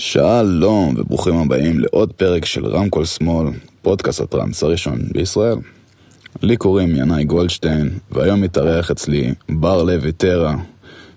שלום 0.00 0.94
וברוכים 0.98 1.36
הבאים 1.36 1.80
לעוד 1.80 2.12
פרק 2.12 2.44
של 2.44 2.66
רמקול 2.66 3.04
שמאל, 3.04 3.48
פודקאסט 3.82 4.20
הטראנס 4.20 4.62
הראשון 4.62 4.98
בישראל. 5.12 5.56
לי 6.42 6.56
קוראים 6.56 6.96
ינאי 6.96 7.24
גולדשטיין, 7.24 7.98
והיום 8.10 8.40
מתארח 8.40 8.90
אצלי 8.90 9.34
בר 9.48 9.82
לוי 9.82 10.12
טרה, 10.12 10.56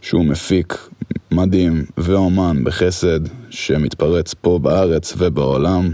שהוא 0.01 0.25
מפיק 0.25 0.89
מדהים 1.31 1.85
ואומן 1.97 2.63
בחסד, 2.63 3.19
שמתפרץ 3.49 4.33
פה 4.33 4.59
בארץ 4.59 5.13
ובעולם. 5.17 5.91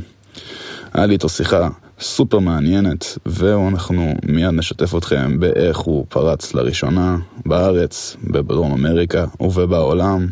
היה 0.93 1.05
לי 1.05 1.13
איתו 1.13 1.29
שיחה 1.29 1.69
סופר 1.99 2.39
מעניינת, 2.39 3.17
ואנחנו 3.25 4.13
מיד 4.23 4.53
נשתף 4.53 4.95
אתכם 4.95 5.39
באיך 5.39 5.77
הוא 5.77 6.05
פרץ 6.09 6.53
לראשונה 6.53 7.17
בארץ, 7.45 8.17
בדרום 8.23 8.71
אמריקה 8.71 9.25
ובעולם. 9.39 10.27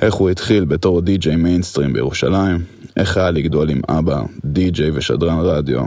איך 0.00 0.14
הוא 0.14 0.30
התחיל 0.30 0.64
בתור 0.64 1.00
די-ג'יי 1.00 1.36
מיינסטרים 1.36 1.92
בירושלים, 1.92 2.64
איך 2.96 3.16
היה 3.16 3.30
לגדול 3.30 3.70
עם 3.70 3.80
אבא, 3.88 4.22
די-ג'יי 4.44 4.90
ושדרן 4.94 5.38
רדיו, 5.40 5.84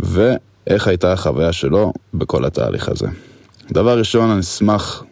ואיך 0.00 0.86
הייתה 0.86 1.12
החוויה 1.12 1.52
שלו 1.52 1.92
בכל 2.14 2.44
התהליך 2.44 2.88
הזה. 2.88 3.06
דבר 3.72 3.98
ראשון, 3.98 4.30
אני 4.30 4.40
אשמח 4.40 5.04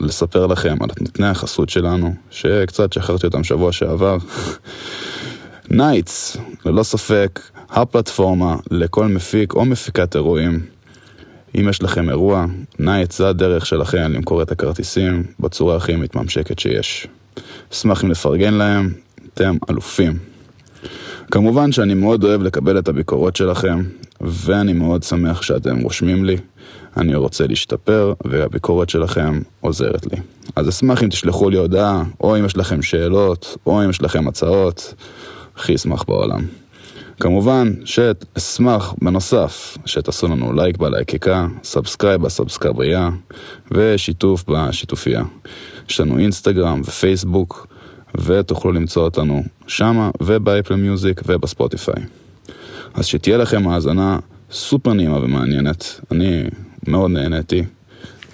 לספר 0.00 0.46
לכם 0.46 0.76
על 0.80 0.88
נותני 1.00 1.26
החסות 1.26 1.68
שלנו, 1.68 2.14
שקצת 2.30 2.92
שחררתי 2.92 3.26
אותם 3.26 3.44
שבוע 3.44 3.72
שעבר. 3.72 4.16
נייטס, 5.70 6.36
ללא 6.66 6.82
ספק, 6.82 7.40
הפלטפורמה 7.70 8.56
לכל 8.70 9.06
מפיק 9.06 9.54
או 9.54 9.64
מפיקת 9.64 10.16
אירועים. 10.16 10.66
אם 11.60 11.68
יש 11.68 11.82
לכם 11.82 12.10
אירוע, 12.10 12.46
נייטס 12.78 13.18
זה 13.18 13.28
הדרך 13.28 13.66
שלכם 13.66 14.12
למכור 14.12 14.42
את 14.42 14.52
הכרטיסים 14.52 15.24
בצורה 15.40 15.76
הכי 15.76 15.96
מתממשקת 15.96 16.58
שיש. 16.58 17.08
אשמח 17.72 18.04
אם 18.04 18.10
לפרגן 18.10 18.54
להם, 18.54 18.92
אתם 19.34 19.56
אלופים. 19.70 20.18
כמובן 21.30 21.72
שאני 21.72 21.94
מאוד 21.94 22.24
אוהב 22.24 22.42
לקבל 22.42 22.78
את 22.78 22.88
הביקורות 22.88 23.36
שלכם, 23.36 23.82
ואני 24.20 24.72
מאוד 24.72 25.02
שמח 25.02 25.42
שאתם 25.42 25.80
רושמים 25.80 26.24
לי. 26.24 26.36
אני 26.96 27.14
רוצה 27.14 27.46
להשתפר, 27.46 28.12
והביקורת 28.24 28.88
שלכם 28.88 29.40
עוזרת 29.60 30.06
לי. 30.12 30.18
אז 30.56 30.68
אשמח 30.68 31.02
אם 31.02 31.08
תשלחו 31.08 31.50
לי 31.50 31.56
הודעה, 31.56 32.04
או 32.20 32.38
אם 32.38 32.44
יש 32.44 32.56
לכם 32.56 32.82
שאלות, 32.82 33.56
או 33.66 33.84
אם 33.84 33.90
יש 33.90 34.02
לכם 34.02 34.28
הצעות. 34.28 34.94
הכי 35.56 35.74
אשמח 35.74 36.04
בעולם. 36.08 36.46
כמובן 37.20 37.72
שאשמח 37.84 38.94
בנוסף 39.02 39.78
שתעשו 39.86 40.28
לנו 40.28 40.52
לייק 40.52 40.76
בלייקיקה, 40.76 41.46
subscribe 41.64 42.22
בסאבסקרבייה 42.22 43.10
ושיתוף 43.70 44.44
בשיתופייה. 44.48 45.22
יש 45.88 46.00
לנו 46.00 46.18
אינסטגרם 46.18 46.80
ופייסבוק 46.84 47.66
ותוכלו 48.14 48.72
למצוא 48.72 49.04
אותנו 49.04 49.42
שמה 49.66 50.10
ובאפל 50.22 50.74
מיוזיק 50.74 51.20
ובספוטיפיי. 51.26 52.02
אז 52.94 53.06
שתהיה 53.06 53.36
לכם 53.36 53.68
האזנה 53.68 54.18
סופר 54.50 54.92
נעימה 54.92 55.16
ומעניינת, 55.16 56.00
אני 56.12 56.44
מאוד 56.88 57.10
נהניתי. 57.10 57.62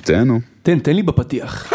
תהנו. 0.05 0.41
תן, 0.63 0.79
תן 0.79 0.97
לי 0.97 1.03
בפתיח. 1.03 1.73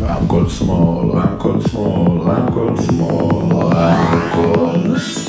רמקול 0.00 0.48
שמאל, 0.48 1.10
רמקול 1.10 1.60
שמאל, 1.70 2.20
רמקול 2.20 2.74
שמאל, 2.86 3.64
רמקול 3.74 4.98
שמאל. 4.98 5.27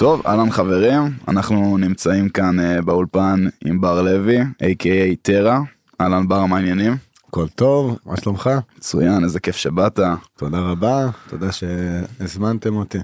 טוב, 0.00 0.22
אהלן 0.26 0.50
חברים, 0.50 1.02
אנחנו 1.28 1.78
נמצאים 1.78 2.28
כאן 2.28 2.56
uh, 2.58 2.82
באולפן 2.82 3.44
עם 3.64 3.80
בר 3.80 4.02
לוי, 4.02 4.40
a.k.a 4.40 5.16
טרה. 5.22 5.60
אהלן 6.00 6.28
בר, 6.28 6.46
מה 6.46 6.56
העניינים? 6.56 6.96
הכל 7.28 7.48
טוב, 7.48 7.98
מה 8.06 8.16
שלומך? 8.16 8.50
מצוין, 8.78 9.24
איזה 9.24 9.40
כיף 9.40 9.56
שבאת. 9.56 10.00
תודה 10.36 10.58
רבה, 10.58 11.08
תודה 11.28 11.52
שהזמנתם 11.52 12.76
אותי. 12.76 12.98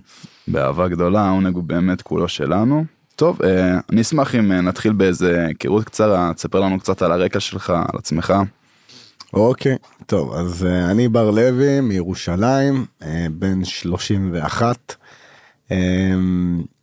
באהבה 0.48 0.88
גדולה, 0.88 1.20
העונג 1.20 1.54
הוא 1.54 1.64
באמת 1.64 2.02
כולו 2.02 2.28
שלנו. 2.28 2.84
טוב, 3.16 3.40
uh, 3.40 3.44
אני 3.92 4.00
אשמח 4.00 4.34
אם 4.34 4.52
uh, 4.52 4.54
נתחיל 4.54 4.92
באיזה 4.92 5.46
היכרות 5.46 5.84
קצרה, 5.84 6.32
תספר 6.34 6.60
לנו 6.60 6.80
קצת 6.80 7.02
על 7.02 7.12
הרקע 7.12 7.40
שלך, 7.40 7.70
על 7.70 7.98
עצמך. 7.98 8.34
אוקיי, 9.32 9.76
טוב, 10.06 10.34
אז 10.34 10.62
uh, 10.62 10.90
אני 10.90 11.08
בר 11.08 11.30
לוי 11.30 11.80
מירושלים, 11.80 12.84
uh, 13.00 13.04
בן 13.30 13.64
31. 13.64 14.96
Um, 15.68 16.75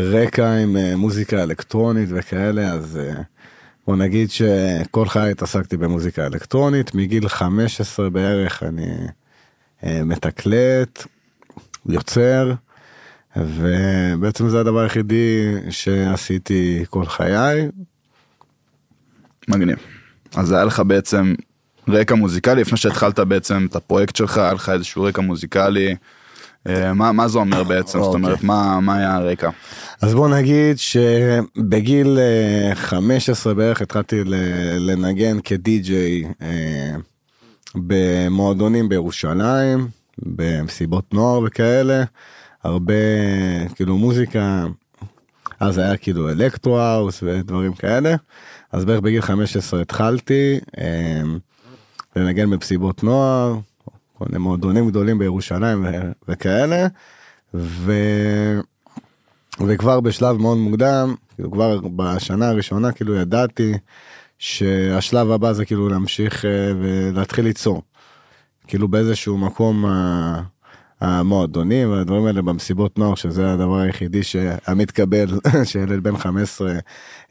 רקע 0.00 0.56
עם 0.56 0.76
uh, 0.76 0.96
מוזיקה 0.96 1.42
אלקטרונית 1.42 2.08
וכאלה, 2.12 2.72
אז 2.72 2.98
uh, 3.02 3.18
בוא 3.86 3.96
נגיד 3.96 4.30
שכל 4.30 5.08
חיי 5.08 5.30
התעסקתי 5.30 5.76
במוזיקה 5.76 6.26
אלקטרונית, 6.26 6.94
מגיל 6.94 7.28
15 7.28 8.10
בערך 8.10 8.62
אני 8.62 8.94
uh, 9.80 9.86
מתקלט, 10.04 11.06
יוצר, 11.86 12.52
ובעצם 13.36 14.48
זה 14.48 14.60
הדבר 14.60 14.80
היחידי 14.80 15.54
שעשיתי 15.70 16.84
כל 16.90 17.06
חיי. 17.06 17.68
מגניב. 19.48 19.78
אז 20.36 20.52
היה 20.52 20.64
לך 20.64 20.82
בעצם 20.86 21.34
רקע 21.88 22.14
מוזיקלי, 22.14 22.60
לפני 22.60 22.78
שהתחלת 22.78 23.18
בעצם 23.18 23.66
את 23.70 23.76
הפרויקט 23.76 24.16
שלך, 24.16 24.38
היה 24.38 24.52
לך 24.52 24.68
איזשהו 24.68 25.02
רקע 25.02 25.22
מוזיקלי. 25.22 25.96
אה, 26.68 26.92
מה, 26.94 27.12
מה 27.12 27.28
זה 27.28 27.38
אומר 27.38 27.64
בעצם? 27.64 27.98
זאת 27.98 28.06
אוקיי. 28.06 28.24
אומרת, 28.24 28.42
מה, 28.42 28.80
מה 28.80 28.96
היה 28.96 29.14
הרקע? 29.14 29.50
אז 30.02 30.14
בוא 30.14 30.28
נגיד 30.28 30.78
שבגיל 30.78 32.18
אה, 32.18 32.74
15 32.74 33.54
בערך 33.54 33.82
התחלתי 33.82 34.22
לנגן 34.78 35.40
כדי-ג'יי 35.40 36.24
אה, 36.42 36.96
במועדונים 37.74 38.88
בירושלים, 38.88 39.88
במסיבות 40.18 41.14
נוער 41.14 41.40
וכאלה, 41.46 42.04
הרבה 42.64 42.94
כאילו 43.74 43.98
מוזיקה, 43.98 44.66
אז 45.60 45.78
היה 45.78 45.96
כאילו 45.96 46.30
אלקטרו-האוס 46.30 47.22
ודברים 47.22 47.72
כאלה, 47.72 48.14
אז 48.72 48.84
בערך 48.84 49.00
בגיל 49.00 49.20
15 49.20 49.80
התחלתי 49.80 50.60
אה, 50.78 51.22
לנגן 52.16 52.50
במסיבות 52.50 53.04
נוער, 53.04 53.58
כל 54.20 54.26
מיני 54.28 54.38
מועדונים 54.38 54.88
גדולים 54.88 55.18
בירושלים 55.18 55.84
ו- 55.84 56.12
וכאלה, 56.28 56.86
ו... 57.54 57.92
וכבר 59.66 60.00
בשלב 60.00 60.36
מאוד 60.36 60.58
מוקדם, 60.58 61.14
כאילו 61.34 61.50
כבר 61.50 61.78
בשנה 61.96 62.48
הראשונה 62.48 62.92
כאילו 62.92 63.14
ידעתי 63.14 63.72
שהשלב 64.38 65.30
הבא 65.30 65.52
זה 65.52 65.64
כאילו 65.64 65.88
להמשיך 65.88 66.44
אה, 66.44 66.50
ולהתחיל 66.80 67.44
ליצור. 67.44 67.82
כאילו 68.66 68.88
באיזשהו 68.88 69.38
מקום 69.38 69.86
ה- 69.86 70.42
המועדונים 71.00 71.90
והדברים 71.90 72.26
האלה 72.26 72.42
במסיבות 72.42 72.98
נוער 72.98 73.14
שזה 73.14 73.52
הדבר 73.52 73.78
היחידי 73.78 74.22
שהמתקבל 74.22 75.26
שילד 75.64 76.02
בן 76.02 76.16
15 76.16 76.72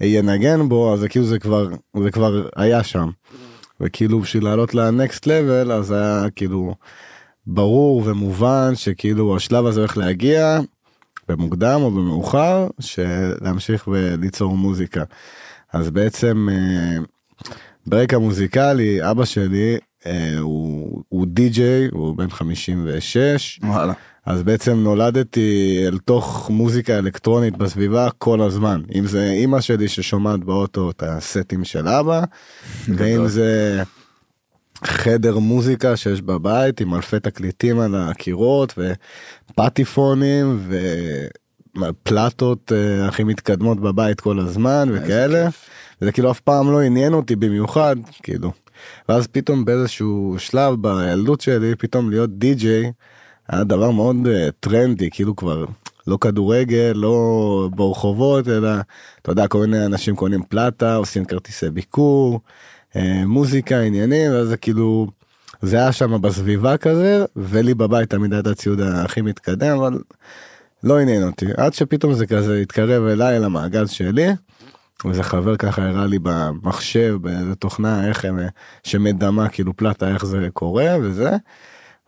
ינגן 0.01 0.69
בו 0.69 0.93
אז 0.93 1.05
כאילו 1.09 1.25
זה 1.25 1.39
כבר 1.39 1.67
זה 2.03 2.11
כבר 2.11 2.47
היה 2.55 2.83
שם. 2.83 3.09
וכאילו 3.81 4.19
בשביל 4.19 4.43
לעלות 4.43 4.75
לנקסט 4.75 5.27
לבל 5.27 5.71
אז 5.71 5.91
היה 5.91 6.25
כאילו 6.35 6.75
ברור 7.47 8.03
ומובן 8.05 8.71
שכאילו 8.75 9.35
השלב 9.35 9.65
הזה 9.65 9.79
הולך 9.79 9.97
להגיע 9.97 10.59
במוקדם 11.27 11.79
או 11.81 11.91
במאוחר 11.91 12.67
שלהמשיך 12.79 13.87
וליצור 13.87 14.57
מוזיקה. 14.57 15.03
אז 15.73 15.89
בעצם 15.89 16.47
אה, 16.51 16.97
ברקע 17.87 18.17
מוזיקלי 18.17 19.09
אבא 19.11 19.25
שלי 19.25 19.77
אה, 20.05 20.35
הוא, 20.39 21.03
הוא 21.09 21.25
די-ג'יי 21.27 21.87
הוא 21.91 22.17
בן 22.17 22.29
56 22.29 23.59
וואלה. 23.63 23.93
אז 24.29 24.43
בעצם 24.43 24.77
נולדתי 24.77 25.79
אל 25.87 25.97
תוך 25.97 26.49
מוזיקה 26.49 26.97
אלקטרונית 26.97 27.57
בסביבה 27.57 28.09
כל 28.17 28.41
הזמן 28.41 28.81
אם 28.95 29.07
זה 29.07 29.31
אימא 29.31 29.61
שלי 29.61 29.87
ששומעת 29.87 30.39
באוטו 30.39 30.91
את 30.91 31.03
הסטים 31.03 31.63
של 31.63 31.87
אבא 31.87 32.23
ואם 32.97 33.27
זה 33.27 33.81
חדר 34.83 35.39
מוזיקה 35.39 35.97
שיש 35.97 36.21
בבית 36.21 36.81
עם 36.81 36.95
אלפי 36.95 37.19
תקליטים 37.19 37.79
על 37.79 37.95
הקירות 37.95 38.79
ופטיפונים 39.49 40.67
ופלטות 41.77 42.71
אה, 42.71 43.07
הכי 43.07 43.23
מתקדמות 43.23 43.79
בבית 43.79 44.21
כל 44.21 44.39
הזמן 44.39 44.89
וכאלה. 44.93 45.47
זה 46.01 46.11
כאילו 46.11 46.31
אף 46.31 46.39
פעם 46.39 46.71
לא 46.71 46.81
עניין 46.81 47.13
אותי 47.13 47.35
במיוחד 47.35 47.95
כאילו. 48.23 48.51
ואז 49.09 49.27
פתאום 49.27 49.65
באיזשהו 49.65 50.35
שלב 50.37 50.75
בילדות 50.81 51.41
שלי 51.41 51.75
פתאום 51.75 52.09
להיות 52.09 52.39
די-ג'יי 52.39 52.91
היה 53.49 53.63
דבר 53.63 53.91
מאוד 53.91 54.15
uh, 54.25 54.51
טרנדי 54.59 55.09
כאילו 55.09 55.35
כבר 55.35 55.65
לא 56.07 56.17
כדורגל 56.21 56.91
לא 56.95 57.69
ברחובות 57.75 58.47
אלא 58.47 58.69
אתה 59.21 59.31
יודע 59.31 59.47
כל 59.47 59.59
מיני 59.59 59.85
אנשים 59.85 60.15
קונים 60.15 60.43
פלטה 60.43 60.95
עושים 60.95 61.25
כרטיסי 61.25 61.69
ביקור 61.69 62.39
uh, 62.93 62.97
מוזיקה 63.25 63.81
עניינים 63.81 64.31
ואז 64.31 64.47
זה 64.47 64.57
כאילו 64.57 65.07
זה 65.61 65.75
היה 65.75 65.91
שם 65.91 66.21
בסביבה 66.21 66.77
כזה 66.77 67.25
ולי 67.35 67.73
בבית 67.73 68.09
תמיד 68.09 68.33
היה 68.33 68.39
את 68.39 68.47
הציוד 68.47 68.81
הכי 68.81 69.21
מתקדם 69.21 69.77
אבל 69.77 69.99
לא 70.83 70.99
עניין 70.99 71.23
אותי 71.23 71.45
עד 71.57 71.73
שפתאום 71.73 72.13
זה 72.13 72.27
כזה 72.27 72.59
התקרב 72.61 73.03
אליי 73.03 73.39
למעגל 73.39 73.85
שלי. 73.85 74.27
איזה 75.05 75.23
חבר 75.23 75.57
ככה 75.57 75.87
הראה 75.87 76.05
לי 76.05 76.19
במחשב 76.21 77.15
באיזה 77.21 77.55
תוכנה 77.55 78.07
איך 78.07 78.25
הם 78.25 78.39
שמדמה 78.83 79.49
כאילו 79.49 79.77
פלטה 79.77 80.07
איך 80.07 80.25
זה 80.25 80.47
קורה 80.53 80.95
וזה. 81.01 81.37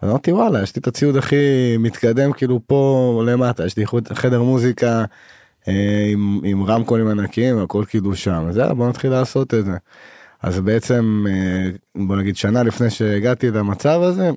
אמרתי 0.04 0.32
וואלה 0.32 0.64
יש 0.64 0.76
לי 0.76 0.80
את 0.80 0.88
הציוד 0.88 1.16
הכי 1.18 1.36
מתקדם 1.80 2.34
כאילו 2.34 2.60
פה 2.68 3.24
למטה 3.28 3.66
יש 3.66 3.78
לי 3.78 3.86
חדר 4.14 4.44
מוזיקה 4.44 5.06
אה, 5.68 6.08
עם, 6.12 6.40
עם 6.44 6.64
רמקולים 6.64 7.08
ענקיים 7.08 7.58
הכל 7.58 7.84
כאילו 7.88 8.16
שם 8.16 8.48
יאללה 8.56 8.74
בוא 8.74 8.90
נתחיל 8.90 9.12
לעשות 9.12 9.54
את 9.54 9.66
זה. 9.66 9.78
אז 10.42 10.60
בעצם 10.60 11.26
אה, 11.30 11.70
בוא 12.08 12.16
נגיד 12.16 12.36
שנה 12.36 12.64
לפני 12.64 12.90
שהגעתי 12.90 13.52
למצב 13.52 14.02
הזה 14.02 14.30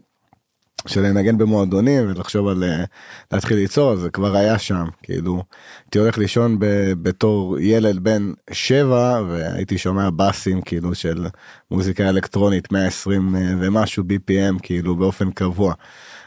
של 0.87 1.01
לנגן 1.01 1.39
במועדונים 1.39 2.11
ולחשוב 2.11 2.49
על 2.49 2.65
אה, 2.65 2.85
להתחיל 3.33 3.57
ליצור 3.57 3.97
זה 3.97 4.11
כבר 4.11 4.37
היה 4.37 4.59
שם 4.59 4.85
כאילו 5.03 5.43
הייתי 5.85 5.99
הולך 5.99 6.19
לישון 6.19 6.59
ב- 6.59 6.93
בתור 7.03 7.59
ילד 7.61 7.99
בן 7.99 8.33
שבע 8.53 9.23
והייתי 9.29 9.79
שומע 9.79 10.11
באסים 10.11 10.63
כאילו 10.63 10.95
של 10.95 11.27
מוזיקה 11.71 12.09
אלקטרונית 12.09 12.73
120 12.73 13.37
אה, 13.37 13.41
ומשהו 13.61 14.05
bpm 14.05 14.59
כאילו 14.63 14.97
באופן 14.97 15.31
קבוע. 15.31 15.75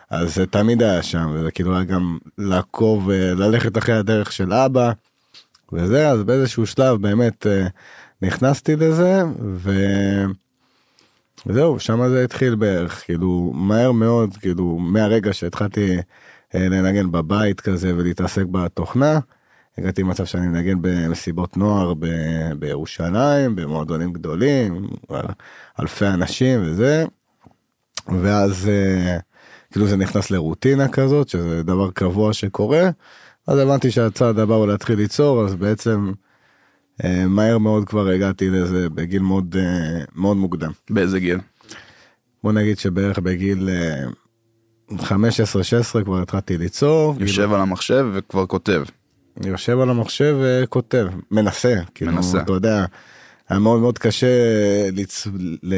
אז 0.09 0.35
זה 0.35 0.45
תמיד 0.45 0.81
היה 0.81 1.03
שם 1.03 1.31
וזה 1.33 1.51
כאילו 1.51 1.75
היה 1.75 1.83
גם 1.83 2.17
לעקוב 2.37 3.09
אה, 3.09 3.33
ללכת 3.33 3.77
אחרי 3.77 3.95
הדרך 3.95 4.31
של 4.31 4.53
אבא 4.53 4.91
וזה 5.73 6.09
אז 6.09 6.23
באיזשהו 6.23 6.65
שלב 6.65 7.01
באמת 7.01 7.47
נכנסתי 8.21 8.75
לזה 8.75 9.21
ו... 9.53 9.71
וזהו 11.47 11.79
שם 11.79 12.09
זה 12.09 12.23
התחיל 12.23 12.55
בערך 12.55 13.03
כאילו 13.05 13.51
מהר 13.55 13.91
מאוד 13.91 14.37
כאילו 14.37 14.77
מהרגע 14.79 15.33
שהתחלתי 15.33 15.97
אה, 16.55 16.69
לנגן 16.69 17.11
בבית 17.11 17.61
כזה 17.61 17.95
ולהתעסק 17.97 18.43
בתוכנה. 18.51 19.19
הגעתי 19.77 20.01
למצב 20.01 20.25
שאני 20.25 20.47
מנגן 20.47 20.77
במסיבות 20.81 21.57
נוער 21.57 21.93
ב- 21.93 22.51
בירושלים 22.59 23.55
במועדונים 23.55 24.13
גדולים 24.13 24.87
על- 25.09 25.25
אלפי 25.79 26.07
אנשים 26.07 26.59
וזה. 26.63 27.05
ואז 28.21 28.69
אה, 28.69 29.17
כאילו 29.71 29.87
זה 29.87 29.97
נכנס 29.97 30.31
לרוטינה 30.31 30.87
כזאת 30.87 31.29
שזה 31.29 31.63
דבר 31.63 31.91
קבוע 31.91 32.33
שקורה. 32.33 32.89
אז 33.47 33.59
הבנתי 33.59 33.91
שהצעד 33.91 34.39
הבא 34.39 34.55
הוא 34.55 34.67
להתחיל 34.67 34.97
ליצור 34.97 35.45
אז 35.45 35.55
בעצם 35.55 36.11
מהר 37.27 37.57
מאוד 37.57 37.85
כבר 37.85 38.07
הגעתי 38.07 38.49
לזה 38.49 38.89
בגיל 38.89 39.21
מאוד 39.21 39.55
אה, 39.59 40.03
מאוד 40.15 40.37
מוקדם. 40.37 40.71
באיזה 40.89 41.19
גיל? 41.19 41.39
בוא 42.43 42.51
נגיד 42.51 42.77
שבערך 42.77 43.19
בגיל 43.19 43.69
אה, 43.69 44.03
15-16 44.91 46.03
כבר 46.05 46.21
התחלתי 46.21 46.57
ליצור. 46.57 47.15
יושב 47.19 47.53
על 47.53 47.61
המחשב 47.61 48.07
וכבר 48.13 48.45
כותב. 48.45 48.83
יושב 49.45 49.79
על 49.79 49.89
המחשב 49.89 50.37
וכותב, 50.41 51.07
מנסה, 51.31 51.75
כאילו, 51.95 52.11
מנסה. 52.11 52.41
אתה 52.41 52.53
יודע, 52.53 52.85
היה 53.49 53.59
מאוד 53.59 53.81
מאוד 53.81 53.97
קשה 53.97 54.27
לצ... 54.93 55.27
ל... 55.63 55.75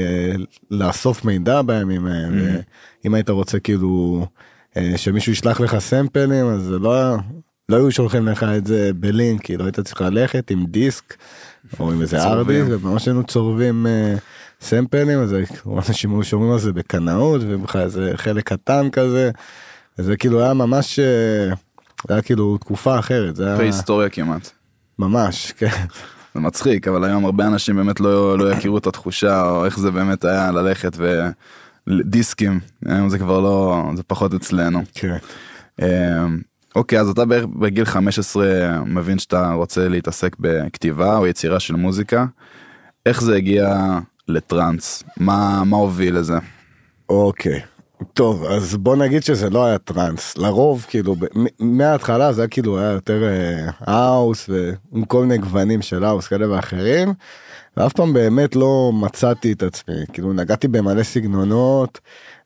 לאסוף 0.72 1.26
מידע 1.26 1.62
בימים 1.62 2.06
האלה, 2.06 2.60
אם 3.06 3.14
היית 3.14 3.30
רוצה 3.30 3.60
כאילו 3.60 4.26
אה, 4.78 4.94
שמישהו 4.98 5.32
ישלח 5.32 5.60
לך 5.60 5.80
סמפלים 5.80 6.46
אז 6.46 6.62
זה 6.62 6.80
לא 6.80 6.94
היה. 6.94 7.18
לא 7.70 7.76
היו 7.76 7.92
שולחים 7.92 8.28
לך 8.28 8.44
את 8.58 8.68
זה 8.68 8.92
בלינק 8.96 9.44
כאילו 9.44 9.66
היית 9.66 9.80
צריך 9.80 10.02
ללכת 10.02 10.52
עם 10.52 10.66
דיסק 10.66 11.16
או 11.80 11.92
עם 11.92 12.02
איזה. 12.02 12.24
ארדיסק 12.24 12.68
וממש 12.70 13.06
היינו 13.06 13.24
צורבים 13.24 13.88
אה, 13.88 14.16
סמפלים 14.62 15.20
אז 15.20 15.36
אנשים 15.88 16.14
היו 16.14 16.24
שומעים 16.24 16.52
על 16.52 16.60
זה 16.60 16.74
בקנאות 16.74 17.42
ובכלל 17.44 17.82
איזה 17.82 18.12
חלק 18.16 18.50
קטן 18.54 18.90
כזה. 18.90 19.32
וזה 20.00 20.18
כאילו 20.18 20.44
היה 20.44 20.54
ממש 20.54 21.00
אה, 21.00 21.56
זה 22.08 22.14
היה 22.14 22.22
כאילו 22.22 22.58
תקופה 22.58 23.00
אחרת 23.00 23.36
זה 23.36 23.48
היה 23.48 23.56
פרה-היסטוריה 23.56 24.10
כמעט. 24.10 24.50
ממש 25.00 25.54
כן 25.58 25.86
זה 26.36 26.40
מצחיק 26.40 26.88
אבל 26.88 27.04
היום 27.04 27.26
הרבה 27.26 27.48
אנשים 27.48 27.76
באמת 27.76 28.00
לא 28.00 28.38
לא 28.38 28.52
יכירו 28.52 28.78
את 28.78 28.88
התחושה 28.88 29.50
או 29.50 29.66
איך 29.66 29.80
זה 29.80 29.92
באמת 29.92 30.26
היה 30.26 30.52
ללכת 30.52 30.98
ודיסקים 31.88 32.60
היום 32.86 33.10
זה 33.10 33.20
כבר 33.20 33.40
לא 33.40 33.84
זה 33.96 34.04
פחות 34.04 34.34
אצלנו. 34.34 34.84
כן. 34.94 35.18
אוקיי 36.76 37.00
אז 37.00 37.10
אתה 37.10 37.26
בערך 37.26 37.46
בגיל 37.46 37.86
15 37.86 38.82
מבין 38.86 39.20
שאתה 39.20 39.52
רוצה 39.52 39.88
להתעסק 39.88 40.36
בכתיבה 40.40 41.18
או 41.18 41.28
יצירה 41.28 41.60
של 41.60 41.76
מוזיקה. 41.76 42.26
איך 43.06 43.22
זה 43.22 43.36
הגיע 43.36 43.98
לטראנס 44.28 45.04
מה 45.18 45.64
מה 45.66 45.78
הוביל 45.78 46.18
לזה. 46.18 46.38
אוקיי. 47.10 47.62
טוב 48.14 48.46
אז 48.46 48.78
בוא 48.78 48.96
נגיד 48.96 49.24
שזה 49.24 49.50
לא 49.50 49.66
היה 49.66 49.78
טראנס 49.78 50.38
לרוב 50.38 50.86
כאילו 50.90 51.16
מההתחלה 51.60 52.34
זה 52.34 52.42
היה 52.42 52.48
כאילו 52.48 52.80
היה 52.80 52.92
יותר 52.92 53.24
אה, 53.24 53.70
האוס 53.80 54.50
ועם 54.50 55.06
כל 55.06 55.22
מיני 55.22 55.38
גוונים 55.38 55.82
של 55.82 56.04
האוס 56.04 56.28
כאלה 56.28 56.52
ואחרים. 56.52 57.14
ואף 57.78 57.94
פעם 57.94 58.14
באמת 58.14 58.56
לא 58.56 58.92
מצאתי 58.94 59.52
את 59.52 59.64
עצמי 59.64 59.96
כאילו 60.14 60.34
נגעתי 60.34 60.68
במלא 60.68 61.04
סגנונות 61.04 62.00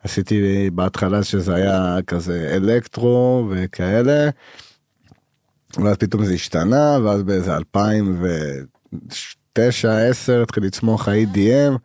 עשיתי 0.03 0.69
בהתחלה 0.73 1.23
שזה 1.23 1.55
היה 1.55 1.97
כזה 2.07 2.51
אלקטרו 2.55 3.47
וכאלה. 3.49 4.29
ואז 5.77 5.97
פתאום 5.97 6.25
זה 6.25 6.33
השתנה 6.33 6.97
ואז 7.03 7.23
באיזה 7.23 7.55
2009 7.55 10.07
10 10.09 10.41
התחיל 10.41 10.63
לצמוח 10.63 11.07
ה-EDM 11.07 11.77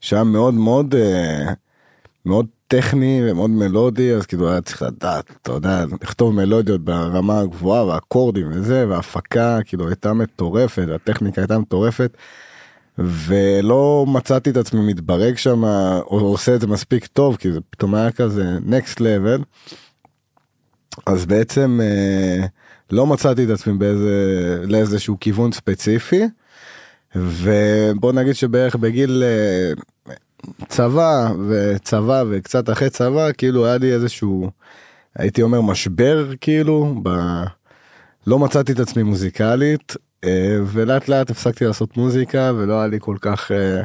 שהיה 0.00 0.24
מאוד 0.24 0.54
מאוד 0.54 0.94
אה, 0.94 1.52
מאוד 2.26 2.46
טכני 2.68 3.20
ומאוד 3.24 3.50
מלודי 3.50 4.14
אז 4.14 4.26
כאילו 4.26 4.50
היה 4.50 4.60
צריך 4.60 4.82
לדעת 4.82 5.24
אתה 5.42 5.52
יודע 5.52 5.84
לכתוב 6.02 6.34
מלודיות 6.34 6.80
ברמה 6.80 7.40
הגבוהה 7.40 7.84
והאקורדים 7.84 8.46
וזה 8.50 8.86
וההפקה 8.88 9.58
כאילו 9.64 9.88
הייתה 9.88 10.12
מטורפת 10.12 10.86
הטכניקה 10.94 11.40
הייתה 11.40 11.58
מטורפת. 11.58 12.16
ולא 12.98 14.04
מצאתי 14.08 14.50
את 14.50 14.56
עצמי 14.56 14.80
מתברג 14.80 15.36
שם 15.36 15.64
או 15.64 16.20
עושה 16.20 16.54
את 16.54 16.60
זה 16.60 16.66
מספיק 16.66 17.06
טוב 17.06 17.36
כי 17.36 17.52
זה 17.52 17.58
פתאום 17.70 17.94
היה 17.94 18.12
כזה 18.12 18.58
next 18.68 18.98
level. 18.98 19.42
אז 21.06 21.26
בעצם 21.26 21.80
אה, 21.82 22.46
לא 22.90 23.06
מצאתי 23.06 23.44
את 23.44 23.50
עצמי 23.50 23.72
באיזה 23.72 24.14
לאיזשהו 24.66 25.16
כיוון 25.20 25.52
ספציפי. 25.52 26.22
ובוא 27.14 28.12
נגיד 28.12 28.34
שבערך 28.34 28.76
בגיל 28.76 29.22
אה, 29.26 29.72
צבא 30.68 31.32
וצבא 31.48 32.24
וקצת 32.30 32.70
אחרי 32.70 32.90
צבא 32.90 33.32
כאילו 33.32 33.66
היה 33.66 33.78
לי 33.78 33.92
איזשהו 33.92 34.50
הייתי 35.16 35.42
אומר 35.42 35.60
משבר 35.60 36.30
כאילו 36.40 36.94
ב... 37.02 37.08
לא 38.26 38.38
מצאתי 38.38 38.72
את 38.72 38.78
עצמי 38.78 39.02
מוזיקלית 39.02 39.96
ולאט 40.66 41.08
לאט 41.08 41.30
הפסקתי 41.30 41.64
לעשות 41.64 41.96
מוזיקה 41.96 42.52
ולא 42.56 42.78
היה 42.78 42.86
לי 42.86 42.98
כל 43.00 43.16
כך 43.20 43.52
אה, 43.52 43.82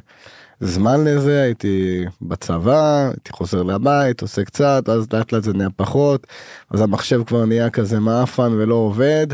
זמן 0.60 1.04
לזה. 1.04 1.42
הייתי 1.42 2.06
בצבא 2.22 3.10
הייתי 3.10 3.32
חוזר 3.32 3.64
לבית 3.64 4.22
עושה 4.22 4.44
קצת 4.44 4.90
אז 4.90 5.08
לאט 5.14 5.32
לאט 5.32 5.44
זה 5.44 5.54
נהיה 5.54 5.70
פחות. 5.76 6.28
אז 6.70 6.82
המחשב 6.82 7.22
כבר 7.24 7.46
נהיה 7.46 7.70
כזה 7.70 8.00
מאפן 8.00 8.52
ולא 8.54 8.76
עובד. 8.76 9.28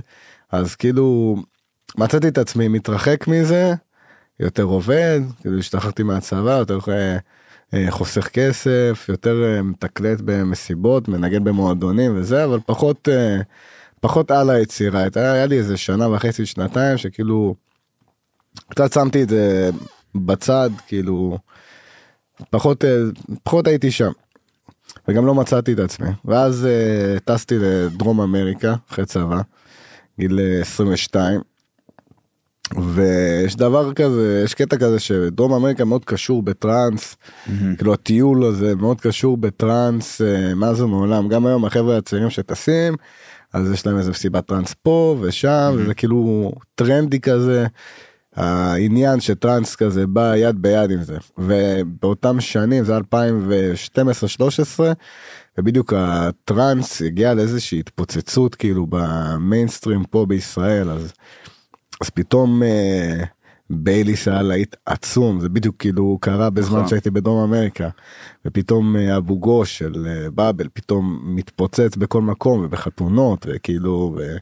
אז 0.51 0.75
כאילו 0.75 1.35
מצאתי 1.97 2.27
את 2.27 2.38
עצמי 2.38 2.67
מתרחק 2.67 3.27
מזה 3.27 3.74
יותר 4.39 4.63
עובד 4.63 5.19
כאילו 5.41 5.59
השתחררתי 5.59 6.03
מהצבא 6.03 6.51
יותר 6.51 6.79
אה, 6.88 7.17
אה, 7.74 7.91
חוסך 7.91 8.27
כסף 8.27 9.05
יותר 9.09 9.43
אה, 9.43 9.62
מתקלט 9.62 10.21
במסיבות 10.25 11.07
מנגן 11.07 11.43
במועדונים 11.43 12.17
וזה 12.17 12.45
אבל 12.45 12.59
פחות 12.65 13.09
אה, 13.09 13.38
פחות 14.05 14.31
על 14.31 14.50
היצירה. 14.50 15.01
הייתה 15.01 15.31
היה 15.31 15.45
לי 15.45 15.57
איזה 15.57 15.77
שנה 15.77 16.09
וחצי 16.09 16.45
שנתיים 16.45 16.97
שכאילו 16.97 17.55
קצת 18.69 18.93
שמתי 18.93 19.24
את 19.24 19.29
זה 19.29 19.69
בצד 20.15 20.69
כאילו 20.88 21.38
פחות 22.50 22.85
אה, 22.85 22.97
פחות 23.43 23.67
הייתי 23.67 23.91
שם. 23.91 24.12
וגם 25.07 25.25
לא 25.25 25.35
מצאתי 25.35 25.74
את 25.74 25.79
עצמי. 25.79 26.07
ואז 26.25 26.65
אה, 26.65 27.19
טסתי 27.25 27.55
לדרום 27.59 28.21
אמריקה 28.21 28.75
אחרי 28.89 29.05
צבא 29.05 29.41
גיל 30.19 30.39
אה, 30.39 30.62
22 30.62 31.41
ויש 32.93 33.55
דבר 33.55 33.93
כזה 33.93 34.41
יש 34.45 34.53
קטע 34.53 34.77
כזה 34.77 35.00
שדרום 35.00 35.53
אמריקה 35.53 35.85
מאוד 35.85 36.05
קשור 36.05 36.43
בטראנס. 36.43 37.15
כאילו 37.77 37.93
הטיול 37.93 38.43
הזה 38.43 38.75
מאוד 38.75 39.01
קשור 39.01 39.38
בטראנס 39.38 40.21
אה, 40.21 40.55
מאז 40.55 40.81
ומעולם. 40.81 41.27
גם 41.27 41.45
היום 41.45 41.65
החבר'ה 41.65 41.97
הצעירים 41.97 42.29
שטסים 42.29 42.95
אז 43.55 43.71
יש 43.71 43.85
להם 43.85 43.97
איזה 43.97 44.12
מסיבת 44.12 44.47
טראנס 44.47 44.75
פה 44.83 45.17
ושם 45.21 45.75
וזה 45.77 45.93
כאילו 45.93 46.51
טרנדי 46.75 47.19
כזה. 47.19 47.67
העניין 48.35 49.19
שטראנס 49.19 49.75
כזה 49.75 50.07
בא 50.07 50.35
יד 50.35 50.62
ביד 50.62 50.91
עם 50.91 51.03
זה 51.03 51.17
ובאותם 51.38 52.41
שנים 52.41 52.83
זה 52.83 52.97
2012-13 52.97 53.01
ובדיוק 55.57 55.93
הטראנס 55.97 57.01
הגיע 57.01 57.33
לאיזושהי 57.33 57.79
התפוצצות 57.79 58.55
כאילו 58.55 58.88
במיינסטרים 58.89 60.03
פה 60.03 60.25
בישראל 60.25 60.89
אז 60.89 61.13
אז 62.01 62.09
פתאום 62.09 62.63
אה, 62.63 63.24
בייליס 63.69 64.27
היה 64.27 64.41
להיט 64.41 64.75
עצום 64.86 65.39
זה 65.39 65.50
בדיוק 65.50 65.75
כאילו 65.79 66.17
קרה 66.22 66.50
בזמן 66.50 66.77
נכון. 66.77 66.89
שהייתי 66.89 67.10
בדרום 67.10 67.43
אמריקה 67.43 67.89
ופתאום 68.45 68.95
אה, 68.95 69.17
אבו 69.17 69.39
גוש 69.39 69.77
של 69.77 70.07
אה, 70.07 70.31
באבל 70.31 70.67
פתאום 70.74 71.19
מתפוצץ 71.24 71.95
בכל 71.95 72.22
מקום 72.22 72.65
ובחתונות 72.65 73.45
וכאילו 73.50 74.15
ו... 74.17 74.38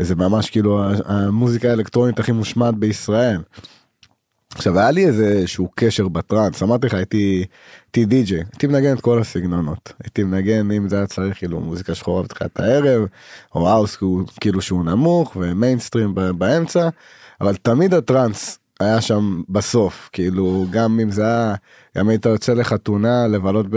וזה 0.00 0.14
ממש 0.14 0.50
כאילו 0.50 0.82
המוזיקה 1.04 1.70
האלקטרונית 1.70 2.18
הכי 2.18 2.32
מושמעת 2.32 2.74
בישראל. 2.74 3.40
עכשיו 4.54 4.78
היה 4.78 4.90
לי 4.90 5.06
איזה 5.06 5.46
שהוא 5.46 5.68
קשר 5.74 6.08
בטראנס 6.08 6.62
אמרתי 6.62 6.86
לך 6.86 6.94
הייתי 6.94 7.44
הייתי 7.86 8.04
די.ג'יי 8.04 8.38
הייתי 8.38 8.66
מנגן 8.66 8.92
את 8.96 9.00
כל 9.00 9.20
הסגנונות 9.20 9.92
הייתי 10.04 10.24
מנגן 10.24 10.70
אם 10.70 10.88
זה 10.88 10.96
היה 10.96 11.06
צריך 11.06 11.38
כאילו 11.38 11.60
מוזיקה 11.60 11.94
שחורה 11.94 12.22
בתחילת 12.22 12.60
הערב 12.60 13.08
או 13.54 13.68
האוס 13.68 13.98
כאילו 14.40 14.60
שהוא 14.60 14.84
נמוך 14.84 15.36
ומיינסטרים 15.36 16.14
באמצע 16.14 16.88
אבל 17.44 17.56
תמיד 17.56 17.94
הטראנס 17.94 18.58
היה 18.80 19.00
שם 19.00 19.42
בסוף 19.48 20.10
כאילו 20.12 20.66
גם 20.70 21.00
אם 21.00 21.10
זה 21.10 21.22
היה 21.26 21.54
גם 21.98 22.08
היית 22.08 22.26
יוצא 22.26 22.54
לחתונה 22.54 23.26
לבלות 23.26 23.66
ב... 23.70 23.76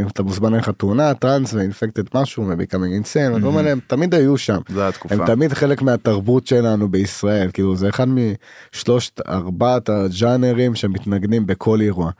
אם 0.00 0.06
אתה 0.08 0.22
מוזמן 0.22 0.54
לחתונה 0.54 1.14
טראנס 1.14 1.54
ו 1.54 1.59
Infected 1.59 2.02
Mushroom 2.14 2.48
ו 2.48 2.53
Becoming 2.53 2.92
Insane 2.92 3.34
הדברים 3.34 3.56
האלה 3.56 3.70
הם 3.70 3.80
תמיד 3.86 4.14
היו 4.14 4.38
שם. 4.38 4.58
זה 4.68 4.88
התקופה. 4.88 5.14
הם 5.14 5.26
תמיד 5.26 5.52
חלק 5.52 5.82
מהתרבות 5.82 6.46
שלנו 6.46 6.88
בישראל 6.88 7.50
כאילו 7.52 7.76
זה 7.76 7.88
אחד 7.88 8.06
משלושת 8.08 9.20
ארבעת 9.28 9.88
הג'אנרים 9.88 10.74
שמתנגנים 10.74 11.46
בכל 11.46 11.80
אירוע. 11.80 12.10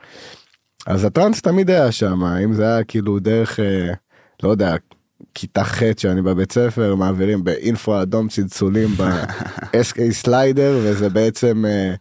אז 0.87 1.03
הטראנס 1.03 1.41
תמיד 1.41 1.69
היה 1.69 1.91
שם 1.91 2.23
אם 2.23 2.53
זה 2.53 2.63
היה 2.63 2.83
כאילו 2.83 3.19
דרך 3.19 3.59
אה, 3.59 3.93
לא 4.43 4.49
יודע 4.49 4.75
כיתה 5.33 5.63
ח' 5.63 5.81
שאני 5.97 6.21
בבית 6.21 6.51
ספר 6.51 6.95
מעבירים 6.95 7.43
באינפרה 7.43 8.01
אדום 8.01 8.27
צלצולים 8.27 8.89
ב-SK 8.97 10.11
slider 10.11 10.79
וזה 10.83 11.09
בעצם 11.09 11.65
אה, 11.67 11.93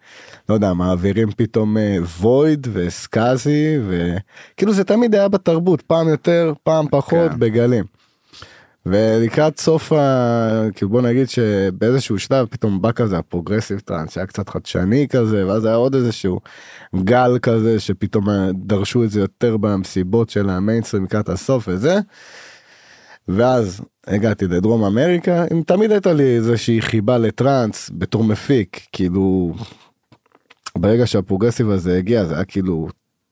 לא 0.49 0.55
יודע 0.55 0.73
מעבירים 0.73 1.29
פתאום 1.37 1.77
וויד 2.21 2.67
וסקאזי 2.73 3.79
וכאילו 3.89 4.73
זה 4.73 4.85
תמיד 4.85 5.15
היה 5.15 5.29
בתרבות 5.29 5.83
פעם 5.83 6.09
יותר 6.09 6.53
פעם 6.63 6.87
פחות 6.91 7.31
כן. 7.31 7.39
בגלים. 7.39 7.85
ולקראת 8.89 9.61
סוף 9.61 9.93
ה... 9.93 10.63
כאילו 10.75 10.91
בוא 10.91 11.03
נגיד 11.03 11.29
שבאיזשהו 11.29 12.19
שלב 12.19 12.47
פתאום 12.47 12.83
בא 12.83 12.93
כזה 12.93 13.19
ה 13.19 13.24
progressive 13.24 13.79
trance 13.79 14.15
שהיה 14.15 14.27
קצת 14.27 14.49
חדשני 14.49 15.07
כזה 15.09 15.47
ואז 15.47 15.65
היה 15.65 15.75
עוד 15.75 15.95
איזשהו 15.95 16.41
גל 17.05 17.39
כזה 17.43 17.81
שפתאום 17.81 18.27
דרשו 18.55 19.05
את 19.05 19.11
זה 19.11 19.21
יותר 19.21 19.57
במסיבות 19.57 20.31
של 20.31 20.51
המיינסטרים 20.51 21.05
לקראת 21.05 21.29
הסוף 21.29 21.69
וזה. 21.69 21.99
ואז 23.29 23.81
הגעתי 24.07 24.47
לדרום 24.47 24.85
אמריקה 24.85 25.45
אם 25.53 25.63
תמיד 25.67 25.91
הייתה 25.91 26.13
לי 26.13 26.37
איזושהי 26.37 26.83
חיבה 26.83 27.19
לטראנס 27.19 27.91
בתור 27.95 28.25
מפיק 28.25 28.81
כאילו 28.93 29.55
ברגע 30.77 31.07
שה 31.07 31.21
progressive 31.21 31.71
הזה 31.71 31.99
הגיע 31.99 32.25
זה 32.25 32.35
היה 32.35 32.45
כאילו 32.45 32.89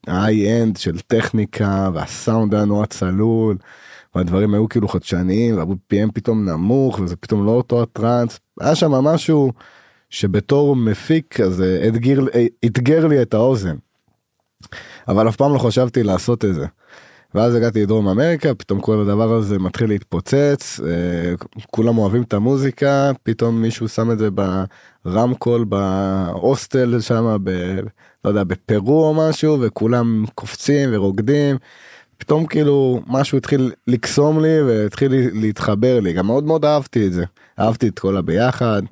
high-end 0.06 0.76
של 0.76 0.98
טכניקה 1.00 1.90
והסאונד 1.94 2.54
היה 2.54 2.64
נורא 2.64 2.86
צלול 2.86 3.56
והדברים 4.14 4.54
היו 4.54 4.68
כאילו 4.68 4.88
חדשניים 4.88 5.58
וה-BPM 5.58 6.12
פתאום 6.14 6.48
נמוך 6.48 7.00
וזה 7.00 7.16
פתאום 7.16 7.46
לא 7.46 7.50
אותו 7.50 7.82
הטראנס 7.82 8.40
היה 8.60 8.74
שם 8.74 8.92
משהו 8.92 9.52
שבתור 10.10 10.76
מפיק 10.76 11.34
כזה 11.34 11.84
אתגר, 11.88 12.20
אתגר 12.64 13.06
לי 13.06 13.22
את 13.22 13.34
האוזן. 13.34 13.76
אבל 15.08 15.28
אף 15.28 15.36
פעם 15.36 15.52
לא 15.52 15.58
חשבתי 15.58 16.02
לעשות 16.02 16.44
את 16.44 16.54
זה. 16.54 16.66
ואז 17.34 17.54
הגעתי 17.54 17.82
לדרום 17.82 18.08
אמריקה 18.08 18.54
פתאום 18.54 18.80
כל 18.80 19.00
הדבר 19.00 19.32
הזה 19.32 19.58
מתחיל 19.58 19.88
להתפוצץ 19.88 20.80
אה, 20.80 21.34
כולם 21.70 21.98
אוהבים 21.98 22.22
את 22.22 22.32
המוזיקה 22.32 23.10
פתאום 23.22 23.62
מישהו 23.62 23.88
שם 23.88 24.10
את 24.10 24.18
זה 24.18 24.28
ברמקול 25.04 25.64
בהוסטל 25.64 27.00
שם 27.00 27.36
ב... 27.42 27.50
לא 28.24 28.30
יודע 28.30 28.44
בפרו 28.44 29.04
או 29.04 29.14
משהו 29.14 29.58
וכולם 29.60 30.24
קופצים 30.34 30.88
ורוקדים. 30.92 31.56
פתאום 32.18 32.46
כאילו 32.46 33.00
משהו 33.06 33.38
התחיל 33.38 33.72
לקסום 33.86 34.40
לי 34.40 34.62
והתחיל 34.62 35.12
להתחבר 35.32 36.00
לי 36.00 36.12
גם 36.12 36.26
מאוד 36.26 36.44
מאוד 36.44 36.64
אהבתי 36.64 37.06
את 37.06 37.12
זה 37.12 37.24
אהבתי 37.58 37.88
את 37.88 37.98
כל 37.98 38.16
הביחד. 38.16 38.82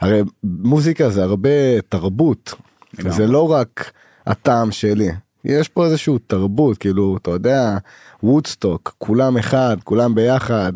הרי 0.00 0.22
מוזיקה 0.44 1.10
זה 1.10 1.22
הרבה 1.22 1.80
תרבות. 1.88 2.54
זה 2.98 3.26
לא 3.26 3.52
רק 3.52 3.92
הטעם 4.26 4.72
שלי 4.72 5.10
יש 5.44 5.68
פה 5.68 5.84
איזשהו 5.84 6.18
תרבות 6.18 6.78
כאילו 6.78 7.16
אתה 7.16 7.30
יודע 7.30 7.76
וודסטוק 8.22 8.94
כולם 8.98 9.36
אחד 9.36 9.76
כולם 9.84 10.14
ביחד 10.14 10.72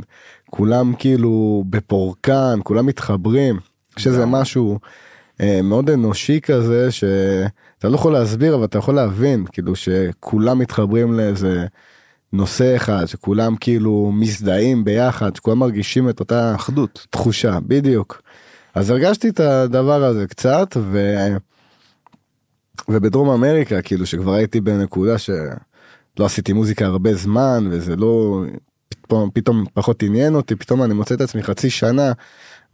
כולם 0.51 0.93
כאילו 0.99 1.65
בפורקן 1.71 2.59
כולם 2.63 2.87
מתחברים 2.87 3.59
שזה 3.97 4.19
לגמרי. 4.19 4.41
משהו 4.41 4.79
אה, 5.41 5.61
מאוד 5.63 5.91
אנושי 5.91 6.41
כזה 6.41 6.93
שאתה 6.93 7.89
לא 7.89 7.95
יכול 7.95 8.13
להסביר 8.13 8.55
אבל 8.55 8.65
אתה 8.65 8.79
יכול 8.79 8.95
להבין 8.95 9.45
כאילו 9.53 9.77
שכולם 9.77 10.59
מתחברים 10.59 11.13
לאיזה 11.13 11.67
נושא 12.33 12.77
אחד 12.77 13.07
שכולם 13.07 13.57
כאילו 13.57 14.11
מזדהים 14.15 14.85
ביחד 14.85 15.37
שכולם 15.37 15.59
מרגישים 15.59 16.09
את 16.09 16.21
אותה 16.21 16.55
אחדות. 16.55 17.07
תחושה 17.11 17.59
בדיוק. 17.67 18.23
אז 18.75 18.91
הרגשתי 18.91 19.29
את 19.29 19.41
הדבר 19.41 20.05
הזה 20.05 20.27
קצת 20.27 20.77
ו... 20.77 21.17
ובדרום 22.89 23.31
אמריקה 23.31 23.83
כאילו 23.83 24.07
שכבר 24.07 24.33
הייתי 24.33 24.61
בנקודה 24.61 25.19
שלא 25.19 26.25
עשיתי 26.25 26.53
מוזיקה 26.53 26.87
הרבה 26.87 27.15
זמן 27.15 27.69
וזה 27.71 27.97
לא 27.97 28.43
פתאום 28.91 29.31
פתאום 29.35 29.65
פחות 29.75 30.03
עניין 30.03 30.35
אותי 30.35 30.57
פתאום 30.57 30.83
אני 30.83 30.95
מוצא 30.95 31.15
את 31.15 31.21
עצמי 31.21 31.43
חצי 31.43 31.71
שנה 31.71 32.13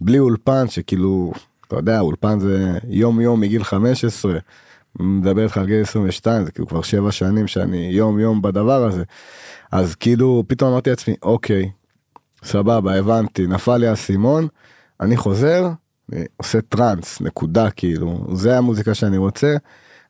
בלי 0.00 0.18
אולפן 0.18 0.68
שכאילו 0.68 1.32
אתה 1.68 1.76
יודע 1.76 2.00
אולפן 2.00 2.40
זה 2.40 2.78
יום 2.88 3.20
יום 3.20 3.40
מגיל 3.40 3.64
15 3.64 4.38
מדבר 5.00 5.42
איתך 5.42 5.56
על 5.56 5.66
גיל 5.66 5.82
22 5.82 6.44
זה 6.44 6.50
כאילו 6.52 6.66
כבר 6.66 6.82
שבע 6.82 7.12
שנים 7.12 7.46
שאני 7.46 7.88
יום 7.92 8.18
יום 8.18 8.42
בדבר 8.42 8.84
הזה 8.84 9.02
אז 9.72 9.94
כאילו 9.94 10.44
פתאום 10.46 10.70
אמרתי 10.70 10.90
לעצמי 10.90 11.14
אוקיי 11.22 11.70
סבבה 12.44 12.98
הבנתי 12.98 13.46
נפל 13.46 13.76
לי 13.76 13.86
האסימון 13.86 14.48
אני 15.00 15.16
חוזר 15.16 15.70
אני 16.12 16.24
עושה 16.36 16.60
טראנס 16.60 17.20
נקודה 17.20 17.70
כאילו 17.70 18.26
זה 18.34 18.58
המוזיקה 18.58 18.94
שאני 18.94 19.16
רוצה. 19.16 19.56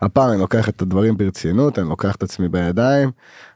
הפעם 0.04 0.30
אני 0.30 0.40
לוקח 0.40 0.68
את 0.68 0.82
הדברים 0.82 1.16
ברצינות 1.16 1.78
אני 1.78 1.88
לוקח 1.88 2.14
את 2.14 2.22
עצמי 2.22 2.48
בידיים 2.48 3.10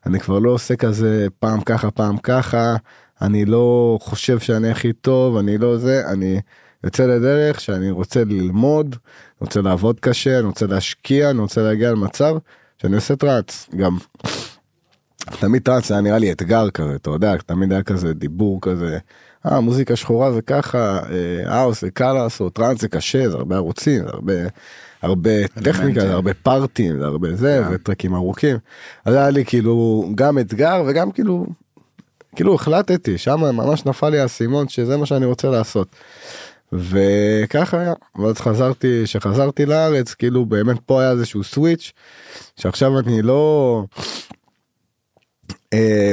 אני 0.06 0.20
כבר 0.20 0.38
לא 0.38 0.50
עושה 0.50 0.76
כזה 0.76 1.26
פעם 1.38 1.60
ככה 1.60 1.90
פעם 1.90 2.16
ככה 2.16 2.76
אני 3.22 3.44
לא 3.44 3.98
חושב 4.02 4.38
שאני 4.38 4.70
הכי 4.70 4.92
טוב 4.92 5.36
אני 5.36 5.58
לא 5.58 5.76
זה 5.76 6.02
אני 6.12 6.40
יוצא 6.84 7.06
לדרך 7.06 7.60
שאני 7.60 7.90
רוצה 7.90 8.24
ללמוד 8.24 8.96
רוצה 9.40 9.60
לעבוד 9.60 10.00
קשה 10.00 10.38
אני 10.38 10.46
רוצה 10.46 10.66
להשקיע 10.66 11.30
אני 11.30 11.38
רוצה 11.38 11.62
להגיע 11.62 11.90
למצב 11.90 12.36
שאני 12.82 12.94
עושה 12.96 13.16
טראנס 13.16 13.68
גם 13.76 13.96
תמיד 15.40 15.62
טראנס 15.62 15.92
היה 15.92 16.00
נראה 16.00 16.18
לי 16.18 16.32
אתגר 16.32 16.70
כזה 16.70 16.94
אתה 16.94 17.10
יודע 17.10 17.36
תמיד 17.36 17.72
היה 17.72 17.82
כזה 17.82 18.14
דיבור 18.14 18.58
כזה. 18.60 18.98
אה 19.46 19.60
מוזיקה 19.60 19.96
שחורה 19.96 20.32
זה 20.32 20.42
ככה 20.42 21.00
אה, 21.10 21.54
האוס 21.54 21.80
זה 21.80 21.90
קל 21.90 22.12
לעשות 22.12 22.52
טראנס 22.52 22.80
זה 22.80 22.88
קשה 22.88 23.28
זה 23.30 23.36
הרבה 23.36 23.56
ערוצים 23.56 24.02
זה 24.02 24.10
הרבה 24.12 24.32
הרבה 25.02 25.48
טכניקה 25.48 26.02
הרבה 26.02 26.34
פארטים 26.34 27.02
הרבה 27.02 27.36
זה 27.36 27.64
כן. 27.68 27.74
וטרקים 27.74 28.14
ארוכים. 28.14 28.56
אז 29.04 29.14
היה 29.14 29.30
לי 29.30 29.44
כאילו 29.44 30.08
גם 30.14 30.38
אתגר 30.38 30.82
וגם 30.86 31.10
כאילו 31.10 31.46
כאילו 32.36 32.54
החלטתי 32.54 33.18
שם 33.18 33.40
ממש 33.40 33.86
נפל 33.86 34.08
לי 34.08 34.18
האסימון 34.18 34.68
שזה 34.68 34.96
מה 34.96 35.06
שאני 35.06 35.26
רוצה 35.26 35.50
לעשות. 35.50 35.88
וככה 36.72 37.80
היה 37.80 37.92
ואז 38.18 38.36
חזרתי 38.36 39.06
שחזרתי 39.06 39.66
לארץ 39.66 40.14
כאילו 40.14 40.46
באמת 40.46 40.76
פה 40.86 41.00
היה 41.00 41.10
איזשהו 41.10 41.44
switch 41.44 41.92
שעכשיו 42.56 42.98
אני 42.98 43.22
לא 43.22 43.84
אה, 45.74 46.12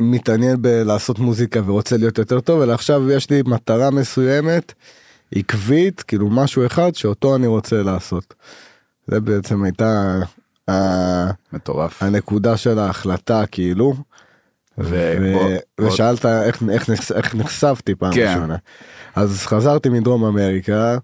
מתעניין 0.00 0.62
בלעשות 0.62 1.18
מוזיקה 1.18 1.60
ורוצה 1.66 1.96
להיות 1.96 2.18
יותר 2.18 2.40
טוב 2.40 2.62
אלא 2.62 2.72
עכשיו 2.72 3.10
יש 3.10 3.30
לי 3.30 3.42
מטרה 3.46 3.90
מסוימת 3.90 4.72
עקבית 5.34 6.02
כאילו 6.02 6.30
משהו 6.30 6.66
אחד 6.66 6.94
שאותו 6.94 7.36
אני 7.36 7.46
רוצה 7.46 7.82
לעשות. 7.82 8.34
זה 9.06 9.20
בעצם 9.20 9.62
הייתה 9.64 10.18
מטורף. 11.52 12.02
הנקודה 12.02 12.56
של 12.56 12.78
ההחלטה 12.78 13.46
כאילו. 13.46 13.94
ו- 14.78 15.16
בוא- 15.78 15.86
ושאלת 15.86 16.26
איך, 16.26 16.62
איך, 16.70 16.88
נחש- 16.90 17.12
איך 17.16 17.34
נחשפתי 17.34 17.94
פעם 17.94 18.12
כן. 18.14 18.26
ראשונה. 18.34 18.56
אז 19.14 19.46
חזרתי 19.46 19.88
מדרום 19.88 20.24
אמריקה. 20.24 20.98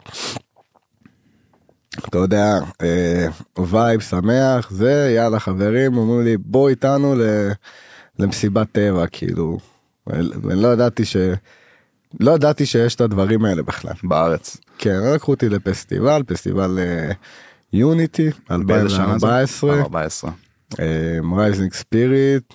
אתה 2.09 2.19
יודע, 2.19 2.59
אה, 2.83 3.29
vibe 3.67 4.01
שמח, 4.01 4.71
זה, 4.71 5.13
יאללה 5.17 5.41
חברים, 5.41 5.97
אומרים 5.97 6.25
לי 6.27 6.37
בוא 6.37 6.69
איתנו 6.69 7.15
ל- 7.15 7.51
למסיבת 8.19 8.67
טבע, 8.73 9.07
כאילו. 9.07 9.59
אני 10.13 10.23
לא 10.63 10.69
ידעתי 10.69 11.05
ש... 11.05 11.17
לא 12.21 12.33
ידעתי 12.33 12.67
שיש 12.67 12.95
את 12.95 13.01
הדברים 13.01 13.45
האלה 13.45 13.63
בכלל. 13.63 13.93
בארץ. 14.03 14.57
כן, 14.79 14.99
לקחו 15.15 15.33
אותי 15.33 15.49
לפסטיבל, 15.49 16.23
פסטיבל 16.27 16.79
אה, 16.79 17.13
Unity, 17.73 18.31
באיזה 18.51 18.89
שנה 18.89 19.19
זה? 19.19 19.27
2014. 19.27 19.81
14. 19.81 20.31
Rising 21.37 21.73
Spirit 21.73 22.55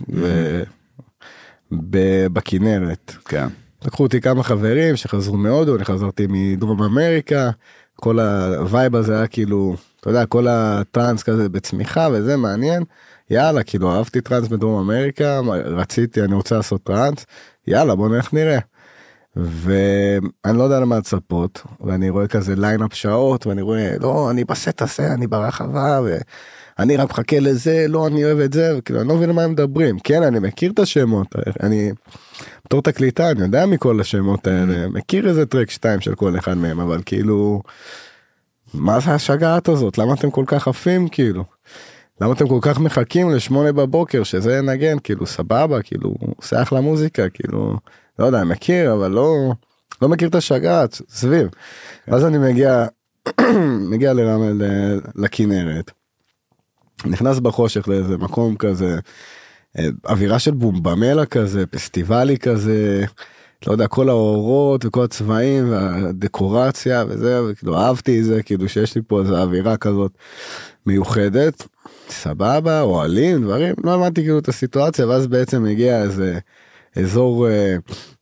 בכנרת. 2.33 3.13
כן. 3.25 3.47
לקחו 3.85 4.03
אותי 4.03 4.21
כמה 4.21 4.43
חברים 4.43 4.95
שחזרו 4.95 5.37
מהודו, 5.37 5.75
אני 5.75 5.85
חזרתי 5.85 6.27
מדרום 6.29 6.83
אמריקה, 6.83 7.49
כל 7.95 8.19
ה 8.19 8.35
vibe 8.35 8.95
הזה 8.95 9.17
היה 9.17 9.27
כאילו, 9.27 9.75
אתה 9.99 10.09
יודע, 10.09 10.25
כל 10.25 10.47
הטראנס 10.49 11.23
כזה 11.23 11.49
בצמיחה 11.49 12.07
וזה 12.13 12.37
מעניין. 12.37 12.83
יאללה, 13.29 13.63
כאילו 13.63 13.91
אהבתי 13.91 14.21
טראנס 14.21 14.47
בדרום 14.47 14.79
אמריקה, 14.79 15.39
רציתי, 15.65 16.21
אני 16.21 16.35
רוצה 16.35 16.55
לעשות 16.55 16.83
טראנס, 16.83 17.25
יאללה 17.67 17.95
בוא 17.95 18.09
נלך 18.09 18.33
נראה. 18.33 18.59
ואני 19.35 20.57
לא 20.57 20.63
יודע 20.63 20.79
למה 20.79 20.97
לצפות, 20.97 21.61
ואני 21.81 22.09
רואה 22.09 22.27
כזה 22.27 22.55
line-up 22.55 22.93
שעות, 22.93 23.47
ואני 23.47 23.61
רואה, 23.61 23.95
לא, 23.99 24.31
אני 24.31 24.43
בסט 24.43 24.81
הזה, 24.81 25.13
אני 25.13 25.27
ברחבה, 25.27 25.99
ואני 26.03 26.97
רק 26.97 27.09
מחכה 27.09 27.39
לזה, 27.39 27.85
לא, 27.89 28.07
אני 28.07 28.25
אוהב 28.25 28.39
את 28.39 28.53
זה, 28.53 28.73
וכאילו, 28.77 29.01
אני 29.01 29.07
לא 29.07 29.15
מבין 29.15 29.31
מה 29.31 29.43
הם 29.43 29.51
מדברים. 29.51 29.99
כן, 29.99 30.23
אני 30.23 30.39
מכיר 30.39 30.71
את 30.71 30.79
השמות, 30.79 31.27
אני, 31.63 31.91
בתור 32.65 32.81
תקליטן, 32.81 33.31
אני 33.31 33.41
יודע 33.41 33.65
מכל 33.65 34.01
השמות 34.01 34.47
האלה, 34.47 34.87
מכיר 34.87 35.29
איזה 35.29 35.45
track 35.45 35.69
שתיים 35.69 36.01
של 36.01 36.15
כל 36.15 36.37
אחד 36.37 36.57
מהם, 36.57 36.79
אבל 36.79 37.01
כאילו, 37.05 37.61
מה 38.73 38.99
זה 38.99 39.11
השגעת 39.11 39.69
הזאת? 39.69 39.97
למה 39.97 40.13
אתם 40.13 40.31
כל 40.31 40.43
כך 40.47 40.67
עפים, 40.67 41.07
כאילו? 41.07 41.43
למה 42.21 42.33
אתם 42.33 42.47
כל 42.47 42.59
כך 42.61 42.79
מחכים 42.79 43.29
לשמונה 43.29 43.71
בבוקר 43.71 44.23
שזה 44.23 44.57
ינגן, 44.57 44.97
כאילו, 45.03 45.25
סבבה, 45.25 45.81
כאילו, 45.81 46.15
עושה 46.37 46.61
אחלה 46.61 46.81
מוזיקה, 46.81 47.29
כאילו... 47.29 47.77
לא 48.21 48.25
יודע, 48.25 48.43
מכיר, 48.43 48.93
אבל 48.93 49.11
לא, 49.11 49.51
לא 50.01 50.09
מכיר 50.09 50.29
את 50.29 50.35
השגעת, 50.35 51.01
סביב. 51.09 51.47
אז 52.07 52.25
אני 52.25 52.37
מגיע, 52.37 52.85
מגיע 53.91 54.13
לרמל, 54.13 54.65
לכנרת, 55.15 55.91
נכנס 57.05 57.39
בחושך 57.39 57.87
לאיזה 57.87 58.17
מקום 58.17 58.55
כזה, 58.55 58.99
אה, 59.79 59.87
אווירה 60.09 60.39
של 60.39 60.51
בומבמלה 60.51 61.25
כזה, 61.25 61.65
פסטיבלי 61.65 62.37
כזה, 62.37 63.05
לא 63.67 63.71
יודע, 63.71 63.87
כל 63.87 64.09
האורות 64.09 64.85
וכל 64.85 65.03
הצבעים 65.03 65.71
והדקורציה 65.71 67.03
וזה, 67.07 67.43
וכאילו 67.43 67.77
אהבתי 67.77 68.19
את 68.19 68.25
זה, 68.25 68.43
כאילו 68.43 68.69
שיש 68.69 68.95
לי 68.95 69.01
פה 69.07 69.19
איזה 69.19 69.41
אווירה 69.41 69.77
כזאת 69.77 70.11
מיוחדת, 70.85 71.67
סבבה, 72.09 72.81
אוהלים, 72.81 73.43
דברים, 73.43 73.75
לא 73.83 73.95
הבנתי 73.95 74.21
כאילו 74.21 74.39
את 74.39 74.47
הסיטואציה, 74.47 75.07
ואז 75.07 75.27
בעצם 75.27 75.65
הגיע 75.65 76.01
איזה... 76.01 76.39
אזור 76.95 77.47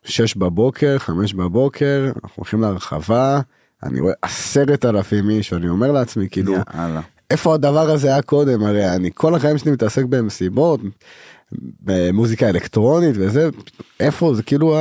6 0.03 0.35
אה, 0.35 0.39
בבוקר, 0.39 0.99
5 0.99 1.33
בבוקר, 1.33 2.11
אנחנו 2.23 2.33
הולכים 2.35 2.61
להרחבה, 2.61 3.39
אני 3.83 3.99
רואה 3.99 4.13
עשרת 4.21 4.85
אלפים 4.85 5.29
איש, 5.29 5.53
אני 5.53 5.69
אומר 5.69 5.91
לעצמי, 5.91 6.27
כאילו, 6.31 6.53
יאללה. 6.53 7.01
איפה 7.29 7.53
הדבר 7.53 7.89
הזה 7.89 8.07
היה 8.07 8.21
קודם? 8.21 8.63
הרי 8.63 8.89
אני 8.95 9.09
כל 9.13 9.35
החיים 9.35 9.57
שלי 9.57 9.71
מתעסק 9.71 10.03
במסיבות, 10.03 10.79
במוזיקה 11.81 12.49
אלקטרונית 12.49 13.15
וזה, 13.19 13.49
איפה 13.99 14.33
זה 14.35 14.43
כאילו, 14.43 14.77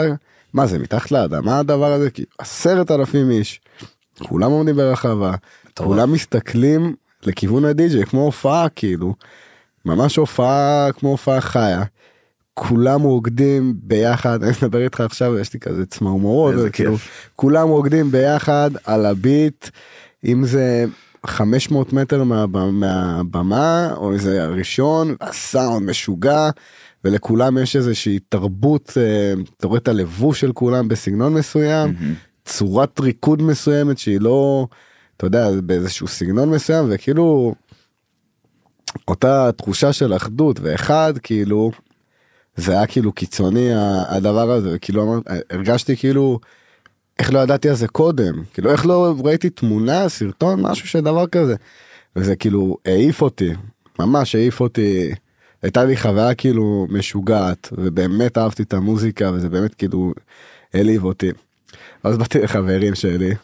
מה 0.52 0.66
זה 0.66 0.78
מתחת 0.78 1.11
לאדמה 1.11 1.59
הדבר 1.59 1.92
הזה? 1.92 2.11
כאילו, 2.11 2.28
עשרת 2.38 2.90
אלפים 2.90 3.30
איש, 3.30 3.61
כולם 4.18 4.50
עומדים 4.50 4.76
ברחבה, 4.76 5.35
כולם 5.78 6.12
מסתכלים 6.12 6.95
לכיוון 7.23 7.64
הדי-ג'יי 7.64 8.07
כמו 8.07 8.21
הופעה 8.21 8.68
כאילו, 8.68 9.14
ממש 9.85 10.16
הופעה 10.16 10.88
כמו 10.92 11.09
הופעה 11.09 11.40
חיה. 11.40 11.83
כולם 12.58 13.02
רוקדים 13.02 13.74
ביחד, 13.82 14.42
אני 14.42 14.52
מדבר 14.62 14.84
איתך 14.84 15.00
עכשיו, 15.00 15.38
יש 15.38 15.54
לי 15.54 15.60
כזה 15.60 15.86
צמרמורות, 15.86 16.54
כאילו, 16.72 16.96
כולם 17.36 17.68
רוקדים 17.68 18.10
ביחד 18.10 18.70
על 18.84 19.06
הביט, 19.06 19.68
אם 20.24 20.44
זה 20.44 20.84
500 21.26 21.92
מטר 21.92 22.24
מה, 22.24 22.46
מהבמה, 22.72 23.94
או 23.96 24.12
איזה 24.12 24.46
ראשון, 24.46 25.14
הסאונד 25.20 25.90
משוגע, 25.90 26.50
ולכולם 27.04 27.58
יש 27.58 27.76
איזושהי 27.76 28.18
תרבות, 28.28 28.92
אה, 28.96 29.32
אתה 29.56 29.66
רואה 29.66 29.78
את 29.78 29.88
הלבוש 29.88 30.40
של 30.40 30.52
כולם 30.52 30.88
בסגנון 30.88 31.34
מסוים, 31.34 31.94
צורת 32.44 33.00
ריקוד 33.00 33.42
מסוימת 33.42 33.98
שהיא 33.98 34.20
לא, 34.20 34.66
אתה 35.16 35.26
יודע, 35.26 35.48
באיזשהו 35.60 36.08
סגנון 36.08 36.50
מסוים, 36.50 36.86
וכאילו, 36.88 37.54
אותה 39.08 39.50
תחושה 39.52 39.92
של 39.92 40.16
אחדות, 40.16 40.60
ואחד, 40.62 41.12
כאילו, 41.22 41.70
זה 42.58 42.72
היה 42.72 42.86
כאילו 42.86 43.12
קיצוני 43.12 43.70
הדבר 44.08 44.50
הזה 44.50 44.68
וכאילו 44.72 45.02
אמר, 45.02 45.18
הרגשתי 45.50 45.96
כאילו 45.96 46.40
איך 47.18 47.32
לא 47.32 47.38
ידעתי 47.38 47.68
על 47.68 47.74
זה 47.74 47.88
קודם? 47.88 48.42
כאילו 48.52 48.70
איך 48.70 48.86
לא 48.86 49.14
ראיתי 49.24 49.50
תמונה 49.50 50.08
סרטון 50.08 50.62
משהו 50.62 50.88
שדבר 50.88 51.26
כזה? 51.26 51.54
וזה 52.16 52.36
כאילו 52.36 52.76
העיף 52.84 53.22
אותי 53.22 53.50
ממש 53.98 54.34
העיף 54.34 54.60
אותי. 54.60 55.14
הייתה 55.62 55.84
לי 55.84 55.97
חוויה 55.97 56.34
כאילו 56.34 56.86
משוגעת 56.90 57.68
ובאמת 57.73 58.38
אהבתי 58.38 58.62
את 58.62 58.75
המוזיקה 58.75 59.30
וזה 59.34 59.49
באמת 59.49 59.75
כאילו 59.75 60.12
העליב 60.75 61.04
אותי. 61.04 61.30
אז 62.04 62.18
באתי 62.18 62.38
לחברים 62.38 62.94
שלי 62.94 63.34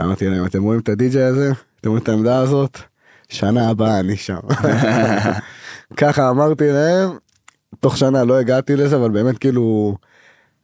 אמרתי 0.00 0.28
להם 0.28 0.46
אתם 0.46 0.62
רואים 0.62 0.80
את 0.80 0.88
הדי.ג'יי 0.88 1.22
הזה? 1.22 1.52
אתם 1.80 1.88
רואים 1.88 2.02
את 2.02 2.08
העמדה 2.08 2.38
הזאת? 2.38 2.78
שנה 3.28 3.68
הבאה 3.68 4.00
אני 4.00 4.16
שם. 4.16 4.38
ככה 6.00 6.30
אמרתי 6.30 6.64
להם 6.70 7.10
תוך 7.80 7.96
שנה 7.96 8.24
לא 8.24 8.38
הגעתי 8.38 8.76
לזה 8.76 8.96
אבל 8.96 9.10
באמת 9.10 9.38
כאילו 9.38 9.96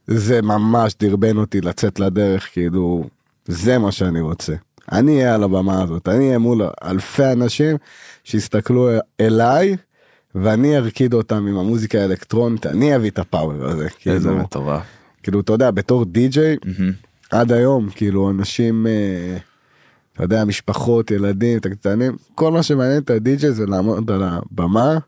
זה 0.07 0.42
ממש 0.42 0.95
דרבן 1.01 1.37
אותי 1.37 1.61
לצאת 1.61 2.01
לדרך 2.01 2.49
כאילו 2.53 3.05
זה 3.47 3.79
מה 3.79 3.92
שאני 3.92 4.21
רוצה. 4.21 4.55
אני 4.92 5.16
אהיה 5.16 5.35
על 5.35 5.42
הבמה 5.42 5.83
הזאת 5.83 6.09
אני 6.09 6.27
אהיה 6.27 6.38
מול 6.38 6.62
אלפי 6.85 7.33
אנשים 7.33 7.77
שיסתכלו 8.25 8.88
אליי 9.21 9.77
ואני 10.35 10.77
ארקיד 10.77 11.14
אותם 11.14 11.47
עם 11.47 11.59
המוזיקה 11.59 11.99
האלקטרונית 11.99 12.66
אני 12.66 12.97
אביא 12.97 13.11
את 13.11 13.19
הפאוור 13.19 13.64
הזה. 13.64 13.88
איזה 14.07 14.29
כאילו, 14.29 14.37
מטורף. 14.37 14.83
כאילו 15.23 15.40
אתה 15.40 15.53
יודע 15.53 15.71
בתור 15.71 16.05
די.ג'יי 16.05 16.57
mm-hmm. 16.57 17.07
עד 17.31 17.53
היום 17.53 17.88
כאילו 17.95 18.31
אנשים. 18.31 18.87
אה, 18.87 19.37
אתה 20.12 20.25
יודע 20.25 20.45
משפחות 20.45 21.11
ילדים 21.11 21.59
תקצנים 21.59 22.16
כל 22.35 22.53
מה 22.53 22.62
שמעניין 22.62 23.03
את 23.03 23.11
הדי.ג'יי 23.11 23.53
זה 23.53 23.66
לעמוד 23.66 24.11
על 24.11 24.23
הבמה 24.23 24.99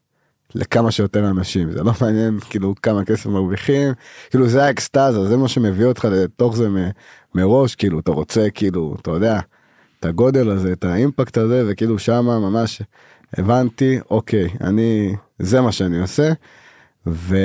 לכמה 0.54 0.90
שיותר 0.90 1.30
אנשים 1.30 1.72
זה 1.72 1.82
לא 1.82 1.92
מעניין 2.00 2.38
כאילו 2.50 2.74
כמה 2.82 3.04
כסף 3.04 3.26
מרוויחים 3.26 3.92
כאילו 4.30 4.48
זה 4.48 4.64
האקסטאזה 4.64 5.28
זה 5.28 5.36
מה 5.36 5.48
שמביא 5.48 5.86
אותך 5.86 6.04
לתוך 6.04 6.56
זה 6.56 6.68
מ- 6.68 6.90
מראש 7.34 7.74
כאילו 7.74 8.00
אתה 8.00 8.10
רוצה 8.10 8.50
כאילו 8.54 8.96
אתה 9.02 9.10
יודע 9.10 9.40
את 10.00 10.04
הגודל 10.04 10.50
הזה 10.50 10.72
את 10.72 10.84
האימפקט 10.84 11.38
הזה 11.38 11.64
וכאילו 11.68 11.98
שמה 11.98 12.38
ממש 12.38 12.82
הבנתי 13.36 13.98
אוקיי 14.10 14.48
אני 14.60 15.14
זה 15.38 15.60
מה 15.60 15.72
שאני 15.72 16.00
עושה. 16.00 16.32
ו... 17.06 17.36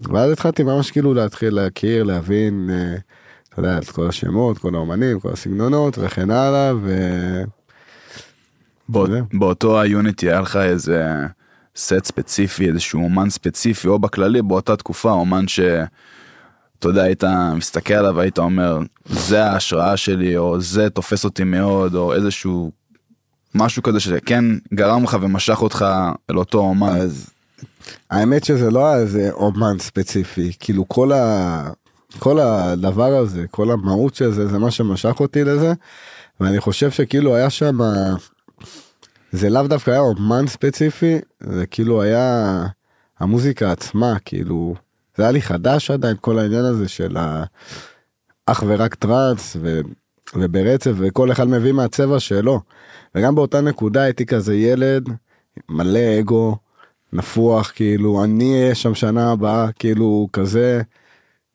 ואז 0.00 0.32
התחלתי 0.32 0.62
ממש 0.62 0.90
כאילו 0.90 1.14
להתחיל 1.14 1.54
להכיר 1.54 2.02
להבין 2.02 2.70
אה, 2.72 2.94
אתה 3.48 3.60
יודע 3.60 3.78
את 3.78 3.90
כל 3.90 4.08
השמות 4.08 4.58
כל 4.58 4.74
האומנים 4.74 5.20
כל 5.20 5.28
הסגנונות 5.32 5.98
וכן 5.98 6.30
הלאה. 6.30 6.72
ו... 6.82 6.92
בא... 8.88 9.00
באותו 9.32 9.80
היוניטי 9.80 10.30
היה 10.30 10.40
לך 10.40 10.56
איזה. 10.56 11.26
סט 11.76 12.04
ספציפי 12.04 12.68
איזשהו 12.68 13.04
אומן 13.04 13.30
ספציפי 13.30 13.88
או 13.88 13.98
בכללי 13.98 14.42
באותה 14.42 14.76
תקופה 14.76 15.10
אומן 15.10 15.48
שאתה 15.48 15.88
יודע 16.84 17.02
היית 17.02 17.24
מסתכל 17.56 17.94
עליו 17.94 18.20
היית 18.20 18.38
אומר 18.38 18.78
זה 19.06 19.44
ההשראה 19.44 19.96
שלי 19.96 20.36
או 20.36 20.60
זה 20.60 20.90
תופס 20.90 21.24
אותי 21.24 21.44
מאוד 21.44 21.94
או 21.94 22.14
איזשהו 22.14 22.72
משהו 23.54 23.82
כזה 23.82 24.00
שכן 24.00 24.44
גרם 24.74 25.04
לך 25.04 25.16
ומשך 25.20 25.62
אותך 25.62 25.86
אל 26.30 26.38
אותו 26.38 26.58
אומן. 26.58 26.96
אז 26.96 27.26
האמת 28.10 28.44
שזה 28.44 28.70
לא 28.70 28.86
היה 28.86 28.96
איזה 28.96 29.30
אומן 29.32 29.78
ספציפי 29.78 30.52
כאילו 30.60 30.88
כל 30.88 31.12
ה... 31.12 31.70
כל 32.18 32.40
הדבר 32.40 33.16
הזה 33.16 33.44
כל 33.50 33.70
המהות 33.70 34.14
של 34.14 34.32
זה 34.32 34.48
זה 34.48 34.58
מה 34.58 34.70
שמשך 34.70 35.20
אותי 35.20 35.44
לזה 35.44 35.72
ואני 36.40 36.60
חושב 36.60 36.90
שכאילו 36.90 37.36
היה 37.36 37.50
שם 37.50 37.78
זה 39.32 39.50
לאו 39.50 39.66
דווקא 39.66 39.90
היה 39.90 40.00
אומן 40.00 40.46
ספציפי, 40.46 41.18
זה 41.40 41.66
כאילו 41.66 42.02
היה 42.02 42.66
המוזיקה 43.18 43.72
עצמה, 43.72 44.16
כאילו, 44.24 44.74
זה 45.16 45.22
היה 45.22 45.32
לי 45.32 45.42
חדש 45.42 45.90
עדיין 45.90 46.16
כל 46.20 46.38
העניין 46.38 46.64
הזה 46.64 46.88
של 46.88 47.16
אך 48.46 48.64
ורק 48.66 48.94
טראנס 48.94 49.56
ו, 49.60 49.80
וברצף 50.34 50.90
וכל 50.96 51.32
אחד 51.32 51.48
מביא 51.48 51.72
מהצבע 51.72 52.20
שלו. 52.20 52.60
וגם 53.14 53.34
באותה 53.34 53.60
נקודה 53.60 54.02
הייתי 54.02 54.26
כזה 54.26 54.54
ילד 54.54 55.08
מלא 55.68 56.20
אגו, 56.20 56.56
נפוח, 57.12 57.72
כאילו 57.74 58.24
אני 58.24 58.62
אהיה 58.62 58.74
שם 58.74 58.94
שנה 58.94 59.32
הבאה, 59.32 59.72
כאילו 59.72 60.28
כזה, 60.32 60.82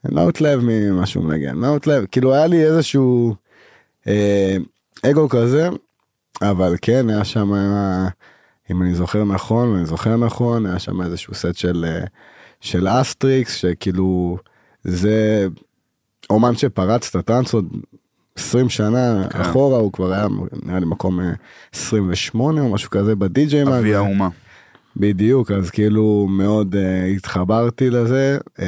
לא 0.03 0.41
נלהב 0.41 0.60
ממה 0.63 1.05
שהוא 1.05 1.23
מנגן, 1.23 1.59
לא 1.60 1.88
נלהב, 1.88 2.06
כאילו 2.11 2.33
היה 2.33 2.47
לי 2.47 2.65
איזשהו 2.65 3.35
אה, 4.07 4.57
אגו 5.03 5.29
כזה 5.29 5.69
אבל 6.41 6.76
כן 6.82 7.10
היה 7.10 7.23
שם 7.26 7.54
אם 8.71 8.82
אני 8.82 8.93
זוכר 8.93 9.23
נכון 9.23 9.76
אני 9.76 9.86
זוכר 9.86 10.17
נכון 10.17 10.65
היה 10.65 10.80
שם 10.80 11.02
איזשהו 11.02 11.34
סט 11.34 11.56
של 11.56 11.86
אה, 11.88 12.06
של 12.62 12.88
Astrix 12.88 13.56
שכאילו 13.56 14.38
זה 14.84 15.47
אומן 16.30 16.56
שפרץ 16.56 17.10
את 17.10 17.15
הטראנס 17.15 17.54
עוד 17.54 17.65
20 18.36 18.69
שנה 18.69 19.28
כן. 19.30 19.41
אחורה 19.41 19.78
הוא 19.78 19.93
כבר 19.93 20.13
היה 20.13 20.28
נראה 20.65 20.80
לי 20.80 20.86
מקום 20.86 21.19
28 21.76 22.62
אה, 22.62 22.65
או 22.65 22.73
משהו 22.73 22.89
כזה 22.89 23.15
בדי.ג'יי. 23.15 23.63
אבי 23.63 23.95
האומה. 23.95 24.30
בדיוק 24.97 25.52
אז 25.52 25.69
כאילו 25.69 26.28
מאוד 26.30 26.76
uh, 26.76 27.15
התחברתי 27.15 27.89
לזה 27.89 28.38
uh, 28.58 28.62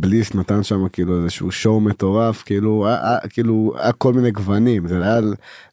בליס 0.00 0.34
נתן 0.34 0.62
שם 0.62 0.88
כאילו 0.88 1.22
איזשהו 1.22 1.52
שואו 1.52 1.80
מטורף 1.80 2.42
כאילו 2.42 2.86
היה, 2.86 3.08
היה, 3.10 3.18
כאילו 3.28 3.72
היה 3.78 3.92
כל 3.92 4.12
מיני 4.12 4.30
גוונים 4.30 4.88
זה 4.88 5.02
היה 5.02 5.20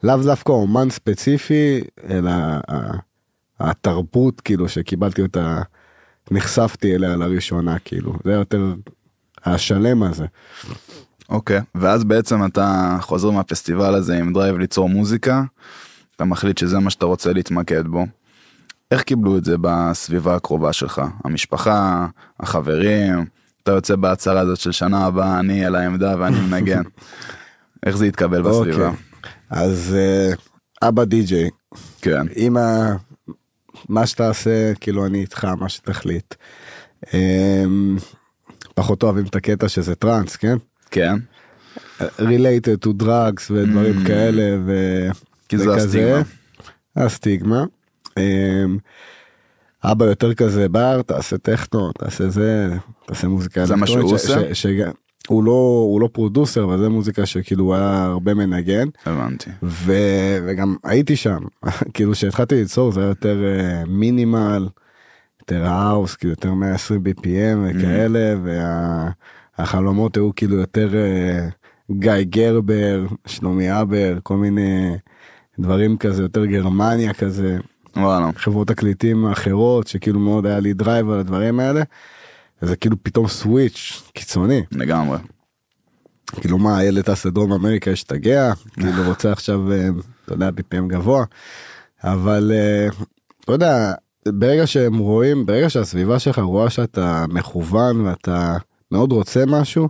לאו 0.04 0.18
דווקא 0.18 0.52
אומן 0.52 0.90
ספציפי 0.90 1.82
אלא 2.10 2.32
התרבות 3.60 4.42
כאילו 4.42 4.70
שקיבלתי 4.70 5.22
אותה 5.22 5.62
נחשפתי 6.32 6.96
אליה 6.96 7.16
לראשונה 7.16 7.80
כאילו 7.80 8.14
זה 8.24 8.32
יותר 8.32 8.74
השלם 9.46 10.04
הזה. 10.04 10.26
אוקיי, 11.30 11.62
ואז 11.76 12.04
בעצם 12.04 12.46
אתה 12.46 12.98
חוזר 13.02 13.32
מהפסטיבל 13.32 13.96
הזה 13.96 14.18
עם 14.18 14.34
drive 14.34 14.58
ליצור 14.58 14.90
מוזיקה, 14.90 15.44
אתה 16.16 16.26
מחליט 16.26 16.58
שזה 16.58 16.80
מה 16.80 16.90
שאתה 16.90 17.06
רוצה 17.06 17.34
להתמקד 17.34 17.88
בו. 17.88 18.06
איך 18.92 19.04
קיבלו 19.04 19.38
את 19.38 19.46
זה 19.46 19.56
בסביבה 19.62 20.36
הקרובה 20.36 20.74
שלך? 20.74 21.02
המשפחה, 21.24 22.08
החברים, 22.40 23.26
אתה 23.64 23.72
יוצא 23.72 23.96
בהצהרה 23.96 24.40
הזאת 24.40 24.60
של 24.60 24.72
שנה 24.72 25.06
הבאה 25.06 25.40
אני 25.40 25.66
על 25.66 25.76
העמדה 25.76 26.16
ואני 26.20 26.40
מנגן. 26.40 26.82
איך 27.86 27.98
זה 27.98 28.06
התקבל 28.06 28.42
בסביבה? 28.42 28.88
אוקיי. 28.88 29.00
אז 29.50 29.96
אה, 29.98 30.34
אבא 30.88 31.04
די-ג'יי 31.04 31.50
כן, 32.02 32.28
אמא 32.38 32.92
מה 33.90 34.08
שתעשה 34.08 34.74
כאילו 34.82 35.06
אני 35.06 35.22
איתך 35.22 35.46
מה 35.46 35.70
שתחליט. 35.70 36.36
אמ, 37.14 37.98
פחות 38.76 39.04
אוהבים 39.04 39.26
את 39.26 39.36
הקטע 39.36 39.70
שזה 39.70 39.96
טראנס 39.96 40.36
כן 40.36 40.58
כן, 40.92 41.16
related 42.02 42.86
to 42.86 43.04
drugs 43.04 43.52
ודברים 43.52 44.04
Mm. 44.04 44.08
כאלה 44.08 44.58
ו... 44.66 44.74
כי 45.50 45.58
זה. 45.58 45.76
הסטיגמה. 45.76 46.22
הסטיגמה. 46.96 47.64
אמ, 48.18 48.78
אבא 49.84 50.06
יותר 50.06 50.34
כזה 50.34 50.70
בר 50.70 51.02
תעשה 51.02 51.38
טכנו 51.38 51.92
תעשה 51.92 52.30
זה 52.30 52.70
תעשה 53.06 53.28
מוזיקה 53.28 53.66
זה 53.66 53.76
מה 53.76 53.88
שהוא 53.88 54.10
ש- 54.10 54.12
עושה? 54.12 54.54
ש- 54.56 54.68
ש- 54.68 54.68
הוא 55.28 55.44
לא 55.44 55.86
הוא 55.90 56.02
לא 56.02 56.10
פרודוסר 56.12 56.64
אבל 56.64 56.78
זה 56.78 56.90
מוזיקה 56.90 57.26
שכאילו 57.26 57.76
היה 57.76 58.04
הרבה 58.04 58.34
מנגן 58.34 58.88
הבנתי. 59.06 59.50
ו... 59.64 59.94
וגם 60.46 60.76
הייתי 60.84 61.16
שם 61.16 61.40
כאילו 61.94 62.16
שהתחלתי 62.16 62.56
ליצור 62.56 62.92
זה 62.92 63.00
היה 63.02 63.10
יותר 63.10 63.44
אה, 63.44 63.84
minimal 63.88 64.68
יותר 65.42 65.66
house 65.66 66.16
כאילו 66.16 66.32
יותר 66.32 66.54
120 66.54 67.04
BPM 67.06 67.58
וכאלה 67.64 68.36
והחלומות 69.58 70.16
היו 70.16 70.36
כאילו 70.36 70.56
יותר 70.56 70.96
אה, 70.96 71.48
גיא 71.92 72.22
גרבר 72.22 73.06
שלומי 73.26 73.82
אבר 73.82 74.18
כל 74.24 74.38
מיני 74.38 74.96
דברים 75.60 75.98
כזה 75.98 76.22
יותר 76.22 76.46
גרמניה 76.46 77.14
כזה 77.14 77.58
וואלה, 77.98 78.30
חברות 78.36 78.68
תקליטים 78.68 79.26
אחרות 79.26 79.88
שכאילו 79.88 80.20
מאוד 80.20 80.46
היה 80.46 80.60
לי 80.60 80.74
drive 80.74 81.10
על 81.10 81.20
הדברים 81.20 81.60
האלה. 81.60 81.82
וזה 82.62 82.76
כאילו 82.76 82.96
פתאום 83.04 83.28
switch 83.28 84.02
קיצוני 84.14 84.62
לגמרי. 84.72 85.18
כאילו 86.42 86.58
מה 86.58 86.78
הילד 86.78 87.02
טס 87.02 87.26
לדרום 87.26 87.52
אמריקה 87.52 87.92
השתגע 87.92 88.54
כאילו 88.80 89.04
רוצה 89.08 89.32
עכשיו 89.32 89.72
אה, 89.72 89.88
אתה 90.26 90.34
יודע 90.34 90.50
BPM 90.50 90.88
גבוה 90.88 91.26
אבל 92.04 92.52
אה, 92.54 92.88
אתה 93.44 93.52
יודע 93.52 93.94
ברגע 94.28 94.68
שהם 94.68 94.98
רואים 94.98 95.46
ברגע 95.46 95.70
שהסביבה 95.70 96.20
שלך 96.20 96.40
רואה 96.40 96.70
שאתה 96.70 97.26
מכוון 97.30 98.02
ואתה 98.02 98.58
מאוד 98.92 99.12
רוצה 99.12 99.44
משהו 99.48 99.90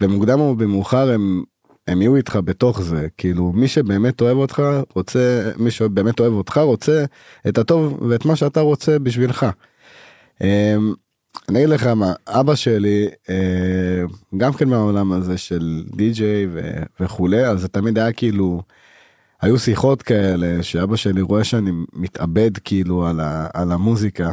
במוקדם 0.00 0.40
או 0.40 0.56
במאוחר 0.56 1.10
הם 1.10 1.42
הם 1.88 2.02
יהיו 2.02 2.16
איתך 2.16 2.38
בתוך 2.44 2.82
זה 2.82 3.06
כאילו 3.16 3.52
מי 3.52 3.68
שבאמת 3.68 4.20
אוהב 4.20 4.36
אותך 4.36 4.62
רוצה 4.94 5.50
מי 5.56 5.70
שבאמת 5.70 6.20
אוהב 6.20 6.32
אותך 6.32 6.58
רוצה 6.58 7.04
את 7.48 7.58
הטוב 7.58 8.02
ואת 8.08 8.24
מה 8.24 8.36
שאתה 8.36 8.60
רוצה 8.60 8.98
בשבילך. 8.98 9.46
אני 11.48 11.58
אגיד 11.58 11.68
לך 11.68 11.86
מה 11.86 12.12
אבא 12.28 12.54
שלי 12.54 13.08
אה, 13.30 14.02
גם 14.36 14.52
כן 14.52 14.68
מהעולם 14.68 15.12
הזה 15.12 15.38
של 15.38 15.84
די.ג'יי 15.96 16.46
וכולי 17.00 17.46
אז 17.46 17.60
זה 17.60 17.68
תמיד 17.68 17.98
היה 17.98 18.12
כאילו 18.12 18.62
היו 19.42 19.58
שיחות 19.58 20.02
כאלה 20.02 20.62
שאבא 20.62 20.96
שלי 20.96 21.20
רואה 21.20 21.44
שאני 21.44 21.70
מתאבד 21.92 22.58
כאילו 22.58 23.06
על, 23.06 23.20
ה- 23.20 23.46
על 23.54 23.72
המוזיקה 23.72 24.30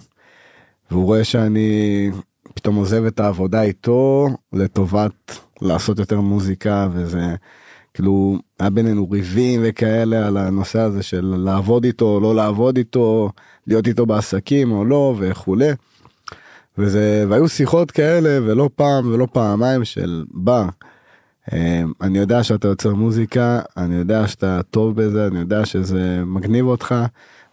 והוא 0.91 1.05
רואה 1.05 1.23
שאני 1.23 2.11
פתאום 2.53 2.75
עוזב 2.75 3.05
את 3.05 3.19
העבודה 3.19 3.61
איתו 3.61 4.27
לטובת 4.53 5.37
לעשות 5.61 5.99
יותר 5.99 6.21
מוזיקה 6.21 6.87
וזה 6.93 7.35
כאילו 7.93 8.37
היה 8.59 8.69
בינינו 8.69 9.09
ריבים 9.11 9.61
וכאלה 9.63 10.27
על 10.27 10.37
הנושא 10.37 10.79
הזה 10.79 11.03
של 11.03 11.35
לעבוד 11.37 11.83
איתו 11.83 12.19
לא 12.19 12.35
לעבוד 12.35 12.77
איתו 12.77 13.29
להיות 13.67 13.87
איתו 13.87 14.05
בעסקים 14.05 14.71
או 14.71 14.85
לא 14.85 15.15
וכולי. 15.19 15.69
וזה 16.77 17.25
והיו 17.29 17.49
שיחות 17.49 17.91
כאלה 17.91 18.39
ולא 18.45 18.69
פעם 18.75 19.13
ולא 19.13 19.27
פעמיים 19.33 19.85
של 19.85 20.25
בר. 20.31 20.65
אה, 21.53 21.83
אני 22.01 22.17
יודע 22.17 22.43
שאתה 22.43 22.67
יוצר 22.67 22.93
מוזיקה 22.93 23.61
אני 23.77 23.95
יודע 23.95 24.27
שאתה 24.27 24.63
טוב 24.63 25.01
בזה 25.01 25.27
אני 25.27 25.39
יודע 25.39 25.65
שזה 25.65 26.23
מגניב 26.25 26.65
אותך 26.65 26.95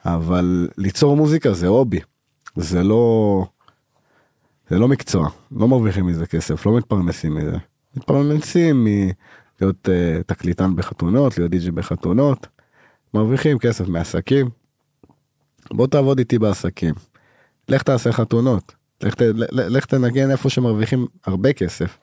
אבל 0.04 0.68
ליצור 0.78 1.16
מוזיקה 1.16 1.52
זה 1.52 1.66
הובי 1.66 2.00
זה 2.57 2.83
לא 2.83 3.44
זה 4.70 4.78
לא 4.78 4.88
מקצוע 4.88 5.28
לא 5.52 5.68
מרוויחים 5.68 6.07
מזה 6.07 6.26
כסף 6.26 6.66
לא 6.66 6.76
מתפרנסים 6.76 7.35
מזה 7.35 7.57
מתפרנסים 7.96 8.85
מלהיות 8.85 9.88
uh, 9.88 10.22
תקליטן 10.26 10.76
בחתונות 10.76 11.38
להיות 11.38 11.50
די.ג'י 11.50 11.70
בחתונות 11.70 12.46
מרוויחים 13.14 13.59
כסף 13.59 13.88
מעסקים. 13.88 14.48
בוא 15.70 15.87
תעבוד 15.87 16.18
איתי 16.18 16.38
בעסקים. 16.38 16.94
לך 17.68 17.83
תעשה 17.83 18.12
חתונות 18.12 18.74
לך, 19.02 19.14
לך 19.52 19.87
תנגן 19.87 20.30
איפה 20.30 20.50
שמרוויחים 20.50 21.06
הרבה 21.26 21.52
כסף. 21.52 21.98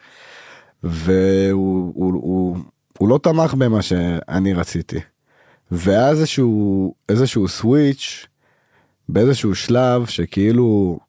והוא 0.84 1.94
הוא, 1.96 2.14
הוא, 2.14 2.58
הוא 2.98 3.10
לא 3.10 3.20
תמך 3.24 3.54
במה 3.54 3.82
שאני 3.82 4.54
רציתי. 4.54 5.00
והיה 5.72 6.10
איזשהו 6.10 6.94
איזשהו 7.10 7.48
סוויץ' 7.48 8.26
באיזשהו 9.10 9.56
שלב 9.56 10.06
שכאילו 10.06 11.00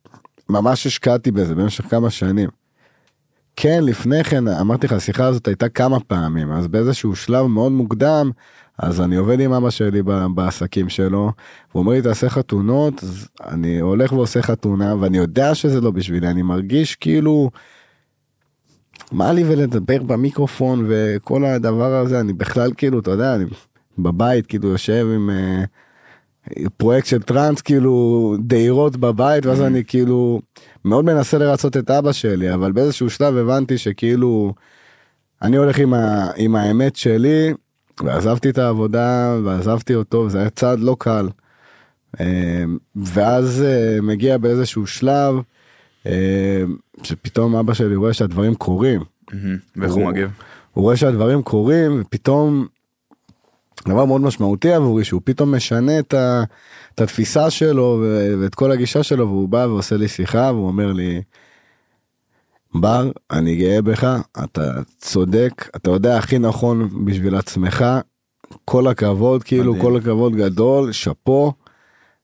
ממש 0.48 0.86
השקעתי 0.86 1.30
בזה 1.30 1.54
במשך 1.54 1.84
כמה 1.84 2.10
שנים. 2.10 2.48
כן 3.56 3.84
לפני 3.84 4.24
כן 4.24 4.48
אמרתי 4.48 4.86
לך 4.86 4.92
השיחה 4.92 5.26
הזאת 5.26 5.48
הייתה 5.48 5.68
כמה 5.68 6.00
פעמים 6.00 6.52
אז 6.52 6.66
באיזשהו 6.66 7.16
שלב 7.16 7.46
מאוד 7.46 7.72
מוקדם 7.72 8.30
אז 8.78 9.00
אני 9.00 9.16
עובד 9.16 9.40
עם 9.40 9.52
אבא 9.52 9.70
שלי 9.70 10.02
בעסקים 10.34 10.88
שלו 10.88 11.32
הוא 11.72 11.80
אומר 11.80 11.92
לי 11.92 12.02
תעשה 12.02 12.28
חתונות 12.28 13.02
אז 13.02 13.28
אני 13.46 13.80
הולך 13.80 14.12
ועושה 14.12 14.42
חתונה 14.42 14.94
ואני 15.00 15.18
יודע 15.18 15.54
שזה 15.54 15.80
לא 15.80 15.90
בשבילי 15.90 16.28
אני 16.28 16.42
מרגיש 16.42 16.94
כאילו. 16.94 17.50
מה 19.12 19.32
לי 19.32 19.44
ולדבר 19.44 20.02
במיקרופון 20.02 20.84
וכל 20.88 21.44
הדבר 21.44 21.94
הזה 21.94 22.20
אני 22.20 22.32
בכלל 22.32 22.72
כאילו 22.76 23.00
אתה 23.00 23.10
יודע 23.10 23.34
אני 23.34 23.44
בבית 23.98 24.46
כאילו 24.46 24.68
יושב 24.68 25.06
עם 25.14 25.30
אה, 25.30 25.64
פרויקט 26.76 27.06
של 27.06 27.22
טראנס 27.22 27.60
כאילו 27.60 28.34
דהירות 28.40 28.96
בבית 28.96 29.46
ואז 29.46 29.62
אני 29.62 29.84
כאילו 29.84 30.40
מאוד 30.84 31.04
מנסה 31.04 31.38
לרצות 31.38 31.76
את 31.76 31.90
אבא 31.90 32.12
שלי 32.12 32.54
אבל 32.54 32.72
באיזשהו 32.72 33.10
שלב 33.10 33.36
הבנתי 33.36 33.78
שכאילו 33.78 34.54
אני 35.42 35.56
הולך 35.56 35.78
עם, 35.78 35.94
ה, 35.94 36.30
עם 36.36 36.56
האמת 36.56 36.96
שלי 36.96 37.52
ועזבתי 38.04 38.50
את 38.50 38.58
העבודה 38.58 39.36
ועזבתי 39.44 39.94
אותו 39.94 40.16
וזה 40.16 40.38
היה 40.38 40.50
צעד 40.50 40.80
לא 40.80 40.96
קל. 40.98 41.28
אה, 42.20 42.64
ואז 42.96 43.64
אה, 43.66 43.98
מגיע 44.02 44.38
באיזשהו 44.38 44.86
שלב 44.86 45.34
אה, 46.06 46.62
שפתאום 47.02 47.56
אבא 47.56 47.74
שלי 47.74 47.96
רואה 47.96 48.12
שהדברים 48.12 48.54
קורים. 48.54 49.00
ואיך 49.76 49.92
הוא 49.92 50.06
מגיב? 50.06 50.30
הוא 50.72 50.82
רואה 50.82 50.96
שהדברים 50.96 51.42
קורים 51.42 52.00
ופתאום 52.00 52.66
דבר 53.88 54.04
מאוד 54.04 54.20
משמעותי 54.20 54.72
עבורי 54.72 55.04
שהוא 55.04 55.20
פתאום 55.24 55.54
משנה 55.54 55.98
את, 55.98 56.14
ה, 56.14 56.44
את 56.94 57.00
התפיסה 57.00 57.50
שלו 57.50 58.04
ואת 58.40 58.54
כל 58.54 58.72
הגישה 58.72 59.02
שלו 59.02 59.28
והוא 59.28 59.48
בא 59.48 59.66
ועושה 59.68 59.96
לי 59.96 60.08
שיחה 60.08 60.50
והוא 60.54 60.66
אומר 60.66 60.92
לי. 60.92 61.22
בר 62.80 63.10
אני 63.30 63.56
גאה 63.56 63.82
בך 63.82 64.16
אתה 64.44 64.72
צודק 64.98 65.68
אתה 65.76 65.90
יודע 65.90 66.18
הכי 66.18 66.38
נכון 66.38 67.04
בשביל 67.04 67.34
עצמך 67.34 67.84
כל 68.64 68.86
הכבוד 68.86 69.42
כאילו 69.42 69.74
מדהים. 69.74 69.82
כל 69.84 69.96
הכבוד 69.96 70.36
גדול 70.36 70.92
שאפו. 70.92 71.52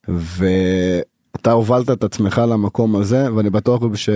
ואתה 0.07 1.51
הובלת 1.51 1.91
את 1.91 2.03
עצמך 2.03 2.41
למקום 2.49 2.95
הזה 2.95 3.33
ואני 3.33 3.49
בטוח 3.49 3.95
ש... 3.95 4.09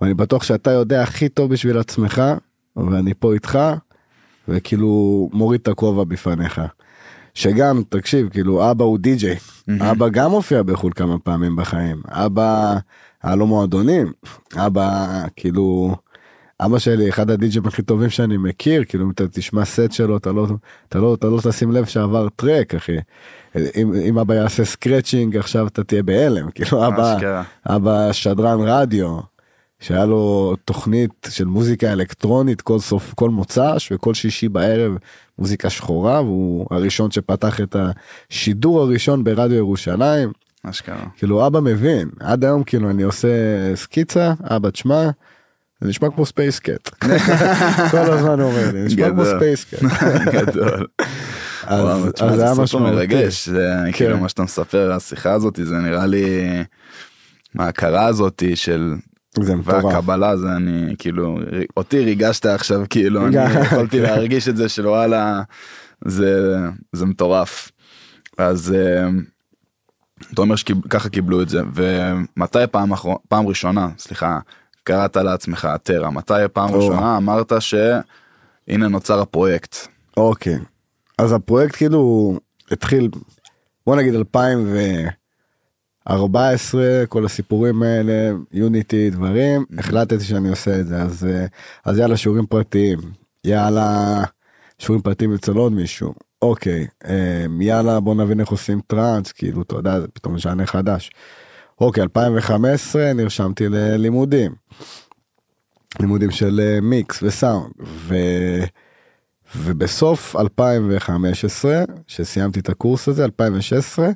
ואני 0.00 0.14
בטוח 0.14 0.42
שאתה 0.42 0.70
יודע 0.70 1.02
הכי 1.02 1.28
טוב 1.28 1.50
בשביל 1.50 1.78
עצמך 1.78 2.22
ואני 2.76 3.14
פה 3.14 3.34
איתך 3.34 3.58
וכאילו 4.48 5.28
מוריד 5.32 5.60
את 5.60 5.68
הכובע 5.68 6.04
בפניך. 6.04 6.60
שגם 7.34 7.82
תקשיב 7.88 8.28
כאילו 8.28 8.70
אבא 8.70 8.84
הוא 8.84 8.98
די.ג'יי 8.98 9.36
אבא 9.80 10.08
גם 10.08 10.30
הופיע 10.30 10.62
בחו"ל 10.62 10.92
כמה 10.96 11.18
פעמים 11.18 11.56
בחיים 11.56 12.02
אבא 12.08 12.78
היה 13.24 13.34
לו 13.34 13.46
מועדונים 13.46 14.12
אבא 14.56 15.06
כאילו 15.36 15.94
אבא 16.60 16.78
שלי 16.78 17.08
אחד 17.08 17.30
הדי.ג'ים 17.30 17.66
הכי 17.66 17.82
טובים 17.82 18.10
שאני 18.10 18.36
מכיר 18.36 18.84
כאילו 18.88 19.04
אם 19.04 19.10
אתה 19.10 19.28
תשמע 19.28 19.64
סט 19.64 19.92
שלו 19.92 20.16
אתה 20.16 20.32
לא 20.32 20.46
אתה 20.88 20.98
לא 20.98 21.14
אתה 21.14 21.26
לא 21.26 21.40
תשים 21.48 21.72
לב 21.72 21.84
שעבר 21.84 22.28
track 22.28 22.74
אחי. 22.74 22.96
אם, 23.56 23.94
אם 24.08 24.18
אבא 24.18 24.34
יעשה 24.34 24.64
scratching 24.64 25.36
עכשיו 25.36 25.66
אתה 25.66 25.84
תהיה 25.84 26.02
בהלם 26.02 26.50
כאילו 26.50 26.86
אבא. 26.86 27.16
אבא 27.66 28.12
שדרן 28.12 28.58
רדיו 28.60 29.18
שהיה 29.80 30.04
לו 30.04 30.54
תוכנית 30.64 31.28
של 31.28 31.44
מוזיקה 31.44 31.92
אלקטרונית 31.92 32.60
כל 32.60 32.78
סוף 32.78 33.14
כל 33.14 33.30
מוצ"ש 33.30 33.92
וכל 33.92 34.14
שישי 34.14 34.48
בערב 34.48 34.92
מוזיקה 35.38 35.70
שחורה 35.70 36.22
והוא 36.22 36.66
הראשון 36.70 37.10
שפתח 37.10 37.60
את 37.60 37.76
השידור 38.30 38.80
הראשון 38.80 39.24
ברדיו 39.24 39.56
ירושלים 39.56 40.32
אשכרה. 40.70 41.06
כאילו 41.16 41.46
אבא 41.46 41.60
מבין 41.60 42.08
עד 42.20 42.44
היום 42.44 42.64
כאילו 42.64 42.90
אני 42.90 43.02
עושה 43.02 43.28
סקיצה 43.74 44.32
אבא 44.42 44.70
תשמע. 44.70 45.10
זה 45.80 45.88
נשמע 45.88 46.10
כמו 46.10 46.26
Spacecat. 46.26 46.88
כל 47.90 47.96
הזמן 47.96 48.40
הוא 48.40 48.50
אומר 48.50 48.72
לי 48.72 48.84
נשמע 48.84 49.10
כמו. 49.10 49.24
Spacecat. 49.24 49.82
גדול. 50.34 50.86
אז 51.66 52.36
זה 52.36 52.44
היה 52.44 52.54
משמעותי. 52.54 52.90
מרגש, 52.90 53.48
זה 53.48 53.74
כאילו 53.92 54.14
כן. 54.16 54.22
מה 54.22 54.28
שאתה 54.28 54.42
מספר, 54.42 54.92
השיחה 54.92 55.32
הזאת, 55.32 55.60
זה 55.64 55.78
נראה 55.78 56.06
לי, 56.06 56.24
ההכרה 57.58 58.06
הזאת 58.06 58.42
של, 58.54 58.94
זה 59.40 59.56
מטורף. 59.56 59.84
והקבלה 59.84 60.36
זה 60.36 60.52
אני 60.56 60.94
כאילו, 60.98 61.38
אותי 61.76 62.04
ריגשת 62.04 62.46
עכשיו 62.46 62.82
כאילו, 62.90 63.26
אני. 63.26 63.36
יכולתי 63.66 64.00
להרגיש 64.00 64.48
את 64.48 64.56
זה 64.56 64.68
של 64.68 64.86
וואלה, 64.86 65.42
זה, 66.04 66.56
זה 66.92 67.06
מטורף. 67.06 67.70
אז 68.38 68.74
אה, 68.76 69.08
אתה 70.32 70.42
אומר 70.42 70.56
שככה 70.56 71.08
קיבלו 71.08 71.42
את 71.42 71.48
זה, 71.48 71.60
ומתי 71.74 72.58
פעם 72.70 72.92
אחרונה, 72.92 73.18
פעם 73.28 73.46
ראשונה, 73.46 73.88
סליחה, 73.98 74.38
קראת 74.84 75.16
לעצמך 75.16 75.68
טרה, 75.82 76.10
מתי 76.10 76.34
פעם 76.52 76.74
או. 76.74 76.78
ראשונה 76.78 77.16
אמרת 77.16 77.52
שהנה 77.60 78.88
נוצר 78.88 79.20
הפרויקט? 79.20 79.76
אוקיי. 80.16 80.58
אז 81.18 81.32
הפרויקט 81.32 81.76
כאילו 81.76 82.34
התחיל 82.70 83.08
בוא 83.86 83.96
נגיד 83.96 84.14
2014 84.14 87.04
כל 87.08 87.24
הסיפורים 87.24 87.82
האלה 87.82 88.32
יוניטי 88.52 89.10
דברים 89.10 89.64
החלטתי 89.78 90.24
שאני 90.24 90.48
עושה 90.48 90.80
את 90.80 90.86
זה 90.86 91.02
אז 91.02 91.26
אה, 91.26 91.46
אז 91.84 91.98
יאללה 91.98 92.16
שיעורים 92.16 92.46
פרטיים 92.46 92.98
יאללה 93.44 94.22
שיעורים 94.78 95.02
פרטיים 95.02 95.34
אצל 95.34 95.52
עוד 95.52 95.72
מישהו 95.72 96.14
אוקיי 96.44 96.86
אה, 97.08 97.46
יאללה 97.60 98.00
בוא 98.00 98.14
נבין 98.14 98.40
איך 98.40 98.48
עושים 98.48 98.80
טראנס 98.86 99.32
כאילו 99.32 99.62
אתה 99.62 99.74
יודע 99.74 100.00
זה 100.00 100.08
פתאום 100.08 100.38
ז'אנר 100.38 100.66
חדש. 100.66 101.10
אוקיי 101.80 102.02
2015 102.02 103.12
נרשמתי 103.12 103.68
ללימודים. 103.68 104.54
לימודים 106.00 106.30
של 106.30 106.60
אה, 106.60 106.80
מיקס 106.80 107.22
וסאונד 107.22 107.72
ו... 107.80 108.14
ובסוף 109.56 110.36
2015 110.36 111.84
שסיימתי 112.06 112.60
את 112.60 112.68
הקורס 112.68 113.08
הזה 113.08 113.24
2016 113.24 114.08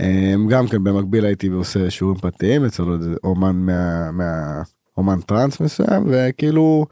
אמ, 0.00 0.48
גם 0.48 0.68
כן 0.68 0.84
במקביל 0.84 1.24
הייתי 1.24 1.46
עושה 1.46 1.90
שיעורים 1.90 2.20
פרטיים 2.20 2.64
אצל 2.64 2.82
עוד 2.82 3.04
אומן 3.24 3.56
מה, 3.56 4.10
מה 4.12 4.62
אומן 4.96 5.20
טראנס 5.20 5.60
מסוים 5.60 6.04
וכאילו 6.06 6.86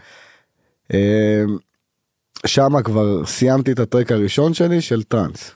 אמ, 0.94 1.56
שמה 2.46 2.82
כבר 2.82 3.26
סיימתי 3.26 3.72
את 3.72 3.78
הטרק 3.78 4.12
הראשון 4.12 4.54
שלי 4.54 4.80
של 4.80 5.02
טראנס. 5.02 5.50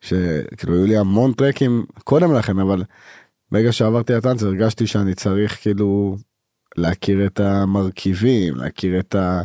שכאילו 0.00 0.74
היו 0.74 0.86
לי 0.86 0.96
המון 0.96 1.32
טרקים 1.32 1.84
קודם 2.04 2.34
לכן 2.34 2.58
אבל 2.58 2.82
ברגע 3.52 3.72
שעברתי 3.72 4.12
לטראנס 4.12 4.42
הרגשתי 4.42 4.86
שאני 4.86 5.14
צריך 5.14 5.62
כאילו 5.62 6.16
להכיר 6.76 7.26
את 7.26 7.40
המרכיבים, 7.40 8.54
להכיר 8.54 9.00
את 9.00 9.14
ה... 9.14 9.42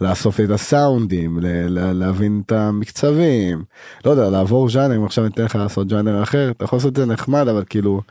לאסוף 0.00 0.40
את 0.40 0.50
הסאונדים, 0.50 1.38
ל... 1.38 1.46
ל... 1.46 1.92
להבין 1.92 2.42
את 2.46 2.52
המקצבים, 2.52 3.64
לא 4.04 4.10
יודע, 4.10 4.30
לעבור 4.30 4.70
ז'אנרים, 4.70 5.04
עכשיו 5.04 5.24
אני 5.24 5.32
אתן 5.32 5.44
לך 5.44 5.54
לעשות 5.54 5.88
ז'אנר 5.88 6.22
אחר, 6.22 6.50
אתה 6.50 6.64
יכול 6.64 6.76
לעשות 6.76 6.92
את 6.92 6.96
זה 6.96 7.06
נחמד, 7.06 7.48
אבל 7.48 7.64
כאילו, 7.68 8.02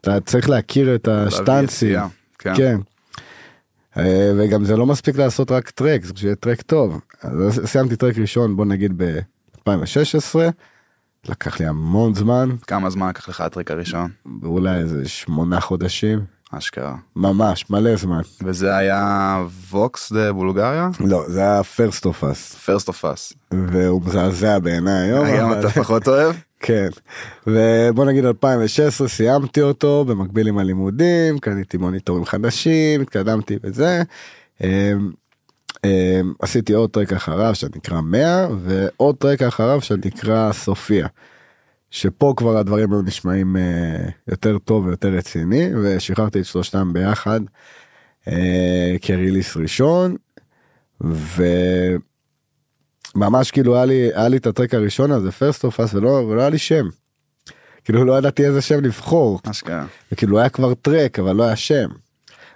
אתה 0.00 0.20
צריך 0.20 0.50
להכיר 0.50 0.94
את 0.94 1.08
השטנצים, 1.08 1.98
כן. 2.38 2.54
כן. 2.56 2.80
אה, 3.96 4.32
וגם 4.38 4.64
זה 4.64 4.76
לא 4.76 4.86
מספיק 4.86 5.16
לעשות 5.16 5.50
רק 5.50 5.70
track, 5.70 6.04
זה 6.04 6.12
שיהיה 6.16 6.34
track 6.34 6.62
טוב. 6.62 7.00
אז 7.22 7.60
סיימתי 7.64 7.96
track 7.96 8.18
ראשון, 8.18 8.56
בוא 8.56 8.64
נגיד 8.64 9.02
ב-2016, 9.02 10.38
לקח 11.28 11.60
לי 11.60 11.66
המון 11.66 12.14
זמן, 12.14 12.48
כמה 12.66 12.90
זמן 12.90 13.08
לקח 13.08 13.28
לך 13.28 13.40
ה 13.40 13.45
track 13.45 13.70
הראשון? 13.70 14.10
אולי 14.42 14.76
איזה 14.76 15.08
שמונה 15.08 15.60
חודשים, 15.60 16.24
אשכרה. 16.50 16.96
ממש, 17.16 17.70
מלא 17.70 17.96
זמן. 17.96 18.20
וזה 18.44 18.76
היה 18.76 19.44
Vox 19.70 20.12
de 20.12 20.32
Bulgaria? 20.32 20.88
לא, 21.00 21.24
זה 21.28 21.40
היה 21.40 21.62
First 21.62 22.04
of 22.04 22.24
Us, 22.24 22.54
First 22.54 22.88
of 22.88 23.04
Us. 23.04 23.32
והוא 23.52 24.02
מזעזע 24.06 24.58
בעיניי 24.58 25.10
היום. 25.10 25.24
היום 25.24 25.52
אתה 25.52 25.70
פחות 25.70 26.08
אוהב? 26.08 26.36
כן. 26.60 26.88
ובוא 27.46 28.04
נגיד 28.04 28.24
2016 28.24 29.08
סיימתי 29.08 29.60
אותו 29.60 30.04
במקביל 30.04 30.48
עם 30.48 30.58
הלימודים, 30.58 31.38
קניתי 31.38 31.76
מוניטורים 31.76 32.24
חדשים, 32.24 33.00
התקדמתי 33.00 33.58
בזה. 33.62 34.02
אמ, 34.64 35.10
אמ, 35.84 36.32
עשיתי 36.42 36.72
עוד 36.72 36.90
טרק 36.90 37.12
אחריו 37.12 37.54
שנקרא 37.54 38.00
100 38.00 38.48
ועוד 38.64 39.16
טרק 39.16 39.42
אחריו 39.42 39.80
שנקרא 39.80 40.52
סופיה. 40.52 41.06
שפה 41.90 42.34
כבר 42.36 42.56
הדברים 42.56 42.92
היו 42.92 43.02
נשמעים 43.02 43.56
אה, 43.56 44.08
יותר 44.28 44.58
טוב 44.58 44.86
ויותר 44.86 45.08
רציני 45.08 45.70
ושחררתי 45.82 46.40
את 46.40 46.44
שלושתם 46.44 46.92
ביחד 46.92 47.40
אה, 48.28 48.96
כריליס 49.02 49.56
ראשון. 49.56 50.16
וממש 53.14 53.50
כאילו 53.50 53.76
היה 53.76 53.84
לי 53.84 54.10
היה 54.14 54.28
לי 54.28 54.36
את 54.36 54.46
הטרק 54.46 54.74
הראשון 54.74 55.12
הזה 55.12 55.32
פרסט 55.32 55.64
אוף 55.64 55.80
אס 55.80 55.94
ולא 55.94 56.08
ולא 56.08 56.40
היה 56.40 56.50
לי 56.50 56.58
שם. 56.58 56.88
כאילו 57.84 58.04
לא 58.04 58.18
ידעתי 58.18 58.46
איזה 58.46 58.60
שם 58.60 58.80
לבחור 58.84 59.40
אשכרה. 59.50 59.86
וכאילו 60.12 60.38
היה 60.38 60.48
כבר 60.48 60.74
טרק 60.74 61.18
אבל 61.18 61.36
לא 61.36 61.42
היה 61.42 61.56
שם. 61.56 61.88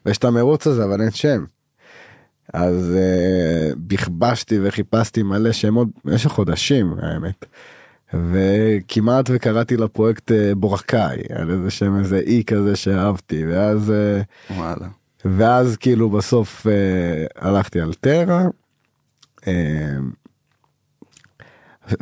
ויש 0.07 0.19
את 0.19 0.25
המרוץ 0.25 0.67
הזה 0.67 0.85
אבל 0.85 1.01
אין 1.01 1.11
שם. 1.11 1.45
אז 2.55 2.97
uh, 2.97 3.75
בכבשתי 3.77 4.59
וחיפשתי 4.63 5.23
מלא 5.23 5.53
שמות 5.53 5.89
במשך 6.05 6.31
חודשים 6.31 6.95
האמת. 7.03 7.45
וכמעט 8.15 9.31
וקראתי 9.33 9.77
לפרויקט 9.77 10.31
uh, 10.31 10.35
בורקאי 10.55 11.19
על 11.35 11.51
איזה 11.51 11.71
שם 11.71 11.99
איזה 11.99 12.19
אי 12.19 12.43
כזה 12.47 12.77
שאהבתי 12.77 13.47
ואז 13.47 13.93
uh, 14.51 14.53
וואלה. 14.53 14.89
ואז 15.25 15.77
כאילו 15.77 16.11
בסוף 16.11 16.67
אה, 16.67 17.49
הלכתי 17.49 17.81
על 17.81 17.95
טרה. 17.95 18.43
אה, 19.47 19.97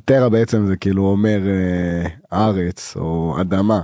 טרה 0.05 0.29
בעצם 0.29 0.67
זה 0.67 0.77
כאילו 0.77 1.05
אומר 1.05 1.41
אה, 1.47 2.09
ארץ 2.33 2.97
או 2.97 3.37
אדמה 3.41 3.83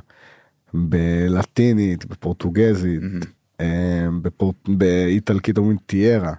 בלטינית 0.75 2.07
בפורטוגזית 2.07 3.01
אה, 3.61 4.07
בפור... 4.23 4.55
באיטלקית 4.69 5.59
אומרים 5.59 5.77
טיירה. 5.87 6.33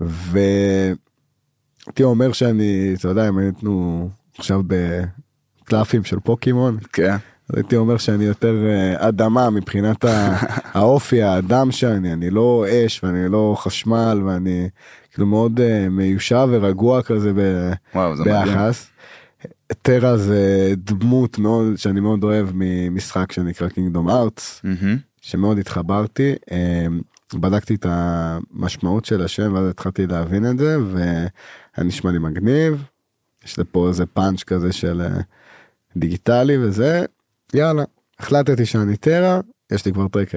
והייתי 0.00 2.02
אומר 2.02 2.32
שאני 2.32 2.94
אתה 2.98 3.08
יודע 3.08 3.28
אם 3.28 3.38
היינו 3.38 4.08
עכשיו 4.38 4.62
בקלפים 4.66 6.04
של 6.04 6.20
פוקימון 6.20 6.78
כן. 6.92 7.16
הייתי 7.52 7.76
אומר 7.76 7.96
שאני 7.96 8.24
יותר 8.24 8.66
אה, 8.66 9.08
אדמה 9.08 9.50
מבחינת 9.50 10.04
האופי 10.74 11.22
האדם 11.22 11.72
שאני 11.72 12.12
אני 12.12 12.30
לא 12.30 12.64
אש 12.68 13.04
ואני 13.04 13.28
לא 13.28 13.54
חשמל 13.58 14.22
ואני 14.24 14.68
כאילו 15.14 15.26
מאוד 15.26 15.60
אה, 15.60 15.88
מיושב 15.88 16.48
ורגוע 16.50 17.02
כזה 17.02 17.32
ב- 17.36 17.72
וואו, 17.94 18.16
זה 18.16 18.22
מדהים. 18.24 18.44
ביחס. 18.44 18.86
טרה 19.82 20.16
זה 20.16 20.72
דמות 20.76 21.38
מאוד 21.38 21.76
שאני 21.76 22.00
מאוד 22.00 22.24
אוהב 22.24 22.48
ממשחק 22.54 23.32
שנקרא 23.32 23.68
קינגדום 23.68 24.10
ארטס 24.10 24.60
מהמם. 24.64 24.96
שמאוד 25.20 25.58
התחברתי 25.58 26.34
אה, 26.52 26.86
בדקתי 27.34 27.74
את 27.74 27.86
המשמעות 27.88 29.04
של 29.04 29.22
השם 29.22 29.54
ואז 29.54 29.68
התחלתי 29.68 30.06
להבין 30.06 30.50
את 30.50 30.58
זה 30.58 30.76
והיה 30.92 31.28
נשמע 31.78 32.10
לי 32.12 32.18
מגניב. 32.18 32.84
יש 33.44 33.58
לפה 33.58 33.88
איזה 33.88 34.06
פאנץ' 34.06 34.42
כזה 34.42 34.72
של 34.72 35.00
אה, 35.00 35.20
דיגיטלי 35.96 36.58
וזה 36.58 37.04
יאללה 37.54 37.82
החלטתי 38.18 38.66
שאני 38.66 38.96
טרה 38.96 39.40
יש 39.72 39.86
לי 39.86 39.92
כבר 39.92 40.08
טרק 40.08 40.28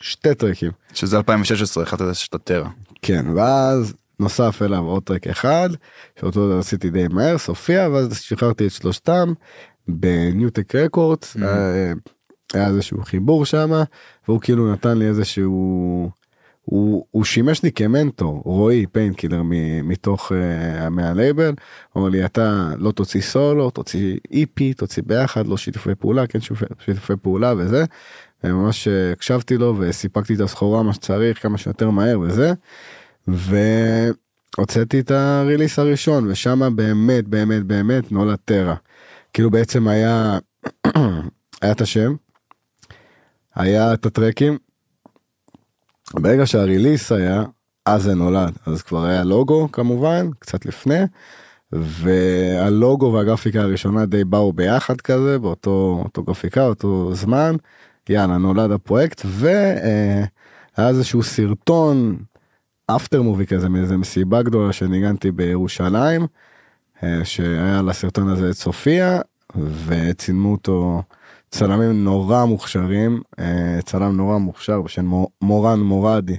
שתי 0.00 0.34
טרקים 0.34 0.70
שזה 0.94 1.16
2016 1.16 1.82
החלטת 1.82 2.14
שאתה 2.14 2.38
Terra. 2.38 2.70
כן 3.02 3.26
ואז 3.36 3.94
נוסף 4.20 4.62
אליו 4.62 4.84
עוד 4.84 5.02
track 5.02 5.26
אחד 5.26 5.68
שאותו 6.20 6.58
עשיתי 6.58 6.90
די 6.90 7.08
מהר 7.10 7.38
סופיה 7.38 7.88
ואז 7.90 8.20
שחררתי 8.20 8.66
את 8.66 8.70
שלושתם 8.70 9.32
ב 9.88 10.02
Nutek 10.02 10.74
Records 10.74 11.36
Mhm. 11.36 11.40
היה- 11.44 11.94
היה 12.54 12.66
איזשהו 12.68 13.02
חיבור 13.04 13.44
שם 13.44 13.70
והוא 14.28 14.40
כאילו 14.40 14.72
נתן 14.72 14.98
לי 14.98 15.06
איזשהו 15.08 16.10
הוא, 16.62 17.04
הוא 17.10 17.24
שימש 17.24 17.62
לי 17.62 17.72
כמנטור 17.72 18.42
רועי 18.44 18.86
Painkiller 18.92 19.42
מתוך 19.84 20.32
uh, 20.32 20.88
מהלייבל 20.90 21.54
הוא 21.92 22.00
אמר 22.00 22.10
לי 22.10 22.24
אתה 22.24 22.70
לא 22.78 22.90
תוציא 22.92 23.20
סולו 23.20 23.70
תוציא 23.70 24.16
EP 24.32 24.74
תוציא 24.74 25.02
ביחד 25.06 25.46
לא 25.46 25.56
שיתופי 25.56 25.94
פעולה 25.94 26.26
כן 26.26 26.40
שיתופי, 26.40 26.64
שיתופי 26.84 27.12
פעולה 27.22 27.54
וזה. 27.58 27.84
וממש 28.44 28.88
אה, 28.88 29.12
הקשבתי 29.12 29.56
לו 29.56 29.74
וסיפקתי 29.78 30.34
את 30.34 30.40
הסחורה 30.40 30.82
מה 30.82 30.92
שצריך 30.92 31.42
כמה 31.42 31.58
שיותר 31.58 31.90
מהר 31.90 32.20
וזה. 32.20 32.52
והוצאתי 33.28 35.00
את 35.00 35.10
הריליס 35.10 35.78
הראשון 35.78 36.30
ושם 36.30 36.76
באמת 36.76 37.28
באמת 37.28 37.62
באמת 37.62 38.12
נולד 38.12 38.38
טרה. 38.44 38.74
כאילו 39.32 39.50
בעצם 39.50 39.88
היה 39.88 40.38
היה 41.62 41.72
את 41.72 41.80
השם. 41.80 42.14
היה 43.54 43.94
את 43.94 44.06
הטרקים. 44.06 44.58
ברגע 46.14 46.46
שהריליס 46.46 47.12
היה, 47.12 47.44
אז 47.86 48.02
זה 48.02 48.14
נולד. 48.14 48.58
אז 48.66 48.82
כבר 48.82 49.04
היה 49.04 49.24
לוגו 49.24 49.72
כמובן, 49.72 50.30
קצת 50.38 50.66
לפני, 50.66 51.00
והלוגו 51.72 53.12
והגרפיקה 53.12 53.60
הראשונה 53.60 54.06
די 54.06 54.24
באו 54.24 54.52
ביחד 54.52 55.00
כזה, 55.00 55.38
באותו 55.38 56.00
אותו 56.04 56.22
גרפיקה, 56.22 56.66
אותו 56.66 57.14
זמן. 57.14 57.56
יאללה, 58.08 58.38
נולד 58.38 58.70
הפרויקט, 58.70 59.22
והיה 59.24 60.88
איזשהו 60.88 61.22
סרטון, 61.22 62.16
אפטר 62.96 63.22
מובי 63.22 63.46
כזה, 63.46 63.68
מאיזה 63.68 63.96
מסיבה 63.96 64.42
גדולה 64.42 64.72
שניגנתי 64.72 65.30
בירושלים, 65.30 66.26
אה, 67.02 67.24
שהיה 67.24 67.82
לסרטון 67.82 68.28
הזה 68.28 68.50
את 68.50 68.54
סופיה, 68.54 69.20
וצילמו 69.86 70.52
אותו 70.52 71.02
צלמים 71.50 72.04
נורא 72.04 72.44
מוכשרים, 72.44 73.22
אה, 73.38 73.78
צלם 73.84 74.16
נורא 74.16 74.38
מוכשר 74.38 74.82
בשם 74.82 75.10
מורן 75.42 75.80
מורדי, 75.80 76.36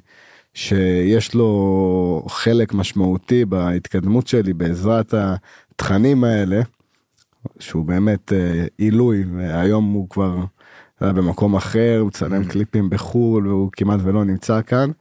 שיש 0.54 1.34
לו 1.34 2.26
חלק 2.30 2.74
משמעותי 2.74 3.46
בהתקדמות 3.46 4.28
שלי 4.28 4.54
בעזרת 4.54 5.14
התכנים 5.14 6.24
האלה, 6.24 6.62
שהוא 7.60 7.86
באמת 7.86 8.34
אה, 8.34 8.66
עילוי, 8.78 9.24
והיום 9.36 9.94
הוא 9.94 10.10
כבר 10.10 10.36
במקום 11.02 11.56
אחר, 11.56 11.98
הוא 12.00 12.08
מצלם 12.08 12.42
Mm. 12.42 12.52
קליפים 12.52 12.90
בחו"ל 12.90 13.48
והוא 13.48 13.70
כמעט 13.72 14.00
ולא 14.04 14.26
נמצא 14.26 14.62
כאן. 14.62 14.92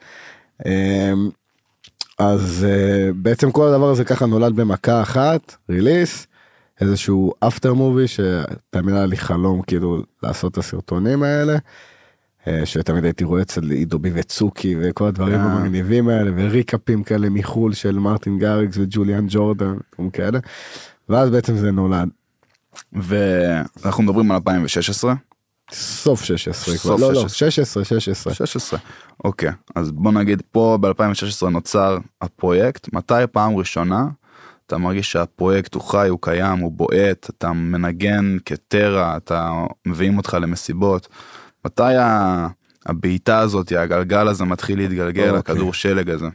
אז 2.18 2.66
אה, 2.68 3.12
בעצם 3.12 3.50
כל 3.50 3.68
הדבר 3.68 3.90
הזה 3.90 4.04
ככה 4.04 4.26
נולד 4.26 4.56
במכה 4.56 5.02
אחת, 5.02 5.56
ריליס, 5.70 6.26
איזשהו 6.80 7.32
אפטר 7.40 7.74
מובי 7.74 8.04
שתמיד 8.08 8.94
היה 8.94 9.06
לי 9.06 9.16
חלום 9.16 9.62
כאילו 9.62 10.02
לעשות 10.22 10.52
את 10.52 10.58
הסרטונים 10.58 11.22
האלה. 11.22 11.56
אה, 12.46 12.66
שתמיד 12.66 13.04
הייתי 13.04 13.24
רואה 13.24 13.42
אצל 13.42 13.70
עידובי 13.70 14.10
וצוקי 14.14 14.76
וכל 14.80 15.06
הדברים 15.06 15.40
אה. 15.40 15.42
המגניבים 15.42 16.08
האלה 16.08 16.30
וריקאפים 16.36 17.02
כאלה 17.02 17.30
מחול 17.30 17.72
של 17.72 17.98
מרטין 17.98 18.38
גאריקס 18.38 18.76
וג'וליאן 18.76 19.26
ג'ורדן 19.28 19.74
וכאלה. 20.06 20.38
ואז 21.08 21.30
בעצם 21.30 21.56
זה 21.56 21.70
נולד 21.70 22.08
ואנחנו 22.92 24.02
מדברים 24.02 24.30
על 24.30 24.36
2016. 24.36 25.14
סוף 25.72 26.24
16 26.24 26.76
כבר 26.76 26.98
סוף 26.98 27.00
לא 27.00 27.12
לא 27.12 27.28
16. 27.28 27.50
16 27.84 27.84
16 28.00 28.34
16. 28.34 28.78
אוקיי, 29.24 29.50
אז 29.74 29.90
בוא 29.90 30.12
נגיד 30.12 30.42
פה 30.52 30.78
ב-2016 30.80 31.46
נוצר 31.48 31.98
הפרויקט, 32.22 32.92
מתי 32.92 33.14
פעם 33.32 33.56
ראשונה 33.56 34.06
אתה 34.66 34.78
מרגיש 34.78 35.12
שהפרויקט 35.12 35.74
הוא 35.74 35.82
חי, 35.82 36.08
הוא 36.08 36.18
קיים, 36.22 36.58
הוא 36.58 36.72
בועט, 36.72 37.30
אתה 37.30 37.52
מנגן 37.52 38.36
כטרה, 38.44 39.16
אתה 39.16 39.52
מביאים 39.86 40.16
אותך 40.16 40.36
למסיבות, 40.40 41.08
מתי 41.64 41.82
ה- 41.96 42.48
הבעיטה 42.86 43.38
הזאת, 43.38 43.72
הגלגל 43.72 44.28
הזה 44.28 44.44
מתחיל 44.44 44.78
להתגלגל, 44.78 45.22
אוקיי. 45.36 45.38
הכדור 45.38 45.72
שלג 45.74 46.10
הזה. 46.10 46.26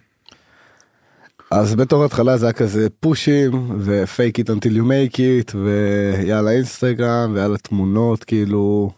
אז 1.52 1.76
בתור 1.76 2.06
התחלה 2.06 2.38
זה 2.38 2.46
היה 2.46 2.54
כזה 2.54 2.88
פושים 3.00 3.72
ו 3.80 3.91
fake 3.91 4.38
it 4.40 4.50
until 4.50 4.74
you 4.78 4.84
make 4.84 5.16
it 5.16 5.56
ויאללה 5.56 6.52
אינסטגרם 6.52 7.32
ויאללה 7.34 7.58
תמונות 7.58 8.24
כאילו 8.24 8.92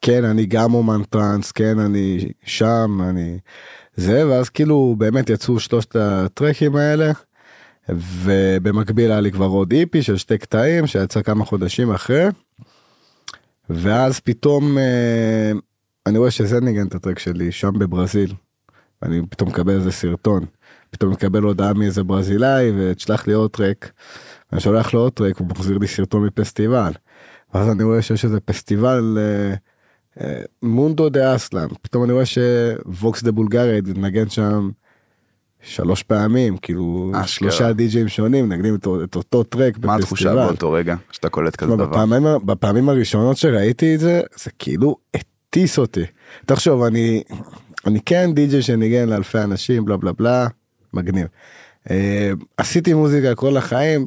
כן 0.00 0.24
אני 0.24 0.46
גם 0.46 0.74
אומן 0.74 1.02
טראנס 1.02 1.52
כן 1.52 1.78
אני 1.78 2.28
שם 2.44 3.00
אני 3.08 3.38
זה 3.96 4.28
ואז 4.28 4.48
כאילו 4.48 4.94
באמת 4.98 5.30
יצאו 5.30 5.60
שלושת 5.60 5.96
הטרקים 5.96 6.76
האלה 6.76 7.12
ובמקביל 7.88 9.10
היה 9.10 9.20
לי 9.20 9.32
כבר 9.32 9.46
עוד 9.46 9.72
EP 9.72 10.02
של 10.02 10.16
שתי 10.16 10.38
קטעים 10.38 10.86
שיצא 10.86 11.22
כמה 11.22 11.44
חודשים 11.44 11.90
אחרי 11.90 12.26
ואז 13.70 14.20
פתאום 14.20 14.78
אה, 14.78 15.52
אני 16.08 16.18
רואה 16.18 16.30
שזה 16.30 16.60
ניגן 16.60 16.86
את 16.86 16.94
ה 16.94 16.98
track 16.98 17.18
שלי 17.18 17.52
שם 17.52 17.72
בברזיל. 17.78 18.34
אני 19.02 19.22
פתאום 19.30 19.48
מקבל 19.48 19.74
איזה 19.74 19.92
סרטון. 19.92 20.44
פתאום 20.90 21.12
מקבל 21.12 21.42
הודעה 21.42 21.72
מאיזה 21.72 22.02
ברזילאי 22.04 22.72
ותשלח 22.76 23.26
לי 23.26 23.32
עוד 23.32 23.50
track. 23.50 23.90
אני 24.52 24.60
שולח 24.60 24.94
לו 24.94 25.00
עוד 25.00 25.12
track 25.12 25.38
הוא 25.38 25.46
מחזיר 25.48 25.78
לי 25.78 25.86
סרטון 25.86 26.26
מפסטיבל. 26.26 26.92
ואז 27.54 27.68
אני 27.68 27.84
רואה 27.84 28.02
שיש 28.02 28.24
איזה 28.24 28.40
פסטיבל 28.40 29.18
אה, 29.20 29.54
Mundo 30.62 31.08
de 31.08 31.36
Oz 31.36 31.68
פתאום 31.82 32.04
אני 32.04 32.12
רואה 32.12 32.24
ש 32.26 32.64
Vox 32.64 33.22
de 33.22 33.32
Bulgaria 33.32 33.80
נגן 33.96 34.28
שם 34.28 34.70
שלוש 35.62 36.02
פעמים 36.02 36.56
כאילו 36.56 37.12
אשכרה. 37.14 37.26
שלושה 37.26 37.72
די.ג'ים 37.72 38.08
שונים 38.08 38.52
נגנים 38.52 38.74
את, 38.74 38.86
את 39.04 39.16
אותו 39.16 39.42
track 39.42 39.78
מה 39.84 39.96
התחושה. 39.96 40.34
באותו 40.34 40.72
רגע 40.72 40.96
שאתה 41.12 41.28
קולט 41.28 41.56
כזה 41.56 41.76
דבר? 41.76 41.86
בפעמים, 41.86 42.22
בפעמים 42.44 42.88
הראשונות 42.88 43.36
שראיתי 43.36 43.94
את 43.94 44.00
זה 44.00 44.20
זה 44.36 44.50
כאילו 44.58 44.96
הטיס 45.14 45.78
אותי. 45.78 46.04
תחשוב 46.46 46.82
אני 46.82 47.22
אני 47.86 48.00
כן 48.06 48.34
די.ג'יי 48.34 48.62
שניגן 48.62 49.08
לאלפי 49.08 49.38
אנשים 49.38 49.84
בלה 49.84 49.96
בלה 49.96 50.12
בלה 50.12 50.46
מגניב. 50.94 51.26
אה, 51.90 52.30
עשיתי 52.56 52.94
מוזיקה 52.94 53.34
כל 53.34 53.56
החיים 53.56 54.06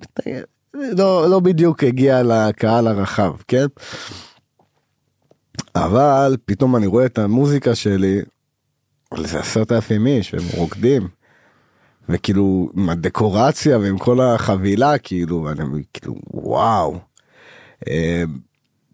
לא 0.74 1.30
לא 1.30 1.40
בדיוק 1.40 1.84
הגיע 1.84 2.24
לקהל 2.24 2.88
הרחב 2.88 3.34
כן. 3.48 3.66
אבל 5.76 6.38
פתאום 6.46 6.76
אני 6.76 6.88
רואה 6.88 7.06
את 7.06 7.20
המוזיקה 7.20 7.76
שלי. 7.76 8.22
זה 9.18 9.40
עשרת 9.40 9.72
אלפים 9.72 10.08
איש 10.08 10.34
והם 10.34 10.44
רוקדים. 10.56 11.08
וכאילו 12.10 12.70
עם 12.78 12.90
הדקורציה 12.90 13.78
ועם 13.78 13.98
כל 13.98 14.22
החבילה 14.22 14.98
כאילו 14.98 15.44
ואני 15.44 15.84
כאילו 15.94 16.16
וואו. 16.34 17.00
אה, 17.90 18.24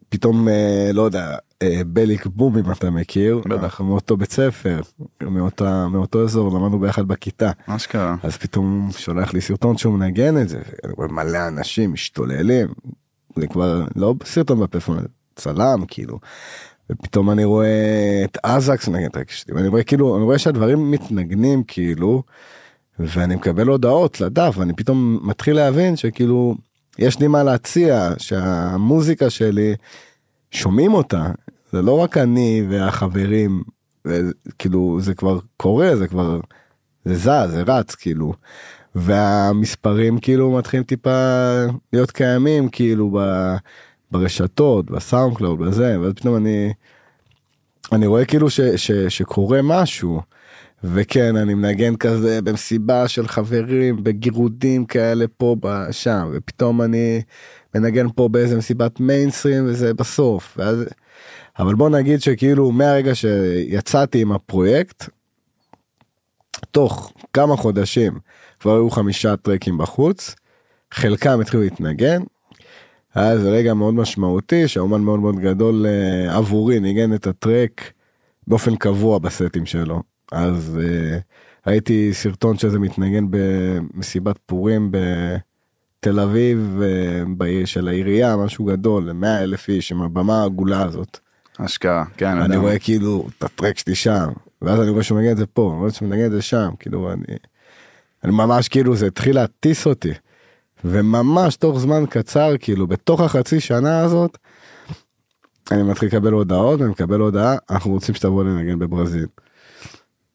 פתאום 0.10 0.48
אה, 0.48 0.90
לא 0.94 1.02
יודע 1.02 1.36
אה, 1.62 1.82
בליק 1.88 2.26
בום 2.26 2.58
אם 2.58 2.72
אתה 2.72 2.90
מכיר 2.90 3.42
בטח. 3.46 3.64
אנחנו 3.64 3.86
מאותו 3.86 4.18
בית 4.18 4.32
ספר 4.32 4.82
מאותה 5.22 5.88
מאותו 5.88 6.24
אזור 6.24 6.60
למדנו 6.60 6.80
ביחד 6.80 7.08
בכיתה 7.08 7.52
מה 7.68 7.80
שקרה? 7.80 8.16
אז 8.24 8.38
פתאום 8.38 8.90
שולח 8.98 9.34
לי 9.34 9.42
סרטון 9.42 9.78
שהוא 9.78 9.94
מנגן 9.94 10.42
את 10.42 10.50
זה 10.50 10.62
אני 10.84 10.94
מלא 11.10 11.48
אנשים 11.48 11.94
משתוללים 11.94 12.68
זה 13.36 13.48
כבר 13.48 13.86
לא 13.96 14.14
סרטון 14.26 14.60
בפלאפון 14.60 14.98
צלם 15.36 15.86
כאילו. 15.88 16.20
ופתאום 16.90 17.32
אני 17.32 17.46
רואה 17.46 18.22
את 18.24 18.38
אזקס 18.44 18.90
הטרק 19.06 19.32
שלי 19.32 19.54
ואני 19.54 19.68
רואה 19.68 19.84
כאילו 19.84 20.16
אני 20.16 20.24
רואה 20.24 20.38
שהדברים 20.38 20.92
מתנגנים 20.92 21.64
כאילו. 21.64 22.24
ואני 23.00 23.36
מקבל 23.36 23.68
הודעות 23.68 24.22
לדף 24.22 24.56
ואני 24.58 24.74
פתאום 24.74 25.20
מתחיל 25.24 25.56
להבין 25.56 25.96
שכאילו 25.96 26.56
יש 27.00 27.20
לי 27.20 27.28
מה 27.28 27.44
להציע 27.44 28.10
שהמוזיקה 28.18 29.30
שלי 29.30 29.76
שומעים 30.52 30.94
אותה 30.94 31.32
זה 31.72 31.82
לא 31.82 31.98
רק 31.98 32.18
אני 32.18 32.64
והחברים 32.70 33.64
כאילו 34.60 34.98
זה 35.02 35.14
כבר 35.14 35.40
קורה 35.58 35.96
זה 35.96 36.08
כבר 36.08 36.40
זה 37.06 37.16
זז 37.16 37.52
זה 37.52 37.64
רץ 37.68 37.96
כאילו 37.96 38.34
והמספרים 38.96 40.20
כאילו 40.20 40.52
מתחילים 40.52 40.84
טיפה 40.84 41.56
להיות 41.94 42.12
קיימים 42.12 42.70
כאילו 42.70 43.12
ב, 43.12 43.20
ברשתות 44.12 44.92
ב 44.92 45.38
SoundCloud 45.38 45.60
בזה 45.60 46.00
ואז 46.00 46.14
פתאום 46.14 46.36
אני 46.36 46.74
אני 47.92 48.08
רואה 48.08 48.26
כאילו 48.26 48.50
ש, 48.50 48.62
ש, 48.62 48.92
שקורה 48.92 49.60
משהו. 49.64 50.22
וכן 50.84 51.36
אני 51.36 51.54
מנגן 51.54 51.96
כזה 51.96 52.42
במסיבה 52.42 53.08
של 53.08 53.28
חברים 53.28 54.04
בגירודים 54.04 54.86
כאלה 54.86 55.26
פה 55.38 55.56
שם 55.92 56.30
ופתאום 56.34 56.82
אני 56.82 57.22
מנגן 57.76 58.08
פה 58.16 58.28
באיזה 58.30 58.58
מסיבת 58.58 59.00
מיינסטרים 59.00 59.66
וזה 59.66 59.94
בסוף 59.94 60.58
ואז 60.58 60.86
אבל 61.60 61.76
בוא 61.76 61.90
נגיד 61.90 62.22
שכאילו 62.22 62.72
מהרגע 62.72 63.16
שיצאתי 63.16 64.22
עם 64.22 64.32
הפרויקט 64.32 65.10
תוך 66.72 67.14
כמה 67.34 67.58
חודשים 67.58 68.20
כבר 68.60 68.72
היו 68.76 68.90
חמישה 68.90 69.36
טרקים 69.36 69.78
בחוץ 69.78 70.36
חלקם 70.92 71.40
התחילו 71.42 71.64
להתנגן. 71.64 72.22
היה 73.18 73.32
איזה 73.32 73.50
רגע 73.50 73.74
מאוד 73.74 73.94
משמעותי 73.94 74.68
שהאומן 74.68 75.02
מאוד 75.02 75.20
מאוד 75.20 75.40
גדול 75.40 75.86
אה, 75.86 76.38
עבורי 76.38 76.80
ניגן 76.80 77.14
את 77.14 77.28
הטרק 77.28 77.92
באופן 78.48 78.76
קבוע 78.76 79.20
בסטים 79.20 79.66
שלו. 79.66 80.02
אז 80.32 80.80
uh, 80.80 81.22
ראיתי 81.68 82.10
סרטון 82.14 82.58
שזה 82.58 82.80
מתנגן 82.80 83.26
במסיבת 83.30 84.38
פורים 84.46 84.92
בתל 84.92 86.20
אביב 86.20 86.82
uh, 86.82 87.30
בעיר 87.38 87.66
של 87.66 87.88
העירייה 87.88 88.38
משהו 88.38 88.66
גדול 88.66 89.12
100 89.12 89.44
אלף 89.44 89.70
איש 89.70 89.92
עם 89.92 90.02
הבמה 90.02 90.42
העגולה 90.42 90.84
הזאת. 90.84 91.20
אשכרה, 91.58 92.06
כן, 92.18 92.38
אני. 92.38 92.58
רואה 92.58 92.80
כאילו 92.80 93.28
את 93.38 93.44
הטרק 93.44 93.78
שלי 93.78 93.96
שם 93.96 94.28
ואז 94.62 94.82
אני 94.82 94.90
רואה 94.90 95.04
שהוא 95.04 95.20
מנגן 95.20 95.32
את 95.32 95.38
זה 95.38 95.46
פה 95.46 95.70
אני 95.72 95.80
רואה 95.80 95.92
שהוא 95.92 96.10
מנגן 96.10 96.26
את 96.26 96.32
זה 96.32 96.42
שם 96.42 96.70
כאילו 96.80 97.14
אני, 97.14 97.38
אני 98.24 98.32
ממש 98.32 98.68
כאילו 98.68 98.96
זה 98.96 99.08
התחיל 99.08 99.36
להטיס 99.36 99.88
אותי. 99.88 100.14
וממש 100.86 101.56
תוך 101.56 101.80
זמן 101.80 102.04
קצר 102.10 102.54
כאילו 102.60 102.88
בתוך 102.88 103.22
החצי 103.22 103.60
שנה 103.60 104.00
הזאת. 104.00 104.38
אני 105.72 105.84
מתחיל 105.84 106.10
לקבל 106.10 106.34
הודעות 106.34 106.80
ואני 106.80 106.92
מקבל 106.92 107.20
הודעה 107.20 107.56
אנחנו 107.70 107.92
רוצים 107.92 108.16
שתבוא 108.16 108.44
לנגן 108.44 108.80
בברזיל. 108.80 109.26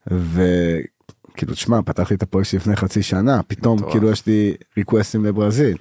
וכאילו 0.06 1.52
תשמע 1.52 1.80
פתחתי 1.84 2.14
את 2.14 2.22
הפרויקט 2.22 2.54
לפני 2.54 2.76
חצי 2.76 3.02
שנה 3.02 3.42
פתאום 3.42 3.78
מטורף. 3.78 3.92
כאילו 3.92 4.10
יש 4.10 4.26
לי 4.26 4.54
ריקווסטים 4.76 5.24
לברזיל. 5.24 5.76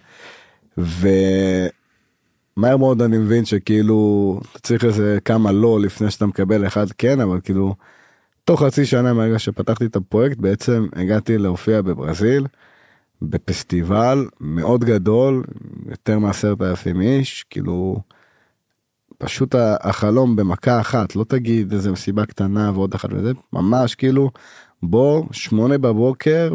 ומהר 0.78 2.78
מאוד 2.78 3.01
אני 3.01 3.18
מבין 3.18 3.45
שכאילו 3.45 4.39
צריך 4.64 4.86
איזה 4.86 5.18
כמה 5.26 5.51
לא 5.51 5.80
לפני 5.80 6.12
שאתה 6.12 6.26
מקבל 6.26 6.68
אחד 6.68 6.91
כן 6.97 7.20
אבל 7.20 7.39
כאילו 7.43 7.76
תוך 8.45 8.64
חצי 8.64 8.86
שנה 8.86 9.14
מהרגע 9.14 9.39
שפתחתי 9.39 9.86
את 9.86 9.95
הפרויקט 9.95 10.38
בעצם 10.38 10.88
הגעתי 10.93 11.38
להופיע 11.38 11.82
בברזיל 11.82 12.45
בפסטיבל 13.22 14.26
מאוד 14.40 14.84
גדול 14.84 15.44
יותר 15.90 16.20
מעשרת 16.20 16.62
אלפים 16.62 17.02
איש 17.02 17.46
כאילו 17.50 17.98
פשוט 19.18 19.56
החלום 19.82 20.36
במכה 20.36 20.82
אחת 20.82 21.16
לא 21.16 21.24
תגיד 21.24 21.74
איזה 21.74 21.92
מסיבה 21.92 22.26
קטנה 22.26 22.72
ועוד 22.74 22.94
אחת 22.94 23.10
וזה 23.14 23.32
ממש 23.54 23.96
כאילו 23.96 24.32
בוא 24.84 25.24
שמונה 25.32 25.78
בבוקר 25.78 26.54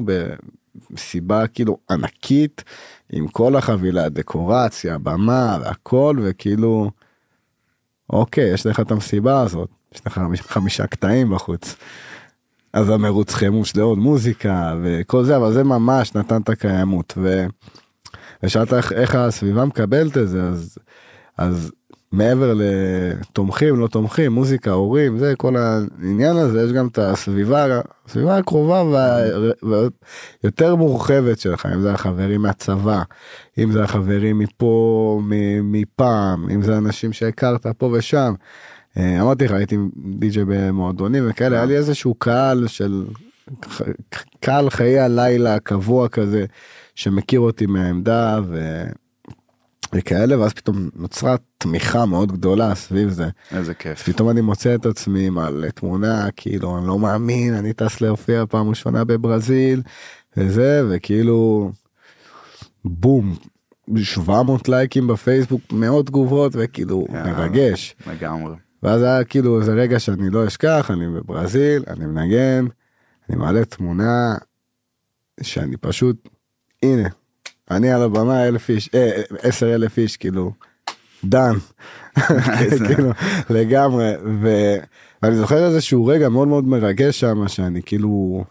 במסיבה 0.91 1.47
כאילו 1.47 1.79
ענקית 1.91 2.64
עם 3.12 3.29
כל 3.29 3.57
החבילה 3.57 4.09
דקורציה 4.09 4.99
במה 4.99 5.59
והכל 5.62 6.19
וכאילו 6.23 6.91
אוקיי 8.11 8.53
יש 8.55 8.67
לך 8.67 8.81
את 8.81 8.91
המסיבה 8.91 9.41
הזאת 9.41 9.69
יש 9.95 10.07
לך 10.07 10.19
חמיש- 10.19 10.43
חמישה 10.43 10.87
קטעים 10.87 11.31
בחוץ. 11.31 11.77
אז 12.77 12.91
המרוץ 12.91 13.35
חימוש 13.35 13.77
לעוד 13.77 13.99
מוזיקה 13.99 14.74
וכל 14.83 15.24
זה 15.24 15.37
אבל 15.37 15.53
זה 15.53 15.64
ממש 15.64 16.14
נתן 16.14 16.41
את 16.41 16.49
הקיימות 16.49 17.14
ו... 17.16 17.47
ושאלת 18.43 18.72
איך, 18.93 19.14
הסביבה 19.14 19.64
מקבלת 19.64 20.18
את 20.18 20.29
זה 20.29 20.43
אז 20.43 20.79
אז 21.39 21.72
מעבר 22.12 22.55
לתומכים 22.57 23.81
לא 23.81 23.87
תומכים 23.87 24.33
מוזיקה 24.33 24.70
הורים 24.70 25.18
זה 25.18 25.35
כל 25.39 25.57
העניין 25.57 26.37
הזה 26.37 26.62
יש 26.62 26.72
גם 26.72 26.87
את 26.87 26.99
הסביבה 26.99 27.81
הסביבה 28.07 28.37
הקרובה 28.37 28.83
וה- 28.83 29.91
ויותר 30.43 30.77
מורחבת 30.77 31.39
שלך 31.39 31.66
אם 31.74 31.81
זה 31.81 31.93
החברים 31.93 32.43
מהצבא 32.43 33.03
אם 33.59 33.72
זה 33.72 33.85
החברים 33.85 34.39
מפה 34.39 35.20
מפעם 35.62 36.51
אם 36.51 36.62
זה 36.62 36.79
אנשים 36.79 37.12
שהכרת 37.12 37.66
פה 37.79 37.91
ושם. 37.93 38.35
אה, 38.97 39.20
אמרתי 39.22 39.44
לך 39.44 39.51
הייתי 39.51 39.76
די.ג'יי 40.18 40.44
במועדונים 40.44 41.30
וכאלה 41.30 41.57
היה 41.57 41.64
לי 41.64 41.76
איזשהו 41.76 42.14
קהל 42.14 42.66
של 42.66 43.05
קהל 44.40 44.70
חיי 44.70 45.01
הלילה 45.01 45.59
קבוע 45.59 46.09
כזה 46.09 46.44
שמכיר 46.94 47.40
אותי 47.40 47.66
מהעמדה 47.66 48.40
ו... 48.49 48.82
וכאלה 49.94 50.40
ואז 50.40 50.53
פתאום 50.53 50.88
נוצרה 50.97 51.36
תמיכה 51.59 52.07
מאוד 52.07 52.32
גדולה 52.32 52.74
סביב 52.74 53.09
זה. 53.09 53.28
איזה 53.53 53.74
כיף. 53.74 54.03
פתאום 54.03 54.30
אני 54.30 54.40
מוצא 54.40 54.74
את 54.74 54.86
עצמי 54.86 55.30
על 55.40 55.64
תמונה 55.74 56.28
כאילו 56.36 56.78
אני 56.78 56.86
לא 56.86 56.99
מאמין 56.99 57.55
אני 57.55 57.72
טס 57.72 58.01
להופיע 58.01 58.44
פעם 58.49 58.68
ראשונה 58.68 59.05
בברזיל 59.05 59.82
וזה 60.36 60.82
וכאילו 60.90 61.70
בום 62.84 63.36
700 63.97 64.68
לייקים 64.68 65.07
בפייסבוק 65.07 65.61
מאות 65.72 66.07
תגובות 66.07 66.53
וכאילו 66.55 67.07
יאללה. 67.12 67.32
מרגש. 67.32 67.97
לגמרי. 68.07 68.66
ואז 68.87 69.03
היה 69.03 69.24
כאילו 69.24 69.62
זה 69.62 69.72
רגע 69.72 70.01
שאני 70.01 70.30
לא 70.30 70.47
אשכח 70.47 70.91
אני 70.91 71.09
בברזיל 71.09 71.82
אני 71.89 72.07
מנגן 72.07 72.66
אני 73.28 73.37
מעלה 73.39 73.64
תמונה 73.64 74.34
שאני 75.43 75.76
פשוט 75.76 76.28
הנה 76.82 77.09
אני 77.70 77.93
על 77.93 78.03
הבמה 78.03 78.49
אלף 78.49 78.68
איש 78.70 78.91
אה, 78.95 79.22
עשר 79.43 79.74
אלף 79.74 79.99
איש 79.99 80.16
כאילו 80.16 80.53
דן. 81.24 81.53
איזה- 82.61 82.87
כאילו 82.89 83.11
לגמרי 83.51 84.12
ו... 84.43 84.49
ואני 85.22 85.37
זוכר 85.37 85.66
איזשהו 85.66 86.07
רגע 86.07 86.28
מאוד 86.28 86.49
מאוד 86.49 86.64
מרגש 86.64 87.20
שם 87.20 87.49
שאני 87.49 87.82
כאילו 87.82 88.45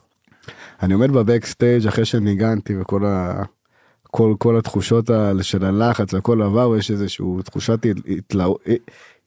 אני 0.84 0.94
עומד 0.94 1.12
בבקסטייג' 1.12 1.88
אחרי 1.88 2.06
שניגנתי 2.06 2.78
וכל 2.82 3.06
ה... 3.06 3.44
כל 4.04 4.34
כל 4.40 4.58
התחושות 4.58 5.10
של 5.42 5.66
הלחץ 5.66 6.14
והכל 6.14 6.42
עבר 6.42 6.70
ויש 6.70 6.92
איזשהו 6.92 7.42
תחושת 7.42 7.80
התלא... 8.18 8.56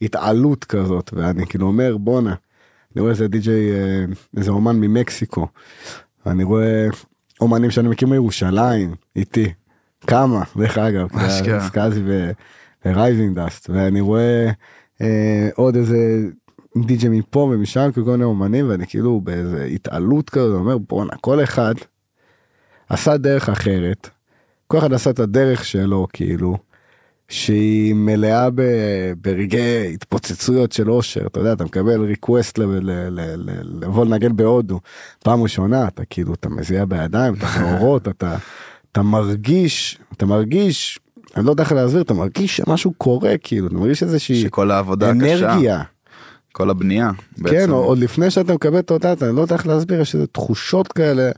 התעלות 0.02 0.64
כזאת 0.64 1.10
ואני 1.14 1.46
כאילו 1.46 1.66
אומר 1.66 1.96
בואנה. 1.96 2.34
אני 2.94 3.00
רואה 3.00 3.12
איזה 3.12 3.28
די.ג'יי 3.28 3.72
אה, 3.72 4.04
איזה 4.36 4.50
אומן 4.50 4.76
ממקסיקו. 4.76 5.46
אני 6.26 6.44
רואה 6.44 6.86
אומנים 7.40 7.70
שאני 7.70 7.88
מכיר 7.88 8.08
מירושלים 8.08 8.94
Eti 9.16 9.52
Kama 10.06 10.42
דרך 10.56 10.78
אגב. 10.78 11.08
סקאזי 11.60 12.02
ו-Raising 12.84 13.36
Dust 13.36 13.70
ואני 13.70 14.00
רואה 14.00 14.50
אה, 15.00 15.48
עוד 15.54 15.76
איזה 15.76 16.28
די.ג'יי 16.86 17.08
מפה 17.08 17.50
ומשם 17.52 17.90
כל 17.92 18.00
מיני 18.00 18.24
אומנים 18.24 18.68
ואני 18.68 18.86
כאילו 18.86 19.20
באיזה 19.20 19.64
התעלות 19.64 20.30
כזאת 20.30 20.54
אומר 20.54 20.78
בואנה 20.78 21.16
כל 21.20 21.42
אחד 21.42 21.74
עשה 22.88 23.16
דרך 23.16 23.48
אחרת 23.48 24.10
כל 24.66 24.78
אחד 24.78 24.92
עשה 24.92 25.10
את 25.10 25.18
הדרך 25.18 25.64
שלו 25.64 26.06
כאילו 26.12 26.58
שהיא 27.28 27.94
מלאה 27.94 28.50
ב, 28.54 28.62
ברגעי 29.20 29.94
התפוצצויות 29.94 30.72
של 30.72 30.90
אושר 30.90 31.26
אתה 31.26 31.40
יודע 31.40 31.52
אתה 31.52 31.64
מקבל 31.64 32.00
ריקווסט 32.00 32.58
לבוא 33.64 34.04
לנגן 34.04 34.36
בהודו 34.36 34.80
פעם 35.18 35.42
ראשונה 35.42 35.88
אתה 35.88 36.04
כאילו 36.04 36.34
אתה 36.34 36.48
מזיע 36.48 36.84
בידיים 36.84 37.34
אתה 37.34 37.46
מאורות 37.60 38.08
אתה 38.08 38.36
אתה 38.92 39.02
מרגיש 39.02 39.98
אתה 40.16 40.26
מרגיש 40.26 40.98
אני 41.36 41.46
לא 41.46 41.50
יודע 41.50 41.62
איך 41.62 41.72
להסביר 41.72 42.02
אתה 42.02 42.14
מרגיש 42.14 42.56
שמשהו 42.56 42.92
קורה 42.98 43.34
כאילו 43.42 43.66
אתה 43.66 43.74
מרגיש 43.74 44.02
איזושהי 44.02 44.42
שכל 44.42 44.70
העבודה 44.70 45.10
אנרגיה 45.10 45.82
כל 46.52 46.70
הבנייה, 46.70 47.10
כן 47.36 47.42
בעצם. 47.42 47.70
עוד 47.70 47.98
לפני 47.98 48.30
שאתה 48.30 48.54
מקבל 48.54 48.78
את 48.78 48.90
אותה 48.90 49.12
אני 49.22 49.36
לא 49.36 49.40
יודע 49.40 49.54
איך 49.54 49.66
להסביר 49.66 50.00
יש 50.00 50.14
איזה 50.14 50.26
תחושות 50.26 50.92
כאלה. 50.92 51.30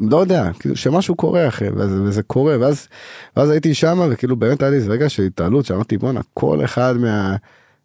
לא 0.00 0.16
יודע 0.16 0.50
כאילו 0.58 0.76
שמשהו 0.76 1.14
קורה 1.14 1.48
אחרי 1.48 1.68
וזה, 1.68 2.02
וזה 2.02 2.22
קורה 2.22 2.56
ואז 2.60 2.88
ואז 3.36 3.50
הייתי 3.50 3.74
שם 3.74 3.98
וכאילו 4.10 4.36
באמת 4.36 4.62
היה 4.62 4.70
לי 4.70 4.76
איזה 4.76 4.90
רגע 4.92 5.08
של 5.08 5.22
התעלות 5.22 5.66
שאמרתי 5.66 5.98
בואנה 5.98 6.20
כל 6.34 6.64
אחד 6.64 6.94
מה, 6.96 7.36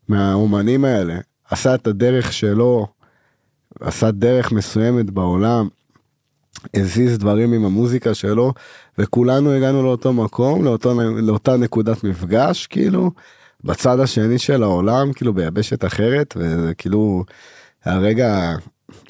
מהאומנים 0.08 0.86
האלה 0.86 1.18
עשה 1.50 1.76
את 1.76 1.88
הדרך 1.88 2.34
שלו 2.34 2.88
עשה 3.80 4.12
דרך 4.12 4.52
מסוימת 4.52 5.10
בעולם 5.10 5.68
הזיז 6.74 7.18
דברים 7.18 7.54
עם 7.54 7.66
המוזיקה 7.66 8.14
שלו 8.14 8.54
וכולנו 8.98 9.52
הגענו 9.52 9.84
לאותו 9.84 10.14
מקום 10.14 10.66
לאותו 10.66 10.94
לאותה 11.02 11.58
נקודת 11.58 12.04
מפגש 12.04 12.68
כאילו 12.68 13.12
בצד 13.64 14.00
השני 14.00 14.40
של 14.40 14.64
העולם 14.64 15.14
כאילו 15.14 15.34
ביבשת 15.34 15.86
אחרת 15.86 16.34
וזה 16.38 16.74
כאילו 16.74 17.24
הרגע 17.86 18.56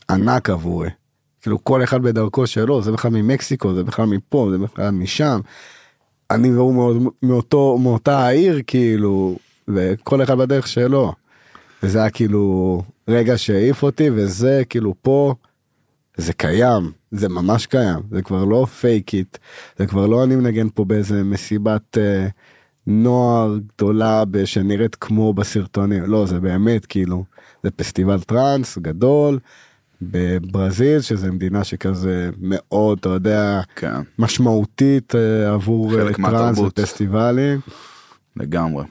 ענק 0.09 0.49
עבורי. 0.49 0.89
כאילו 1.41 1.63
כל 1.63 1.83
אחד 1.83 2.01
בדרכו 2.01 2.47
שלו 2.47 2.81
זה 2.81 2.91
בכלל 2.91 3.11
ממקסיקו 3.11 3.73
זה 3.73 3.83
בכלל 3.83 4.05
מפה 4.05 4.47
זה 4.51 4.57
בכלל 4.57 4.91
משם. 4.91 5.39
אני 6.31 6.51
והוא 6.51 6.73
מאוד 6.73 6.97
מאותו 7.23 7.77
מאותה 7.77 8.19
העיר 8.19 8.61
כאילו 8.67 9.37
וכל 9.67 10.23
אחד 10.23 10.37
בדרך 10.37 10.67
שלו. 10.67 11.13
וזה 11.83 11.99
היה 11.99 12.09
כאילו 12.09 12.81
רגע 13.07 13.37
שהעיף 13.37 13.83
אותי 13.83 14.09
וזה 14.09 14.61
כאילו 14.69 14.93
פה 15.01 15.33
זה 16.17 16.33
קיים 16.33 16.91
זה 17.11 17.29
ממש 17.29 17.65
קיים 17.65 17.99
זה 18.11 18.21
כבר 18.21 18.45
לא 18.45 18.65
פייק 18.65 19.13
איט 19.13 19.37
זה 19.79 19.87
כבר 19.87 20.07
לא 20.07 20.23
אני 20.23 20.35
מנגן 20.35 20.67
פה 20.69 20.85
באיזה 20.85 21.23
מסיבת 21.23 21.97
אה, 21.97 22.27
נוער 22.87 23.57
גדולה 23.75 24.23
שנראית 24.45 24.95
כמו 24.95 25.33
בסרטונים 25.33 26.03
לא 26.03 26.25
זה 26.25 26.39
באמת 26.39 26.85
כאילו 26.85 27.23
זה 27.63 27.71
פסטיבל 27.71 28.21
טראנס 28.21 28.77
גדול 28.77 29.39
בברזיל 30.01 31.01
שזה 31.01 31.31
מדינה 31.31 31.63
שכזה 31.63 32.29
מאוד 32.37 32.97
אתה 32.99 33.09
יודע 33.09 33.61
כן, 33.75 34.01
משמעותית 34.19 35.15
אה, 35.15 35.53
עבור 35.53 35.99
אה, 35.99 36.13
טראנס. 36.13 36.57
ופסטיבלים 36.57 37.59
לגמרי. 38.35 38.85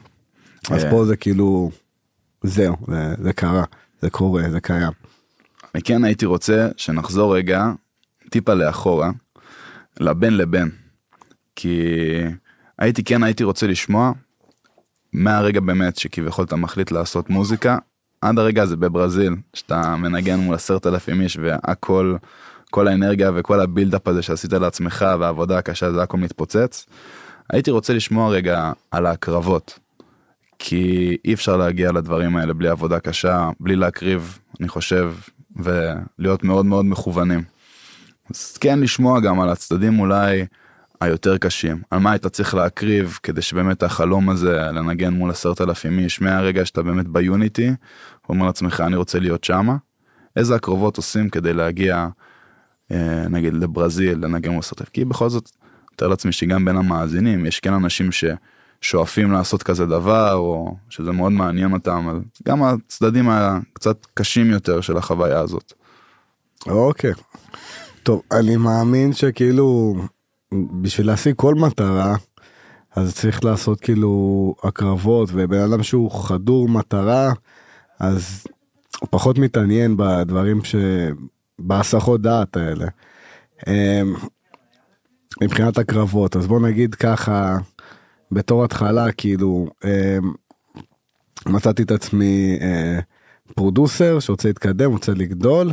אז 0.71 0.83
אה, 0.83 0.91
פה 0.91 1.05
זה 1.05 1.15
כאילו 1.17 1.71
זהו 2.43 2.75
זה, 2.87 3.13
זה 3.23 3.33
קרה 3.33 3.63
זה 4.01 4.09
קורה 4.09 4.43
זה 4.51 4.59
קיים. 4.59 4.91
אני 5.75 5.83
כן 5.83 6.03
הייתי 6.03 6.25
רוצה 6.25 6.69
שנחזור 6.77 7.35
רגע 7.35 7.71
טיפה 8.29 8.53
לאחורה, 8.53 9.11
לבין 9.99 10.37
לבין. 10.37 10.69
כי 11.55 11.93
הייתי 12.79 13.03
כן 13.03 13.23
הייתי 13.23 13.43
רוצה 13.43 13.67
לשמוע 13.67 14.11
מהרגע 15.13 15.59
באמת 15.59 15.97
שכביכול 15.97 16.45
אתה 16.45 16.55
מחליט 16.55 16.91
לעשות 16.91 17.29
מוזיקה 17.29 17.77
עד 18.21 18.39
הרגע 18.39 18.63
הזה 18.63 18.75
בברזיל 18.77 19.35
שאתה 19.53 19.95
מנגן 19.95 20.39
מול 20.39 20.55
עשרת 20.55 20.87
אלפים 20.87 21.21
איש 21.21 21.37
והכל 21.41 22.15
כל 22.69 22.87
האנרגיה 22.87 23.31
וכל 23.35 23.59
הבילדאפ 23.59 24.07
הזה 24.07 24.21
שעשית 24.21 24.53
לעצמך 24.53 25.05
והעבודה 25.19 25.57
הקשה 25.57 25.91
זה 25.91 26.03
הכל 26.03 26.17
מתפוצץ. 26.17 26.85
הייתי 27.49 27.71
רוצה 27.71 27.93
לשמוע 27.93 28.29
רגע 28.29 28.71
על 28.91 29.05
ההקרבות. 29.05 29.79
כי 30.59 31.17
אי 31.25 31.33
אפשר 31.33 31.57
להגיע 31.57 31.91
לדברים 31.91 32.37
האלה 32.37 32.53
בלי 32.53 32.69
עבודה 32.69 32.99
קשה 32.99 33.49
בלי 33.59 33.75
להקריב 33.75 34.39
אני 34.59 34.67
חושב 34.67 35.13
ולהיות 35.55 36.43
מאוד 36.43 36.65
מאוד 36.65 36.85
מכוונים. 36.85 37.43
אז 38.29 38.57
כן 38.57 38.79
לשמוע 38.79 39.19
גם 39.19 39.39
על 39.39 39.49
הצדדים 39.49 39.99
אולי 39.99 40.45
היותר 41.01 41.37
קשים 41.37 41.81
על 41.91 41.99
מה 41.99 42.11
היית 42.11 42.27
צריך 42.27 42.55
להקריב 42.55 43.19
כדי 43.23 43.41
שבאמת 43.41 43.83
החלום 43.83 44.29
הזה 44.29 44.55
לנגן 44.55 45.13
מול 45.13 45.31
עשרת 45.31 45.61
אלפים 45.61 45.99
איש 45.99 46.21
מהרגע 46.21 46.65
שאתה 46.65 46.81
באמת 46.83 47.07
ביוניטי 47.07 47.71
אומר 48.29 48.45
לעצמך 48.45 48.83
אני 48.87 48.95
רוצה 48.95 49.19
להיות 49.19 49.43
שמה 49.43 49.75
איזה 50.35 50.55
הקרבות 50.55 50.97
עושים 50.97 51.29
כדי 51.29 51.53
להגיע 51.53 52.07
אה, 52.91 53.25
נגיד 53.29 53.53
לברזיל 53.53 54.17
לנגן 54.25 54.49
מול 54.49 54.59
עשרת 54.59 54.81
אלפים 54.81 54.93
כי 54.93 55.05
בכל 55.05 55.29
זאת 55.29 55.49
מתאר 55.93 56.07
לעצמי 56.07 56.31
שגם 56.31 56.65
בין 56.65 56.77
המאזינים 56.77 57.45
יש 57.45 57.59
כן 57.59 57.73
אנשים 57.73 58.11
ש, 58.11 58.25
שואפים 58.81 59.31
לעשות 59.31 59.63
כזה 59.63 59.85
דבר, 59.85 60.33
או 60.33 60.75
שזה 60.89 61.11
מאוד 61.11 61.31
מעניין 61.31 61.73
אותם, 61.73 62.07
אז 62.09 62.17
גם 62.47 62.63
הצדדים 62.63 63.29
הקצת 63.29 64.05
קשים 64.13 64.51
יותר 64.51 64.81
של 64.81 64.97
החוויה 64.97 65.39
הזאת. 65.39 65.73
אוקיי. 66.67 67.11
טוב, 68.03 68.21
אני 68.31 68.57
מאמין 68.57 69.13
שכאילו, 69.13 69.95
בשביל 70.53 71.07
להשיג 71.07 71.35
כל 71.35 71.55
מטרה, 71.55 72.15
אז 72.95 73.15
צריך 73.15 73.45
לעשות 73.45 73.81
כאילו 73.81 74.55
הקרבות, 74.63 75.29
ובן 75.33 75.61
אדם 75.61 75.83
שהוא 75.83 76.11
חדור 76.11 76.69
מטרה, 76.69 77.33
אז 77.99 78.47
הוא 78.99 79.07
פחות 79.11 79.37
מתעניין 79.37 79.97
בדברים 79.97 80.63
ש... 80.63 80.75
בהסחות 81.61 82.21
דעת 82.21 82.57
האלה. 82.57 82.87
אמ, 83.67 84.15
מבחינת 85.41 85.77
הקרבות, 85.77 86.35
אז 86.35 86.47
בוא 86.47 86.59
נגיד 86.59 86.95
ככה, 86.95 87.57
בתור 88.31 88.63
התחלה, 88.63 89.11
כאילו, 89.11 89.67
אמ, 89.83 90.33
מצאתי 91.45 91.83
את 91.83 91.91
עצמי 91.91 92.57
אה, 92.61 92.99
פרודוסר 93.55 94.19
שרוצה 94.19 94.47
להתקדם, 94.47 94.91
רוצה 94.91 95.13
לגדול, 95.13 95.71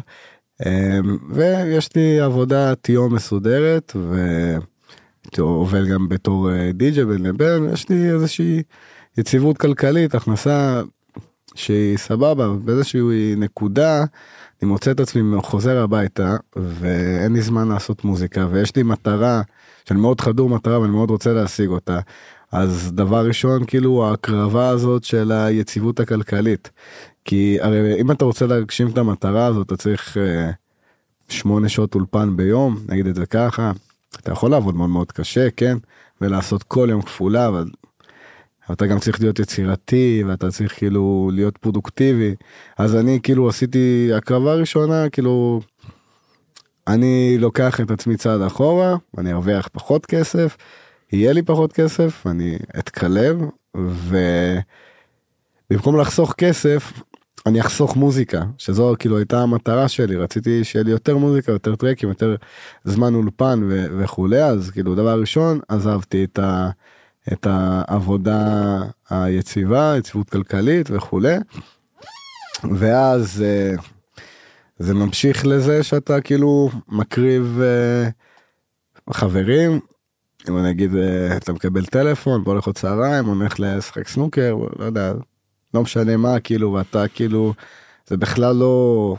ויש 1.30 1.88
לי 1.96 2.20
עבודת 2.20 2.88
יום 2.88 3.14
מסודרת, 3.14 3.96
ועובד 5.38 5.86
גם 5.86 6.08
בתור 6.08 6.50
אה, 6.52 6.70
די.ג'יי 6.72 7.04
בין 7.04 7.22
לבין, 7.22 7.68
יש 7.72 7.88
לי 7.88 8.10
איזושהי 8.10 8.62
יציבות 9.18 9.58
כלכלית, 9.58 10.14
הכנסה 10.14 10.82
שהיא 11.54 11.96
סבבה, 11.96 12.48
באיזושהי 12.48 13.34
נקודה 13.36 14.04
אני 14.62 14.70
מוצא 14.70 14.90
את 14.90 15.00
עצמי 15.00 15.40
חוזר 15.42 15.82
הביתה 15.82 16.36
ואין 16.56 17.32
לי 17.32 17.42
זמן 17.42 17.68
לעשות 17.68 18.04
מוזיקה 18.04 18.46
ויש 18.50 18.76
לי 18.76 18.82
מטרה 18.82 19.42
שאני 19.84 20.00
מאוד 20.00 20.20
חדור 20.20 20.48
מטרה 20.48 20.80
ואני 20.80 20.92
מאוד 20.92 21.10
רוצה 21.10 21.32
להשיג 21.32 21.68
אותה. 21.68 22.00
אז 22.52 22.92
דבר 22.92 23.26
ראשון 23.26 23.64
כאילו 23.66 24.06
ההקרבה 24.06 24.68
הזאת 24.68 25.04
של 25.04 25.32
היציבות 25.32 26.00
הכלכלית. 26.00 26.70
כי 27.28 27.58
הרי 27.60 28.00
אם 28.00 28.10
אתה 28.10 28.24
רוצה 28.24 28.46
להגשים 28.46 28.88
את 28.88 28.98
המטרה 28.98 29.46
הזאת 29.46 29.66
אתה 29.66 29.76
צריך 29.76 30.16
uh, 30.16 30.20
שמונה 31.28 31.68
שעות 31.68 31.94
אולפן 31.94 32.36
ביום 32.36 32.78
נגיד 32.88 33.06
את 33.06 33.14
זה 33.14 33.26
ככה. 33.26 33.72
אתה 34.16 34.32
יכול 34.32 34.50
לעבוד 34.50 34.74
מאוד 34.74 34.90
מאוד 34.90 35.12
קשה 35.12 35.50
כן 35.50 35.78
ולעשות 36.20 36.62
כל 36.62 36.88
יום 36.90 37.02
כפולה 37.02 37.48
אבל 37.48 37.70
אתה 38.72 38.86
גם 38.86 38.98
צריך 38.98 39.20
להיות 39.20 39.38
יצירתי 39.38 40.22
ואתה 40.26 40.50
צריך 40.50 40.78
כאילו 40.78 41.30
להיות 41.34 41.58
פרודוקטיבי 41.58 42.34
אז 42.78 42.96
אני 42.96 43.20
כאילו 43.22 43.48
עשיתי 43.48 44.10
הקרבה 44.16 44.54
ראשונה 44.54 45.08
כאילו 45.08 45.60
אני 46.86 47.36
לוקח 47.38 47.80
את 47.80 47.90
עצמי 47.90 48.16
צעד 48.16 48.40
אחורה 48.40 48.96
אני 49.18 49.32
ארוויח 49.32 49.68
פחות 49.72 50.06
כסף 50.06 50.56
יהיה 51.12 51.32
לי 51.32 51.42
פחות 51.42 51.72
כסף 51.72 52.26
אני 52.26 52.58
אתקלב 52.78 53.38
ובמקום 55.70 56.00
לחסוך 56.00 56.34
כסף 56.38 56.92
אני 57.48 57.60
אחסוך 57.60 57.96
מוזיקה 57.96 58.44
שזו 58.58 58.94
כאילו 58.98 59.18
הייתה 59.18 59.40
המטרה 59.40 59.88
שלי 59.88 60.16
רציתי 60.16 60.64
שיהיה 60.64 60.84
לי 60.84 60.90
יותר 60.90 61.16
מוזיקה 61.16 61.52
יותר 61.52 61.76
טרקים 61.76 62.08
יותר 62.08 62.36
זמן 62.84 63.14
אולפן 63.14 63.68
וכולי 63.98 64.44
אז 64.44 64.70
כאילו 64.70 64.94
דבר 64.94 65.20
ראשון 65.20 65.60
עזבתי 65.68 66.24
את 66.24 66.38
ה... 66.38 66.70
את 67.32 67.46
העבודה 67.50 68.80
היציבה, 69.10 69.94
יציבות 69.98 70.30
כלכלית 70.30 70.88
וכולי. 70.90 71.36
ואז 72.78 73.44
אה, 73.46 73.74
זה 74.78 74.94
ממשיך 74.94 75.46
לזה 75.46 75.82
שאתה 75.82 76.20
כאילו 76.20 76.70
מקריב 76.88 77.60
אה, 77.62 78.08
חברים, 79.12 79.80
אם 80.48 80.58
אני 80.58 80.70
אגיד 80.70 80.96
אה, 80.96 81.36
אתה 81.36 81.52
מקבל 81.52 81.86
טלפון, 81.86 82.44
בוא 82.44 82.54
לאכול 82.54 82.72
צהריים, 82.72 83.24
הולך 83.24 83.60
לשחק 83.60 84.08
סנוקר, 84.08 84.56
לא 84.78 84.84
יודע, 84.84 85.12
לא 85.78 85.82
משנה 85.82 86.16
מה, 86.16 86.40
כאילו, 86.40 86.72
ואתה 86.72 87.08
כאילו, 87.08 87.54
זה 88.06 88.16
בכלל 88.16 88.56
לא, 88.56 89.16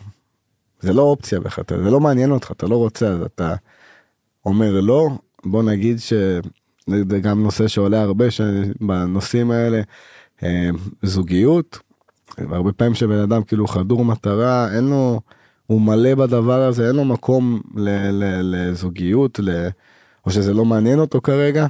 זה 0.79 0.93
לא 0.93 1.01
אופציה 1.01 1.39
בכלל, 1.39 1.63
זה 1.83 1.91
לא 1.91 1.99
מעניין 1.99 2.31
אותך, 2.31 2.51
אתה 2.51 2.67
לא 2.67 2.75
רוצה, 2.75 3.07
אז 3.07 3.21
אתה 3.21 3.55
אומר 4.45 4.79
לא, 4.81 5.09
בוא 5.45 5.63
נגיד 5.63 5.99
ש... 5.99 6.13
זה 7.09 7.19
גם 7.19 7.43
נושא 7.43 7.67
שעולה 7.67 8.01
הרבה 8.01 8.25
בנושאים 8.81 9.51
האלה, 9.51 9.81
אה, 10.43 10.69
זוגיות. 11.03 11.79
הרבה 12.37 12.71
פעמים 12.71 12.95
שבן 12.95 13.19
אדם 13.19 13.43
כאילו 13.43 13.67
חדור 13.67 14.05
מטרה, 14.05 14.75
אין 14.75 14.83
לו, 14.83 15.21
הוא 15.67 15.81
מלא 15.81 16.15
בדבר 16.15 16.61
הזה, 16.61 16.87
אין 16.87 16.95
לו 16.95 17.05
מקום 17.05 17.61
ל, 17.75 17.89
ל, 18.11 18.41
לזוגיות, 18.41 19.39
ל, 19.39 19.67
או 20.25 20.31
שזה 20.31 20.53
לא 20.53 20.65
מעניין 20.65 20.99
אותו 20.99 21.21
כרגע. 21.21 21.67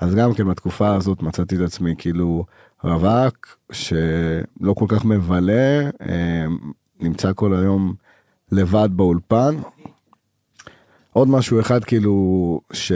אז 0.00 0.14
גם 0.14 0.34
כן 0.34 0.48
בתקופה 0.48 0.94
הזאת 0.94 1.22
מצאתי 1.22 1.56
את 1.56 1.60
עצמי 1.60 1.94
כאילו 1.98 2.44
רווק 2.84 3.58
שלא 3.72 4.74
כל 4.74 4.86
כך 4.88 5.04
מבלה, 5.04 5.90
אה, 6.08 6.46
נמצא 7.00 7.32
כל 7.34 7.54
היום 7.54 7.94
לבד 8.52 8.88
באולפן. 8.92 9.56
עוד 11.12 11.28
משהו 11.28 11.60
אחד 11.60 11.84
כאילו 11.84 12.60
ש... 12.72 12.92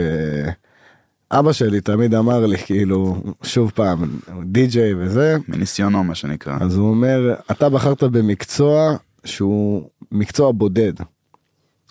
אבא 1.31 1.51
שלי 1.51 1.81
תמיד 1.81 2.13
אמר 2.13 2.45
לי 2.45 2.57
כאילו 2.57 3.23
שוב 3.43 3.71
פעם 3.75 4.19
די.ג'יי 4.43 4.93
וזה 4.93 5.37
מניסיונו 5.47 6.03
מה 6.03 6.15
שנקרא 6.15 6.57
אז 6.61 6.77
הוא 6.77 6.89
אומר 6.89 7.35
אתה 7.51 7.69
בחרת 7.69 8.03
במקצוע 8.03 8.97
שהוא 9.25 9.89
מקצוע 10.11 10.51
בודד. 10.51 10.93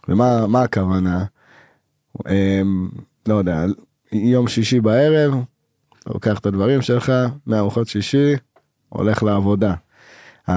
ומה 0.09 0.47
מה 0.47 0.63
הכוונה? 0.63 1.25
הם, 2.25 2.89
לא 3.29 3.35
יודע 3.35 3.65
יום 4.13 4.49
שישי 4.49 4.81
בערב 4.81 5.35
לוקח 6.07 6.39
את 6.39 6.47
הדברים 6.47 6.83
שלך 6.83 7.13
מארוחות 7.47 7.89
שישי 7.89 8.35
הולך 8.89 9.23
לעבודה. 9.23 9.75
ה, 10.49 10.55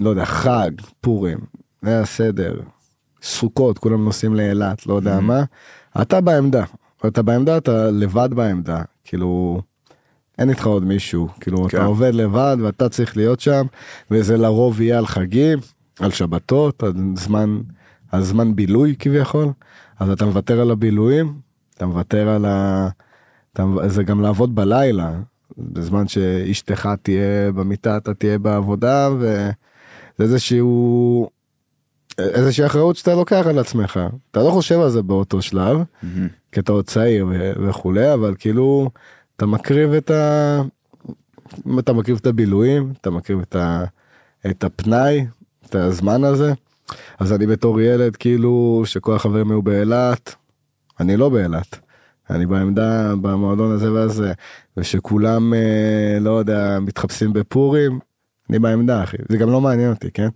לא 0.00 0.10
יודע 0.10 0.24
חג 0.24 0.70
פורים 1.00 1.38
זה 1.82 2.00
הסדר 2.00 2.60
סוכות 3.22 3.78
כולם 3.78 4.04
נוסעים 4.04 4.34
לאילת 4.34 4.86
לא 4.86 4.94
יודע 4.94 5.18
mm-hmm. 5.18 5.20
מה 5.20 5.44
אתה 6.02 6.20
בעמדה 6.20 6.64
אתה 7.06 7.22
בעמדה 7.22 7.56
אתה 7.56 7.90
לבד 7.90 8.28
בעמדה 8.34 8.82
כאילו 9.04 9.62
אין 10.38 10.50
איתך 10.50 10.66
עוד 10.66 10.84
מישהו 10.84 11.28
כאילו 11.40 11.68
כן. 11.68 11.76
אתה 11.76 11.86
עובד 11.86 12.14
לבד 12.14 12.56
ואתה 12.60 12.88
צריך 12.88 13.16
להיות 13.16 13.40
שם 13.40 13.66
וזה 14.10 14.36
לרוב 14.36 14.80
יהיה 14.80 14.98
על 14.98 15.06
חגים 15.06 15.58
על 16.00 16.10
שבתות 16.10 16.82
על 16.82 16.92
זמן 17.16 17.60
על 18.12 18.22
זמן 18.22 18.56
בילוי 18.56 18.96
כביכול 18.98 19.48
אז 19.98 20.10
אתה 20.10 20.24
מוותר 20.24 20.60
על 20.60 20.70
הבילויים 20.70 21.34
אתה 21.74 21.86
מוותר 21.86 22.28
על 22.28 22.44
ה... 22.44 22.88
זה 23.86 24.02
גם 24.02 24.20
לעבוד 24.20 24.54
בלילה 24.54 25.12
בזמן 25.58 26.08
שאשתך 26.08 26.88
תהיה 27.02 27.52
במיטה 27.52 27.96
אתה 27.96 28.14
תהיה 28.14 28.38
בעבודה 28.38 29.10
וזה 29.18 29.50
איזשהו 30.18 31.30
איזושהי 32.18 32.66
אחריות 32.66 32.96
שאתה 32.96 33.14
לוקח 33.14 33.46
על 33.48 33.58
עצמך 33.58 34.00
אתה 34.30 34.42
לא 34.42 34.50
חושב 34.50 34.80
על 34.80 34.90
זה 34.90 35.02
באותו 35.02 35.42
שלב 35.42 35.78
mm-hmm. 35.78 36.06
כי 36.52 36.60
אתה 36.60 36.72
עוד 36.72 36.86
צעיר 36.86 37.26
וכולי 37.66 38.14
אבל 38.14 38.34
כאילו 38.38 38.90
אתה 39.36 39.46
מקריב 39.46 39.92
את 39.92 40.10
ה... 40.10 40.62
אתה 41.78 41.92
מקריב 41.92 42.18
את 42.20 42.26
הבילויים 42.26 42.92
אתה 43.00 43.10
מקריב 43.10 43.40
את, 43.40 43.56
ה... 43.56 43.84
את 44.50 44.64
הפנאי 44.64 45.26
את 45.66 45.74
הזמן 45.74 46.24
הזה 46.24 46.52
אז 47.18 47.32
אני 47.32 47.46
בתור 47.46 47.80
ילד 47.80 48.16
כאילו 48.16 48.82
שכל 48.84 49.14
החברים 49.14 49.50
היו 49.50 49.62
באילת 49.62 50.34
אני 51.00 51.16
לא 51.16 51.28
באילת. 51.28 51.80
אני 52.32 52.46
בעמדה 52.46 53.16
במועדון 53.16 53.72
הזה 53.72 53.92
והזה 53.92 54.32
ושכולם 54.76 55.54
אה, 55.54 56.18
לא 56.20 56.30
יודע 56.30 56.78
מתחפשים 56.80 57.32
בפורים 57.32 57.98
אני 58.50 58.58
בעמדה 58.58 59.02
אחי 59.02 59.16
זה 59.28 59.36
גם 59.36 59.50
לא 59.50 59.60
מעניין 59.60 59.90
אותי 59.90 60.10
כן. 60.10 60.28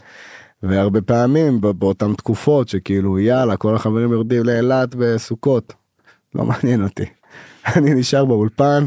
והרבה 0.62 1.00
פעמים 1.00 1.60
באותן 1.60 2.14
תקופות 2.14 2.68
שכאילו 2.68 3.18
יאללה 3.18 3.56
כל 3.56 3.74
החברים 3.74 4.12
יורדים 4.12 4.44
לאילת 4.44 4.94
בסוכות. 4.94 5.74
לא 6.34 6.44
מעניין 6.44 6.82
אותי. 6.82 7.04
אני 7.76 7.94
נשאר 7.94 8.24
באולפן 8.24 8.86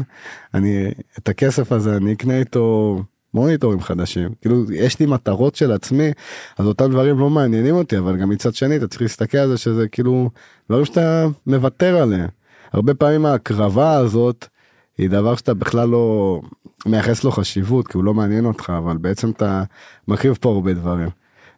אני 0.54 0.90
את 1.18 1.28
הכסף 1.28 1.72
הזה 1.72 1.96
אני 1.96 2.12
אקנה 2.12 2.38
איתו 2.38 2.98
מוניטורים 3.34 3.80
חדשים 3.80 4.28
כאילו 4.40 4.72
יש 4.72 5.00
לי 5.00 5.06
מטרות 5.06 5.54
של 5.54 5.72
עצמי 5.72 6.12
אז 6.58 6.66
אותם 6.66 6.90
דברים 6.90 7.18
לא 7.18 7.30
מעניינים 7.30 7.74
אותי 7.74 7.98
אבל 7.98 8.16
גם 8.16 8.28
מצד 8.28 8.54
שני 8.54 8.76
אתה 8.76 8.88
צריך 8.88 9.02
להסתכל 9.02 9.38
על 9.38 9.48
זה 9.48 9.58
שזה 9.58 9.88
כאילו 9.88 10.30
דברים 10.68 10.84
שאתה 10.84 11.26
מוותר 11.46 11.96
עליהם. 11.96 12.39
הרבה 12.72 12.94
פעמים 12.94 13.26
ההקרבה 13.26 13.92
הזאת 13.92 14.46
היא 14.98 15.10
דבר 15.10 15.36
שאתה 15.36 15.54
בכלל 15.54 15.88
לא 15.88 16.40
מייחס 16.86 17.24
לו 17.24 17.30
חשיבות 17.32 17.88
כי 17.88 17.96
הוא 17.96 18.04
לא 18.04 18.14
מעניין 18.14 18.44
אותך 18.44 18.72
אבל 18.78 18.96
בעצם 18.96 19.30
אתה 19.30 19.62
מקריב 20.08 20.38
פה 20.40 20.50
הרבה 20.50 20.72
דברים. 20.72 21.08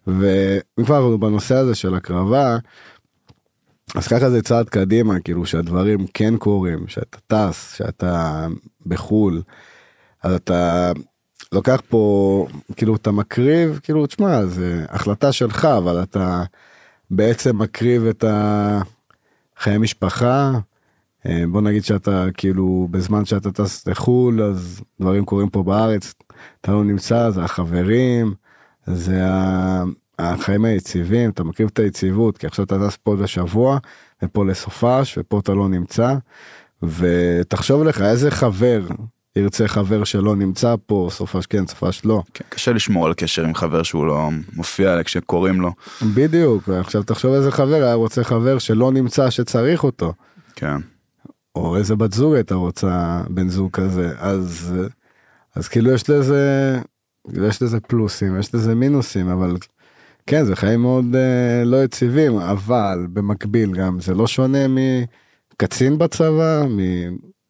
ואם 0.07 0.85
כבר 0.85 1.17
בנושא 1.17 1.55
הזה 1.55 1.75
של 1.75 1.95
הקרבה, 1.95 2.57
אז 3.95 4.09
ככה 4.09 4.31
זה 4.31 4.43
צעד 4.43 4.69
קדימה, 4.69 5.21
כאילו 5.21 5.47
שהדברים 5.47 6.07
כן 6.15 6.37
קורים, 6.37 6.89
שאתה 6.89 7.19
טס, 7.27 7.75
שאתה 7.77 8.47
בחו"ל, 8.87 9.43
אז 10.23 10.35
אתה 10.35 10.93
לוקח 11.53 11.83
פה, 11.89 12.47
כאילו 12.77 12.97
אתה 12.97 13.11
מקריב, 13.11 13.81
כאילו 13.83 14.07
תשמע, 14.07 14.47
זה 14.47 14.85
החלטה 14.89 15.33
שלך, 15.33 15.65
אבל 15.65 16.03
אתה 16.03 16.43
בעצם 17.11 17.59
מקריב 17.59 18.07
את 18.07 18.25
החיי 19.59 19.79
משפחה, 19.79 20.53
בוא 21.51 21.61
נגיד 21.61 21.85
שאתה 21.85 22.27
כאילו 22.35 22.89
בזמן 22.91 23.25
שאתה 23.25 23.53
טס 23.53 23.87
לחו"ל 23.87 24.43
אז 24.43 24.81
דברים 25.01 25.25
קורים 25.25 25.49
פה 25.49 25.62
בארץ 25.62 26.14
אתה 26.61 26.73
לא 26.73 26.85
נמצא 26.85 27.31
זה 27.31 27.43
החברים 27.45 28.35
זה 28.87 29.20
החיים 30.18 30.64
היציבים 30.64 31.31
אתה 31.31 31.45
מכיר 31.45 31.66
את 31.66 31.79
היציבות 31.79 32.39
כי 32.39 32.47
עכשיו 32.47 32.64
אתה 32.64 32.89
טס 32.89 32.97
פה 32.97 33.16
לשבוע 33.16 33.79
ופה 34.23 34.45
לסופש 34.45 35.18
ופה 35.18 35.39
אתה 35.39 35.55
לא 35.55 35.68
נמצא 35.68 36.14
ותחשוב 36.83 37.85
לך 37.85 38.01
איזה 38.01 38.31
חבר 38.31 38.83
ירצה 39.37 39.68
חבר 39.68 40.05
שלא 40.05 40.37
נמצא 40.37 40.75
פה 40.87 41.09
סופש 41.11 41.47
כן 41.47 41.66
סופש 41.66 42.05
לא 42.05 42.23
כן, 42.35 42.45
קשה 42.49 42.73
לשמור 42.73 43.07
על 43.07 43.14
קשר 43.14 43.45
עם 43.45 43.55
חבר 43.55 43.83
שהוא 43.83 44.07
לא 44.07 44.29
מופיע 44.57 45.03
כשקוראים 45.05 45.61
לו. 45.61 45.73
בדיוק 46.14 46.68
עכשיו 46.68 47.03
תחשוב 47.03 47.33
איזה 47.33 47.51
חבר 47.51 47.83
היה 47.83 47.95
רוצה 47.95 48.25
חבר 48.25 48.59
שלא 48.59 48.93
נמצא 48.93 49.31
שצריך 49.31 49.85
אותו. 49.85 50.12
כן. 50.57 50.91
או 51.57 51.76
איזה 51.76 51.96
בת 51.96 52.12
זוג 52.12 52.34
הייתה 52.34 52.55
רוצה 52.55 53.22
בן 53.30 53.48
זוג 53.48 53.70
כזה 53.70 54.14
אז 54.18 54.74
אז 55.55 55.68
כאילו 55.68 55.90
יש 55.90 56.11
לזה 56.11 56.78
יש 57.48 57.62
לזה 57.62 57.80
פלוסים 57.80 58.38
יש 58.38 58.55
לזה 58.55 58.74
מינוסים 58.74 59.28
אבל 59.28 59.57
כן 60.26 60.44
זה 60.44 60.57
חיים 60.57 60.80
מאוד 60.80 61.16
אה, 61.16 61.64
לא 61.64 61.84
יציבים 61.84 62.38
אבל 62.38 63.07
במקביל 63.12 63.72
גם 63.72 64.00
זה 64.00 64.14
לא 64.14 64.26
שונה 64.26 64.59
מקצין 64.68 65.98
בצבא 65.98 66.64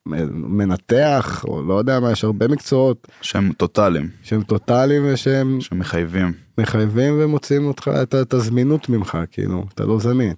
ממנתח 0.07 1.45
או 1.49 1.63
לא 1.63 1.75
יודע 1.75 2.01
מה 2.01 2.13
יש 2.13 2.25
הרבה 2.25 2.49
מקצועות 2.49 3.09
שהם 3.21 3.53
טוטאליים, 3.53 4.09
שהם 4.23 4.43
טוטאליים 4.43 5.03
ושהם 5.07 5.61
שמחייבים 5.61 6.33
מחייבים 6.59 7.15
ומוצאים 7.19 7.65
אותך 7.67 7.91
את, 8.03 8.15
את 8.15 8.35
הזמינות 8.35 8.89
ממך 8.89 9.19
כאילו 9.31 9.65
אתה 9.75 9.85
לא 9.85 9.99
זמין. 9.99 10.35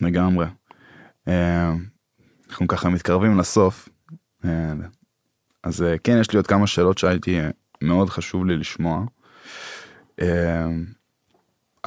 לגמרי. 0.00 0.46
אה, 1.28 1.74
אנחנו 2.50 2.66
ככה 2.68 2.88
מתקרבים 2.88 3.38
לסוף. 3.38 3.88
אה, 4.44 4.72
אז 5.62 5.82
אה, 5.82 5.98
כן, 5.98 6.18
יש 6.20 6.32
לי 6.32 6.36
עוד 6.36 6.46
כמה 6.46 6.66
שאלות 6.66 6.98
שהייתי 6.98 7.40
אה, 7.40 7.50
מאוד 7.82 8.10
חשוב 8.10 8.46
לי 8.46 8.56
לשמוע. 8.56 9.04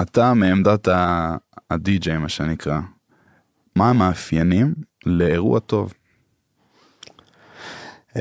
אתה 0.02 0.34
מעמדת 0.34 0.88
הדי-ג'יי 1.70 2.18
מה 2.18 2.28
שנקרא, 2.28 2.80
מה 3.76 3.90
המאפיינים 3.90 4.74
לאירוע 5.06 5.60
טוב? 5.60 5.92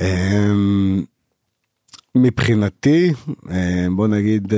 אמ, 0.02 1.04
מבחינתי 2.16 3.14
בוא 3.96 4.08
נגיד 4.08 4.54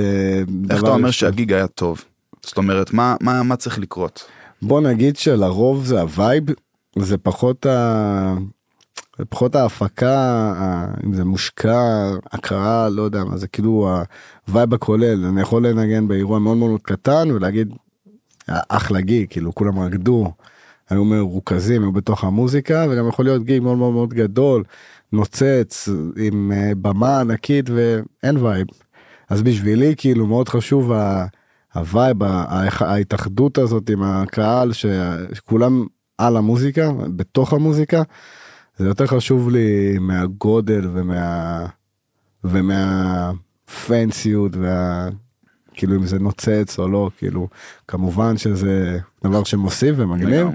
איך 0.70 0.80
אתה 0.80 0.90
אומר 0.90 1.10
שהגיג 1.10 1.52
היה 1.52 1.66
טוב? 1.66 2.04
זאת 2.42 2.56
אומרת, 2.56 2.92
מה, 2.92 3.16
מה, 3.20 3.42
מה 3.42 3.56
צריך 3.56 3.78
לקרות? 3.78 4.24
בוא 4.62 4.80
נגיד 4.80 5.16
שלרוב 5.16 5.84
זה 5.84 6.00
ה 6.00 6.09
vibe 6.09 6.44
זה 6.98 7.18
פחות 7.18 7.66
ה... 7.66 8.34
זה 9.18 9.24
פחות 9.24 9.54
ההפקה 9.54 10.52
אם 11.04 11.14
זה 11.14 11.24
מושקע 11.24 12.10
הכרעה 12.32 12.88
לא 12.88 13.02
יודע 13.02 13.24
מה 13.24 13.36
זה 13.36 13.48
כאילו 13.48 13.90
ה 14.48 14.53
vibe 14.53 14.74
הכולל 14.74 15.24
אני 15.24 15.40
יכול 15.40 15.66
לנגן 15.66 16.08
באירוע 16.08 16.38
מאוד 16.38 16.56
מאוד 16.56 16.80
קטן 16.82 17.30
ולהגיד 17.30 17.72
אחלה 18.48 19.00
gig 19.00 19.26
כאילו 19.30 19.54
כולם 19.54 19.78
רקדו 19.78 20.32
היו 20.90 21.04
מרוכזים 21.04 21.82
היו 21.82 21.92
בתוך 21.92 22.24
המוזיקה 22.24 22.86
וגם 22.90 23.08
יכול 23.08 23.24
להיות 23.24 23.44
gig 23.44 23.62
מאוד 23.62 23.78
מאוד 23.78 23.92
מאוד 23.92 24.14
גדול 24.14 24.64
נוצץ 25.12 25.88
עם 26.16 26.52
אה, 26.54 26.72
במה 26.82 27.20
ענקית 27.20 27.70
ואין 27.70 28.36
vibe. 28.36 28.66
אז 29.28 29.42
בשבילי 29.42 29.94
כאילו 29.96 30.26
מאוד 30.26 30.48
חשוב 30.48 30.92
ה 31.74 31.82
vibe 31.82 32.16
ההתאחדות 32.80 33.58
הזאת 33.58 33.90
עם 33.90 34.02
הקהל 34.02 34.72
שכולם 34.72 35.86
על 36.18 36.36
המוזיקה 36.36 36.90
בתוך 37.16 37.52
המוזיקה 37.52 38.02
זה 38.76 38.86
יותר 38.86 39.06
חשוב 39.06 39.50
לי 39.50 39.98
מהגודל 40.00 40.88
ומה 40.92 41.66
ומה 42.44 42.72
fancy 42.72 43.18
ות 43.18 43.36
וה 44.56 45.08
כאילו 45.74 45.96
אם 45.96 46.06
זה 46.06 46.18
נוצץ 46.18 46.78
או 46.78 46.88
לא 46.88 47.10
כאילו 47.18 47.48
כמובן 47.88 48.36
שזה 48.36 48.98
דבר 49.24 49.44
שמוסיף 49.44 49.94
ומגניב. 49.98 50.48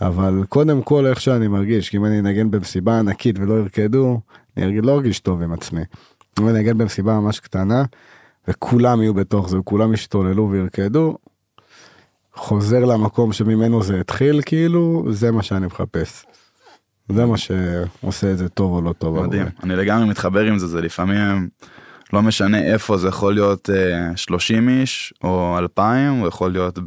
אבל 0.00 0.44
קודם 0.48 0.82
כל 0.82 1.06
איך 1.06 1.20
שאני 1.20 1.48
מרגיש 1.48 1.90
כי 1.90 1.96
אם 1.96 2.04
אני 2.04 2.18
אנגן 2.18 2.50
במסיבה 2.50 2.98
ענקית 2.98 3.38
ולא 3.38 3.54
ירקדו 3.54 4.20
אני 4.56 4.80
לא 4.80 4.94
ארגיש 4.94 5.20
טוב 5.20 5.42
עם 5.42 5.52
עצמי. 5.52 5.82
אם 6.40 6.48
אני 6.48 6.58
אנגן 6.58 6.78
במסיבה 6.78 7.20
ממש 7.20 7.40
קטנה 7.40 7.84
וכולם 8.48 9.02
יהיו 9.02 9.14
בתוך 9.14 9.48
זה 9.48 9.58
וכולם 9.58 9.94
ישתוללו 9.94 10.50
וירקדו. 10.50 11.16
חוזר 12.34 12.84
למקום 12.84 13.32
שממנו 13.32 13.82
זה 13.82 14.00
התחיל 14.00 14.40
כאילו 14.46 15.04
זה 15.10 15.30
מה 15.30 15.42
שאני 15.42 15.66
מחפש. 15.66 16.24
זה 17.08 17.26
מה 17.26 17.36
שעושה 17.36 18.30
את 18.32 18.38
זה 18.38 18.48
טוב 18.48 18.72
או 18.72 18.82
לא 18.82 18.92
טוב. 18.92 19.26
מדהים, 19.26 19.42
עבורי. 19.42 19.56
אני 19.62 19.76
לגמרי 19.76 20.06
מתחבר 20.06 20.44
עם 20.44 20.58
זה, 20.58 20.66
זה 20.66 20.80
לפעמים 20.80 21.48
לא 22.12 22.22
משנה 22.22 22.62
איפה 22.62 22.98
זה 22.98 23.08
יכול 23.08 23.34
להיות 23.34 23.70
אה, 23.70 24.16
30 24.16 24.68
איש 24.68 25.14
או 25.24 25.58
2,000, 25.58 26.12
הוא 26.12 26.28
יכול 26.28 26.52
להיות 26.52 26.78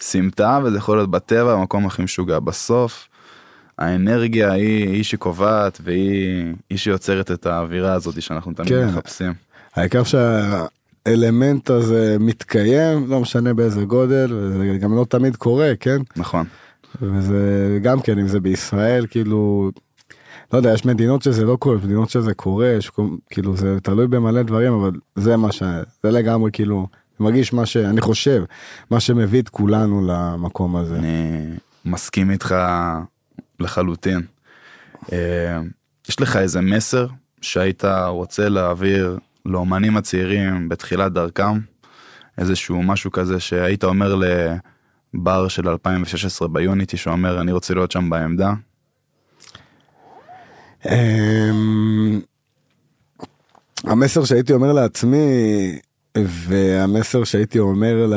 בסמטה 0.00 0.60
וזה 0.64 0.78
יכול 0.78 0.96
להיות 0.96 1.10
בטבע, 1.10 1.52
המקום 1.52 1.86
הכי 1.86 2.02
משוגע. 2.02 2.38
בסוף 2.38 3.08
האנרגיה 3.78 4.52
היא, 4.52 4.88
היא 4.88 5.04
שקובעת 5.04 5.80
והיא 5.84 6.54
היא 6.70 6.78
שיוצרת 6.78 7.30
את 7.30 7.46
האווירה 7.46 7.92
הזאת 7.92 8.22
שאנחנו 8.22 8.52
תמיד 8.52 8.68
כן. 8.68 8.88
מחפשים. 8.88 9.32
העיקר 9.76 10.02
שהאלמנט 11.08 11.70
הזה 11.70 12.16
מתקיים 12.20 13.10
לא 13.10 13.20
משנה 13.20 13.54
באיזה 13.54 13.84
גודל 13.84 14.32
וזה 14.32 14.78
גם 14.80 14.96
לא 14.96 15.06
תמיד 15.08 15.36
קורה 15.36 15.72
כן 15.80 16.02
נכון, 16.16 16.46
וזה 17.02 17.78
גם 17.82 18.00
כן 18.00 18.18
אם 18.18 18.28
זה 18.28 18.40
בישראל 18.40 19.06
כאילו 19.10 19.70
לא 20.52 20.58
יודע 20.58 20.72
יש 20.72 20.84
מדינות 20.84 21.22
שזה 21.22 21.44
לא 21.44 21.56
קורה 21.56 21.76
יש 21.76 21.84
מדינות 21.84 22.10
שזה 22.10 22.34
קורה 22.34 22.68
יש 22.68 22.90
כאילו 23.30 23.56
זה 23.56 23.80
תלוי 23.82 24.06
במלא 24.06 24.42
דברים 24.42 24.72
אבל 24.72 24.90
זה 25.14 25.36
מה 25.36 25.52
ש... 25.52 25.62
זה 26.02 26.10
לגמרי 26.10 26.50
כאילו 26.52 26.86
אני 27.20 27.24
מרגיש 27.24 27.52
מה 27.52 27.66
שאני 27.66 28.00
חושב 28.00 28.44
מה 28.90 29.00
שמביא 29.00 29.42
את 29.42 29.48
כולנו 29.48 30.06
למקום 30.06 30.76
הזה. 30.76 30.96
אני 30.96 31.46
מסכים 31.84 32.30
איתך 32.30 32.54
לחלוטין. 33.60 34.20
אה, 35.12 35.60
יש 36.08 36.20
לך 36.20 36.36
איזה 36.36 36.60
מסר 36.60 37.06
שהיית 37.40 37.84
רוצה 38.08 38.48
להעביר 38.48 39.18
לאומנים 39.46 39.96
הצעירים 39.96 40.68
בתחילת 40.68 41.12
דרכם? 41.12 41.60
איזשהו 42.38 42.82
משהו 42.82 43.10
כזה 43.10 43.40
שהיית 43.40 43.84
אומר 43.84 44.14
לבר 45.14 45.48
של 45.48 45.68
2016 45.68 46.48
ביוניטי 46.48 46.96
שאומר 46.96 47.40
אני 47.40 47.52
רוצה 47.52 47.74
להיות 47.74 47.90
שם 47.90 48.10
בעמדה? 48.10 48.52
אמ, 50.90 52.20
המסר 53.84 54.24
שהייתי 54.24 54.52
אומר 54.52 54.72
לעצמי 54.72 55.18
והמסר 56.18 57.24
שהייתי 57.24 57.58
אומר 57.58 58.06
ל... 58.06 58.14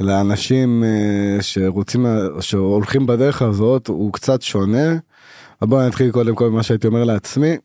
לאנשים 0.00 0.84
אה, 0.84 1.42
שרוצים 1.42 2.06
שהולכים 2.40 3.06
בדרך 3.06 3.42
הזאת 3.42 3.86
הוא 3.86 4.12
קצת 4.12 4.42
שונה. 4.42 4.96
אבל 5.62 5.70
בוא 5.70 5.82
נתחיל 5.82 6.10
קודם 6.10 6.34
כל 6.34 6.50
ממה 6.50 6.62
שהייתי 6.62 6.86
אומר 6.86 7.04
לעצמי. 7.04 7.56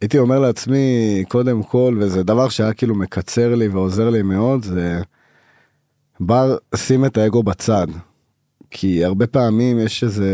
הייתי 0.00 0.18
אומר 0.18 0.38
לעצמי 0.38 1.24
קודם 1.28 1.62
כל 1.62 1.98
וזה 2.00 2.22
דבר 2.22 2.48
שהיה 2.48 2.72
כאילו 2.72 2.94
מקצר 2.94 3.54
לי 3.54 3.68
ועוזר 3.68 4.10
לי 4.10 4.22
מאוד 4.22 4.64
זה 4.64 5.00
בר 6.20 6.56
שים 6.74 7.04
את 7.04 7.16
האגו 7.16 7.42
בצד. 7.42 7.86
כי 8.70 9.04
הרבה 9.04 9.26
פעמים 9.26 9.78
יש 9.78 10.04
איזה 10.04 10.30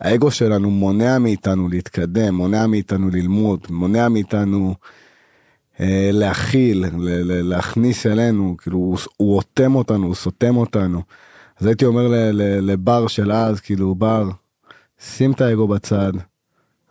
האגו 0.00 0.30
שלנו 0.30 0.70
מונע 0.70 1.18
מאיתנו 1.18 1.68
להתקדם 1.68 2.34
מונע 2.34 2.66
מאיתנו 2.66 3.10
ללמוד 3.10 3.66
מונע 3.70 4.08
מאיתנו 4.08 4.74
אה, 5.80 6.10
להכיל 6.12 6.86
ל- 6.86 7.08
ל- 7.32 7.48
להכניס 7.48 8.06
אלינו 8.06 8.56
כאילו 8.58 8.78
הוא, 9.16 9.36
אוטם 9.36 9.74
אותנו 9.74 10.06
הוא 10.06 10.14
סותם 10.14 10.56
אותנו. 10.56 11.02
אז 11.60 11.66
הייתי 11.66 11.84
אומר 11.84 12.08
ל- 12.08 12.30
ל- 12.30 12.70
לבר 12.70 13.06
של 13.06 13.32
אז 13.32 13.60
כאילו 13.60 13.94
בר 13.94 14.28
שים 15.00 15.32
את 15.32 15.40
האגו 15.40 15.68
בצד. 15.68 16.12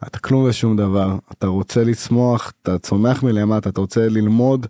אתה 0.08 0.20
כלום 0.20 0.43
ושום 0.43 0.78
דבר 0.78 1.18
אתה 1.32 1.48
רוצה 1.48 1.84
לצמוח 1.84 2.54
אתה 2.62 2.78
צומח 2.78 3.24
מלמטה 3.24 3.70
אתה 3.70 3.82
רוצה 3.82 4.10
ללמוד 4.10 4.68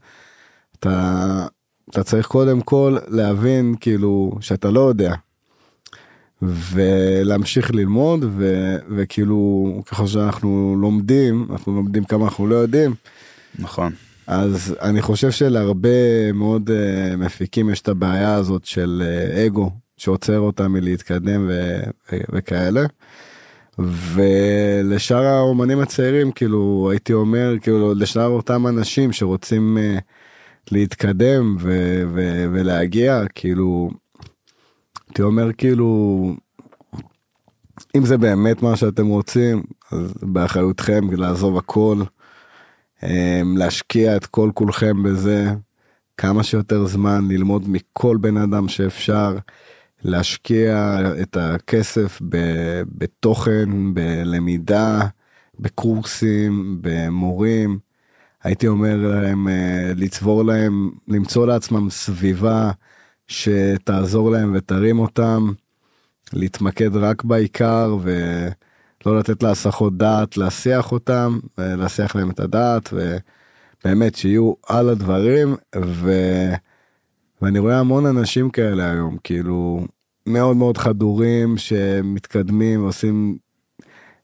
אתה 0.80 1.47
אתה 1.89 2.03
צריך 2.03 2.28
קודם 2.28 2.61
כל 2.61 2.97
להבין 3.07 3.76
כאילו 3.80 4.38
שאתה 4.41 4.71
לא 4.71 4.80
יודע. 4.80 5.13
ולהמשיך 6.41 7.71
ללמוד 7.71 8.26
ו, 8.38 8.76
וכאילו 8.89 9.65
ככל 9.86 10.07
שאנחנו 10.07 10.76
לומדים 10.82 11.47
אנחנו 11.51 11.76
לומדים 11.76 12.03
כמה 12.03 12.26
אנחנו 12.26 12.47
לא 12.47 12.55
יודעים 12.55 12.93
נכון, 13.59 13.93
אז 14.28 14.76
אני 14.82 15.01
חושב 15.01 15.32
שלהרבה 15.32 16.32
מאוד 16.34 16.69
uh, 16.69 17.17
מפיקים 17.17 17.69
יש 17.69 17.82
את 17.82 17.88
הבעיה 17.88 18.34
הזאת 18.36 18.65
של 18.65 19.03
uh, 19.05 19.47
אגו 19.47 19.71
שעוצר 19.97 20.39
אותם 20.39 20.71
מלהתקדם 20.71 21.45
ו- 21.49 21.89
ו- 22.11 22.23
וכאלה. 22.32 22.86
ולשאר 23.80 25.26
האומנים 25.26 25.80
הצעירים 25.80 26.32
כאילו 26.32 26.88
הייתי 26.91 27.13
אומר 27.13 27.53
כאילו 27.61 27.93
לשאר 27.93 28.28
אותם 28.28 28.67
אנשים 28.67 29.11
שרוצים 29.11 29.78
uh, 29.78 30.01
להתקדם 30.71 31.55
ו- 31.59 32.03
ו- 32.13 32.45
ולהגיע 32.51 33.23
כאילו 33.36 33.89
הייתי 35.07 35.21
אומר 35.21 35.53
כאילו 35.53 36.32
אם 37.95 38.05
זה 38.05 38.17
באמת 38.17 38.61
מה 38.61 38.76
שאתם 38.76 39.07
רוצים, 39.07 39.63
אז 39.91 40.13
באחריותכם 40.21 41.11
לעזוב 41.11 41.57
הכל, 41.57 41.97
אמ, 43.03 43.57
להשקיע 43.57 44.15
את 44.15 44.26
כל 44.26 44.51
כולכם 44.53 45.03
בזה, 45.03 45.45
כמה 46.17 46.43
שיותר 46.43 46.86
זמן, 46.86 47.28
ללמוד 47.30 47.69
מכל 47.69 48.17
בן 48.17 48.38
אדם 48.38 48.67
שאפשר, 48.67 49.38
להשקיע 50.05 50.99
את 51.21 51.37
הכסף 51.37 52.21
ב- 52.29 52.81
בתוכן, 52.87 53.93
בלמידה, 53.93 54.99
בקורסים, 55.59 56.77
במורים. 56.81 57.79
הייתי 58.43 58.67
אומר 58.67 58.95
להם 58.97 59.47
אה, 59.47 59.91
לצבור 59.95 60.45
להם, 60.45 60.91
למצוא 61.07 61.47
לעצמם 61.47 61.89
סביבה 61.89 62.71
שתעזור 63.27 64.31
להם 64.31 64.53
ותרים 64.55 64.99
אותם, 64.99 65.51
להתמקד 66.33 66.95
רק 66.95 67.23
בעיקר 67.23 67.97
ולא 68.01 69.19
לתת 69.19 69.43
להסחות 69.43 69.97
דעת 69.97 70.37
להסיח 70.37 70.91
אותם, 70.91 71.39
להסיח 71.57 72.15
להם 72.15 72.31
את 72.31 72.39
הדעת 72.39 72.93
ובאמת 72.93 74.15
שיהיו 74.15 74.53
על 74.67 74.89
הדברים 74.89 75.55
ו... 75.85 76.11
ואני 77.41 77.59
רואה 77.59 77.79
המון 77.79 78.05
אנשים 78.05 78.49
כאלה 78.49 78.91
היום 78.91 79.17
כאילו 79.23 79.87
מאוד 80.26 80.57
מאוד 80.57 80.78
חדורים 80.78 81.57
שמתקדמים 81.57 82.84
עושים 82.84 83.38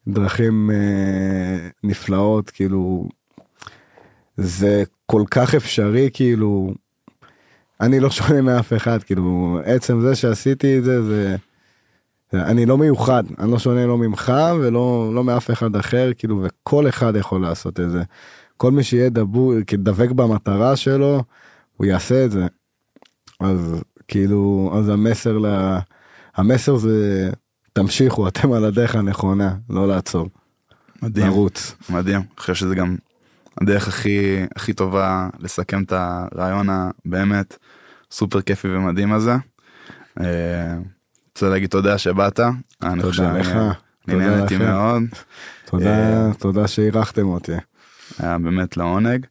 דרכים 0.07 0.71
אה, 0.71 1.69
נפלאות 1.83 2.49
כאילו 2.49 3.09
זה 4.37 4.83
כל 5.05 5.23
כך 5.31 5.55
אפשרי 5.55 6.09
כאילו 6.13 6.73
אני 7.81 7.99
לא 7.99 8.09
שונה 8.09 8.41
מאף 8.41 8.73
אחד 8.73 9.03
כאילו 9.03 9.59
עצם 9.65 10.01
זה 10.01 10.15
שעשיתי 10.15 10.77
את 10.77 10.83
זה 10.83 11.03
זה 11.03 11.35
אני 12.33 12.65
לא 12.65 12.77
מיוחד 12.77 13.23
אני 13.39 13.51
לא 13.51 13.59
שונה 13.59 13.85
לא 13.85 13.97
ממך 13.97 14.33
ולא 14.59 15.11
לא 15.13 15.23
מאף 15.23 15.51
אחד 15.51 15.75
אחר 15.75 16.11
כאילו 16.17 16.43
וכל 16.43 16.89
אחד 16.89 17.15
יכול 17.15 17.41
לעשות 17.41 17.79
את 17.79 17.91
זה. 17.91 18.03
כל 18.57 18.71
מי 18.71 18.83
שיהיה 18.83 19.09
דבור 19.09 19.53
דבק 19.73 20.11
במטרה 20.11 20.75
שלו 20.75 21.23
הוא 21.77 21.85
יעשה 21.87 22.25
את 22.25 22.31
זה. 22.31 22.47
אז 23.39 23.75
כאילו 24.07 24.71
אז 24.77 24.89
המסר 24.89 25.37
ל... 25.37 25.77
המסר 26.35 26.77
זה 26.77 27.29
תמשיכו 27.73 28.27
אתם 28.27 28.51
על 28.51 28.65
הדרך 28.65 28.95
הנכונה 28.95 29.55
לא 29.69 29.87
לעצור. 29.87 30.29
מדהים. 31.01 31.27
לרוץ. 31.27 31.75
מדהים. 31.89 32.15
אני 32.19 32.39
חושב 32.39 32.53
שזה 32.53 32.75
גם 32.75 32.95
הדרך 33.61 33.87
הכי 33.87 34.45
הכי 34.55 34.73
טובה 34.73 35.29
לסכם 35.39 35.83
את 35.83 35.93
הרעיון 35.95 36.67
הבאמת 36.69 37.57
סופר 38.11 38.41
כיפי 38.41 38.67
ומדהים 38.67 39.13
הזה. 39.13 39.35
אה, 40.19 40.77
רוצה 41.33 41.49
להגיד 41.49 41.69
תודה 41.69 41.97
שבאת. 41.97 42.39
אני 42.83 43.03
חושב, 43.03 43.23
תודה 43.27 43.39
לך. 43.39 43.47
אני 43.47 44.13
תודה 44.13 44.35
נהניתי. 44.35 44.57
מאוד. 44.57 45.03
תודה 45.65 45.89
אה, 45.89 46.33
תודה 46.33 46.67
שאירחתם 46.67 47.27
אותי. 47.27 47.51
היה 48.19 48.37
באמת 48.37 48.77
לעונג. 48.77 49.25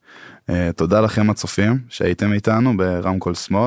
אה, 0.51 0.71
תודה 0.77 1.01
לכם 1.01 1.31
הצופים 1.31 1.79
שהייתם 1.89 2.33
איתנו 2.33 2.77
ברמקול 2.77 3.35
שמאל. 3.35 3.59